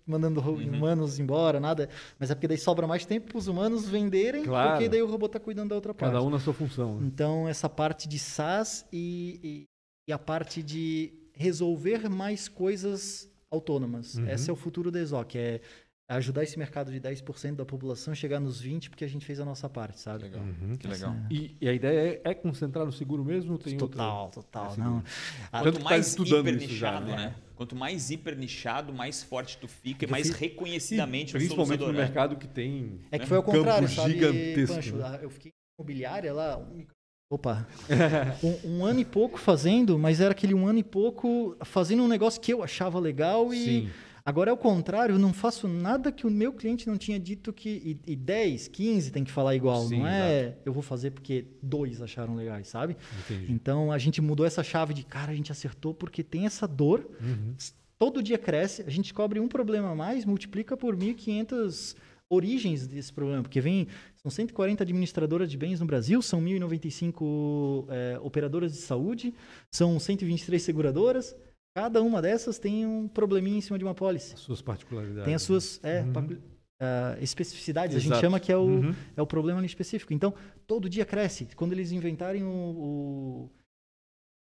mandando 0.06 0.40
Uhum. 0.40 0.68
humanos 0.68 1.18
embora, 1.18 1.58
nada. 1.58 1.88
Mas 2.18 2.30
é 2.30 2.34
porque 2.34 2.46
daí 2.46 2.58
sobra 2.58 2.86
mais 2.86 3.04
tempo 3.04 3.26
para 3.28 3.38
os 3.38 3.48
humanos 3.48 3.88
venderem, 3.88 4.44
Claro. 4.44 4.70
porque 4.72 4.88
daí 4.88 5.02
o 5.02 5.06
robô 5.10 5.26
está 5.26 5.40
cuidando 5.40 5.70
da 5.70 5.74
outra 5.74 5.92
parte. 5.92 6.12
Cada 6.12 6.22
um 6.24 6.30
na 6.30 6.38
sua 6.38 6.54
função. 6.54 7.00
né? 7.00 7.06
Então, 7.08 7.48
essa 7.48 7.68
parte 7.68 8.06
de 8.08 8.18
SaaS 8.20 8.86
e, 8.92 9.40
e, 9.42 9.64
e 10.08 10.12
a 10.12 10.18
parte 10.18 10.62
de 10.62 11.12
resolver 11.32 12.08
mais 12.08 12.46
coisas 12.46 13.28
autônomas. 13.50 14.14
Uhum. 14.16 14.28
Esse 14.28 14.50
é 14.50 14.52
o 14.52 14.56
futuro 14.56 14.90
da 14.92 15.00
ESOC, 15.00 15.36
é 15.38 15.60
ajudar 16.08 16.42
esse 16.42 16.58
mercado 16.58 16.92
de 16.92 17.00
10% 17.00 17.54
da 17.56 17.64
população 17.64 18.12
a 18.12 18.14
chegar 18.14 18.38
nos 18.38 18.62
20% 18.62 18.90
porque 18.90 19.04
a 19.04 19.08
gente 19.08 19.24
fez 19.24 19.40
a 19.40 19.44
nossa 19.44 19.68
parte, 19.70 19.98
sabe? 20.00 20.24
Legal. 20.24 20.42
Uhum. 20.42 20.76
Que 20.76 20.86
legal. 20.86 21.16
E, 21.30 21.56
e 21.60 21.68
a 21.68 21.72
ideia 21.72 22.20
é, 22.24 22.30
é 22.30 22.34
concentrar 22.34 22.84
no 22.84 22.92
seguro 22.92 23.24
mesmo? 23.24 23.52
ou 23.52 23.58
Tem 23.58 23.76
Total, 23.76 24.24
outra- 24.26 24.42
total. 24.42 24.68
esse 24.70 24.80
não. 24.80 25.02
Ah, 25.50 25.62
Tanto 25.62 25.76
Quanto 25.78 25.78
tá 25.78 25.84
mais 25.90 26.06
estudando 26.08 26.48
hiper 26.48 26.62
isso 26.62 26.74
já, 26.74 27.00
nichado, 27.00 27.06
né? 27.06 27.16
né? 27.16 27.34
Quanto 27.56 27.74
mais 27.74 28.10
hiper 28.10 28.36
nichado, 28.36 28.92
mais 28.92 29.22
forte 29.22 29.56
tu 29.56 29.66
fica 29.66 30.04
e 30.04 30.06
Eu 30.06 30.10
mais 30.10 30.26
fiz- 30.26 30.36
reconhecidamente 30.36 31.34
o 31.34 31.38
Principalmente 31.38 31.80
no 31.80 31.90
é. 31.90 31.92
mercado 31.92 32.36
que 32.36 32.48
tem. 32.48 33.00
É 33.10 33.18
que 33.18 33.24
né? 33.24 33.28
foi 33.28 33.36
ao 33.38 33.42
Um 33.42 33.46
campo 33.46 33.58
contrário, 33.58 33.88
sabe, 33.88 34.12
gigantesco, 34.12 34.74
Pancho? 34.76 34.96
né? 34.96 35.04
Ah, 35.06 35.18
Eu 35.22 35.30
fiquei 35.30 35.52
imobiliária 35.78 36.32
lá, 36.34 36.58
um- 36.58 36.84
opa, 37.32 37.66
um, 38.44 38.78
um 38.78 38.84
ano 38.84 39.00
e 39.00 39.04
pouco 39.06 39.38
fazendo, 39.38 39.98
mas 39.98 40.20
era 40.20 40.32
aquele 40.32 40.52
um 40.54 40.66
ano 40.66 40.78
e 40.80 40.84
pouco 40.84 41.56
fazendo 41.64 42.02
um 42.02 42.08
negócio 42.08 42.40
que 42.40 42.52
eu 42.52 42.62
achava 42.62 42.98
legal 43.00 43.54
e 43.54 43.64
Sim. 43.64 43.90
Agora 44.24 44.50
é 44.50 44.52
o 44.52 44.56
contrário, 44.56 45.14
eu 45.14 45.18
não 45.18 45.32
faço 45.32 45.68
nada 45.68 46.10
que 46.10 46.26
o 46.26 46.30
meu 46.30 46.52
cliente 46.52 46.86
não 46.86 46.96
tinha 46.96 47.18
dito 47.20 47.52
que 47.52 47.98
e, 48.06 48.12
e 48.12 48.16
10, 48.16 48.68
15 48.68 49.10
tem 49.12 49.22
que 49.24 49.30
falar 49.30 49.54
igual, 49.54 49.86
Sim, 49.86 49.98
não 49.98 50.06
é 50.06 50.56
eu 50.64 50.72
vou 50.72 50.82
fazer 50.82 51.10
porque 51.10 51.46
dois 51.62 52.00
acharam 52.00 52.34
legais, 52.34 52.68
sabe? 52.68 52.96
Entendi. 53.24 53.52
Então 53.52 53.92
a 53.92 53.98
gente 53.98 54.20
mudou 54.22 54.46
essa 54.46 54.62
chave 54.62 54.94
de 54.94 55.04
cara, 55.04 55.32
a 55.32 55.34
gente 55.34 55.52
acertou 55.52 55.92
porque 55.92 56.22
tem 56.22 56.46
essa 56.46 56.66
dor 56.66 57.06
Uhum. 57.20 57.54
todo 57.98 58.22
dia 58.22 58.38
cresce, 58.38 58.82
a 58.82 58.90
gente 58.90 59.12
cobre 59.12 59.38
um 59.40 59.48
problema 59.48 59.90
a 59.90 59.94
mais, 59.94 60.24
multiplica 60.24 60.76
por 60.76 60.96
1.500 60.96 61.94
origens 62.28 62.86
desse 62.86 63.12
problema, 63.12 63.42
porque 63.42 63.60
vem, 63.60 63.86
são 64.16 64.30
140 64.30 64.82
administradoras 64.82 65.50
de 65.50 65.56
bens 65.56 65.80
no 65.80 65.86
Brasil, 65.86 66.20
são 66.22 66.40
1.095 66.42 67.86
é, 67.88 68.18
operadoras 68.22 68.72
de 68.72 68.78
saúde, 68.78 69.34
são 69.70 69.98
123 70.00 70.60
seguradoras, 70.60 71.36
cada 71.74 72.02
uma 72.02 72.22
dessas 72.22 72.58
tem 72.58 72.86
um 72.86 73.08
probleminha 73.08 73.58
em 73.58 73.60
cima 73.60 73.78
de 73.78 73.84
uma 73.84 73.94
pólice. 73.94 74.34
As 74.34 74.40
suas 74.40 74.62
particularidades. 74.62 75.24
Tem 75.24 75.34
as 75.34 75.42
suas 75.42 75.80
é, 75.82 76.02
Uhum. 76.02 76.38
ah, 76.80 77.16
especificidades, 77.20 77.96
a 77.96 77.98
Exato. 77.98 78.14
gente 78.14 78.20
chama 78.20 78.38
que 78.38 78.52
é 78.52 78.56
o, 78.56 78.62
Uhum. 78.66 78.94
é 79.16 79.20
o 79.22 79.26
problema 79.26 79.64
específico. 79.66 80.12
Então, 80.12 80.32
todo 80.66 80.88
dia 80.88 81.04
cresce. 81.04 81.48
Quando 81.56 81.72
eles 81.72 81.90
inventarem 81.92 82.44
o, 82.44 82.48
o 82.48 83.50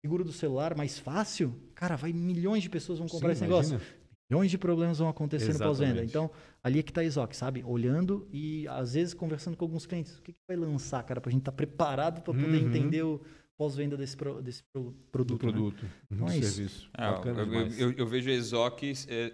seguro 0.04 0.24
do 0.24 0.32
celular 0.32 0.76
mais 0.76 0.98
fácil, 0.98 1.52
cara, 1.74 1.96
vai 1.96 2.12
milhões 2.12 2.62
de 2.62 2.70
pessoas 2.70 2.98
vão 2.98 3.08
comprar 3.08 3.28
Sim, 3.30 3.32
esse 3.32 3.42
negócio. 3.42 3.70
imagina. 3.74 3.96
Milhões 4.28 4.50
de 4.50 4.58
problemas 4.58 4.98
vão 4.98 5.08
acontecer 5.08 5.52
no 5.52 5.58
pós-venda. 5.60 6.04
Então, 6.04 6.28
ali 6.62 6.80
é 6.80 6.82
que 6.82 6.90
está 6.90 7.00
a 7.00 7.04
Isoc, 7.04 7.32
sabe? 7.32 7.62
Olhando 7.64 8.26
e, 8.32 8.66
às 8.66 8.94
vezes, 8.94 9.14
conversando 9.14 9.56
com 9.56 9.64
alguns 9.64 9.86
clientes. 9.86 10.18
O 10.18 10.22
que, 10.22 10.32
que 10.32 10.38
vai 10.48 10.56
lançar, 10.56 11.00
cara, 11.04 11.20
para 11.20 11.30
a 11.30 11.32
gente 11.32 11.42
estar 11.42 11.52
preparado 11.52 12.22
para 12.22 12.34
poder 12.34 12.46
Uhum. 12.60 12.68
entender 12.68 13.02
o 13.04 13.20
pós-venda 13.56 13.96
desse, 13.96 14.16
pro- 14.16 14.42
desse 14.42 14.62
pro- 14.72 14.90
Do 14.90 14.92
produto. 15.10 15.46
né? 15.46 15.52
produto. 15.52 15.86
Então 16.10 16.26
do 16.26 16.32
é 16.32 16.40
serviço. 16.42 16.90
Bacana 16.96 17.42
eu, 17.42 17.90
eu- 17.90 17.92
eu 17.98 18.06
vejo 18.06 18.28
a 18.30 18.32
Exoc 18.32 18.82
é, 19.08 19.32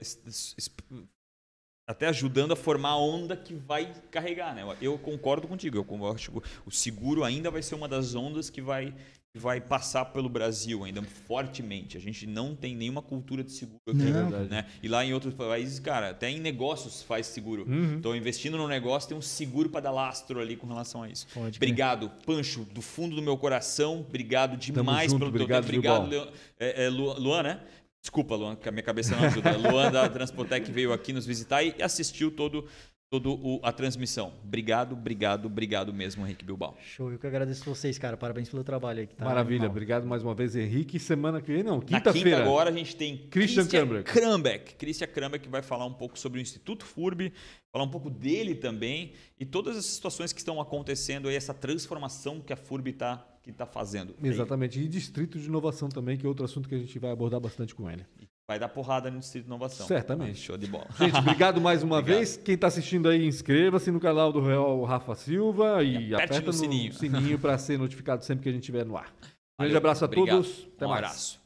até 1.87 2.07
ajudando 2.07 2.53
a 2.53 2.57
formar 2.57 2.91
a 2.91 2.97
onda 2.99 3.37
que 3.37 3.55
vai 3.55 3.93
carregar, 4.11 4.55
né? 4.55 4.63
Eu 4.81 4.99
concordo 4.99 5.49
contigo. 5.49 5.77
Eu 5.79 6.07
acho 6.13 6.31
que 6.33 6.39
o 6.65 6.71
seguro 6.71 7.25
ainda 7.25 7.51
vai 7.51 7.63
ser 7.63 7.75
uma 7.75 7.89
das 7.89 8.15
ondas 8.15 8.49
que 8.49 8.63
vai, 8.63 8.95
vai 9.35 9.61
passar 9.63 10.05
pelo 10.07 10.29
Brasil 10.29 10.85
ainda 10.85 11.03
fortemente. 11.03 11.97
A 11.97 12.01
gente 12.01 12.27
não 12.27 12.55
tem 12.55 12.77
nenhuma 12.77 13.01
cultura 13.01 13.43
de 13.43 13.51
seguro 13.53 13.81
aqui, 13.89 13.97
Não. 14.11 14.29
né? 14.45 14.67
E 14.83 14.89
lá 14.89 15.03
em 15.05 15.15
outros 15.15 15.33
países, 15.33 15.79
cara, 15.81 16.11
até 16.11 16.29
em 16.31 16.39
negócios 16.39 17.03
faz 17.03 17.27
seguro. 17.27 17.65
Uhum. 17.67 17.97
Estou 17.97 18.15
investindo 18.15 18.59
no 18.59 18.69
negócio, 18.69 19.09
tem 19.09 19.17
um 19.17 19.23
seguro 19.23 19.71
para 19.71 19.81
dar 19.81 19.91
lastro 19.91 20.39
ali 20.39 20.55
com 20.55 20.67
relação 20.67 21.03
a 21.03 21.09
isso. 21.09 21.27
Pode 21.33 21.59
crer. 21.59 21.69
Obrigado, 21.71 22.11
Pancho, 22.27 22.65
do 22.75 22.83
fundo 22.83 23.17
do 23.17 23.23
meu 23.23 23.39
coração. 23.39 24.01
Obrigado 24.01 24.57
demais 24.57 25.11
junto, 25.11 25.21
pelo 25.33 25.33
teu 25.33 25.57
obrigado, 25.57 25.65
tempo. 25.65 25.79
Obrigado. 25.79 26.09
Leon- 26.11 26.29
é, 26.61 26.85
é, 26.85 26.89
Lu- 26.91 27.19
Luan, 27.19 27.43
né? 27.43 27.61
Desculpa, 28.03 28.35
Luan, 28.35 28.57
que 28.57 28.69
a 28.69 28.73
minha 28.73 28.83
cabeça 28.83 29.15
não 29.17 29.25
ajuda. 29.25 29.57
Luan 29.57 29.91
da 29.91 30.09
Transpotec 30.09 30.71
veio 30.73 30.93
aqui 30.93 31.13
nos 31.13 31.25
visitar 31.25 31.63
e 31.63 31.75
assistiu 31.81 32.33
todo, 32.33 32.67
todo 33.13 33.35
o- 33.35 33.61
a 33.63 33.71
transmissão. 33.71 34.33
Obrigado, 34.43 34.95
obrigado, 34.95 35.45
obrigado 35.45 35.93
mesmo, 35.93 36.25
Henrique 36.25 36.47
Bilbao. 36.47 36.75
Show. 36.81 37.13
Eu 37.13 37.19
que 37.19 37.27
agradeço 37.27 37.63
vocês, 37.63 37.99
cara. 37.99 38.17
Parabéns 38.17 38.49
pelo 38.49 38.65
trabalho 38.65 39.01
aí. 39.01 39.07
que 39.07 39.15
tá 39.15 39.27
Maravilha. 39.27 39.57
animal. 39.59 39.71
Obrigado 39.71 40.07
mais 40.07 40.23
uma 40.23 40.35
vez, 40.35 40.57
Henrique. 40.57 40.99
Semana 40.99 41.39
que 41.43 41.53
vem, 41.53 41.63
não, 41.63 41.77
Na 41.77 41.83
quinta 41.83 41.99
quinta-feira. 42.01 42.41
agora 42.43 42.71
a 42.71 42.73
gente 42.73 42.97
tem 42.97 43.19
Christian 43.29 43.67
Krambeck. 43.67 44.11
Krambeck. 44.11 44.75
Christian 44.77 45.07
Krambeck 45.09 45.47
vai 45.51 45.61
falar 45.61 45.85
um 45.85 45.93
pouco 45.93 46.19
sobre 46.19 46.39
o 46.39 46.43
Instituto 46.43 46.87
FURB, 46.87 47.35
falar 47.71 47.85
um 47.85 47.91
pouco 47.91 48.09
dele 48.09 48.55
também 48.55 49.13
e 49.39 49.45
todas 49.45 49.77
as 49.77 49.85
situações 49.85 50.33
que 50.33 50.39
estão 50.41 50.59
acontecendo 50.59 51.29
aí, 51.29 51.37
essa 51.37 51.53
transformação 51.53 52.41
que 52.41 52.51
a 52.53 52.57
FURB 52.57 52.91
está 52.93 53.29
que 53.43 53.53
tá 53.53 53.67
fazendo. 53.67 54.15
Exatamente. 54.23 54.81
E 54.81 54.87
distrito 54.89 55.37
de 55.39 55.47
inovação 55.49 55.89
também, 55.89 56.17
que 56.17 56.25
é 56.25 56.29
outro 56.29 56.45
assunto 56.45 56.69
que 56.69 56.77
a 56.77 56.79
gente 56.79 56.97
vai 56.99 57.11
abordar 57.11 57.41
bastante 57.41 57.75
com 57.75 57.91
ele. 57.91 58.07
Vai 58.47 58.59
dar 58.59 58.69
porrada 58.69 59.11
no 59.11 59.21
Distrito 59.21 59.45
de 59.45 59.49
Inovação. 59.51 59.87
Certamente. 59.87 60.39
Show 60.41 60.57
de 60.59 60.67
bola. 60.67 60.87
Gente, 60.99 61.17
obrigado 61.17 61.61
mais 61.61 61.83
uma 61.85 61.99
Obrigado. 61.99 62.19
vez. 62.19 62.37
Quem 62.37 62.55
está 62.57 62.67
assistindo 62.67 63.09
aí, 63.09 63.25
inscreva-se 63.27 63.91
no 63.91 64.01
canal 64.01 64.33
do 64.33 64.41
Real 64.45 64.83
Rafa 64.85 65.15
Silva 65.15 65.83
e, 65.83 66.09
E 66.09 66.15
aperta 66.15 66.41
no 66.43 66.53
sininho. 66.53 66.93
sininho 66.93 67.39
para 67.39 67.57
ser 67.57 67.79
notificado 67.79 68.25
sempre 68.25 68.43
que 68.43 68.49
a 68.49 68.53
gente 68.53 68.63
estiver 68.63 68.85
no 68.85 68.97
ar. 68.97 69.05
Grande 69.15 69.35
Valeu, 69.59 69.77
abraço 69.77 70.05
a 70.05 70.07
obrigado. 70.09 70.37
todos. 70.43 70.69
Até 70.77 70.87
um 70.87 70.89
mais. 70.91 70.99
abraço. 71.05 71.41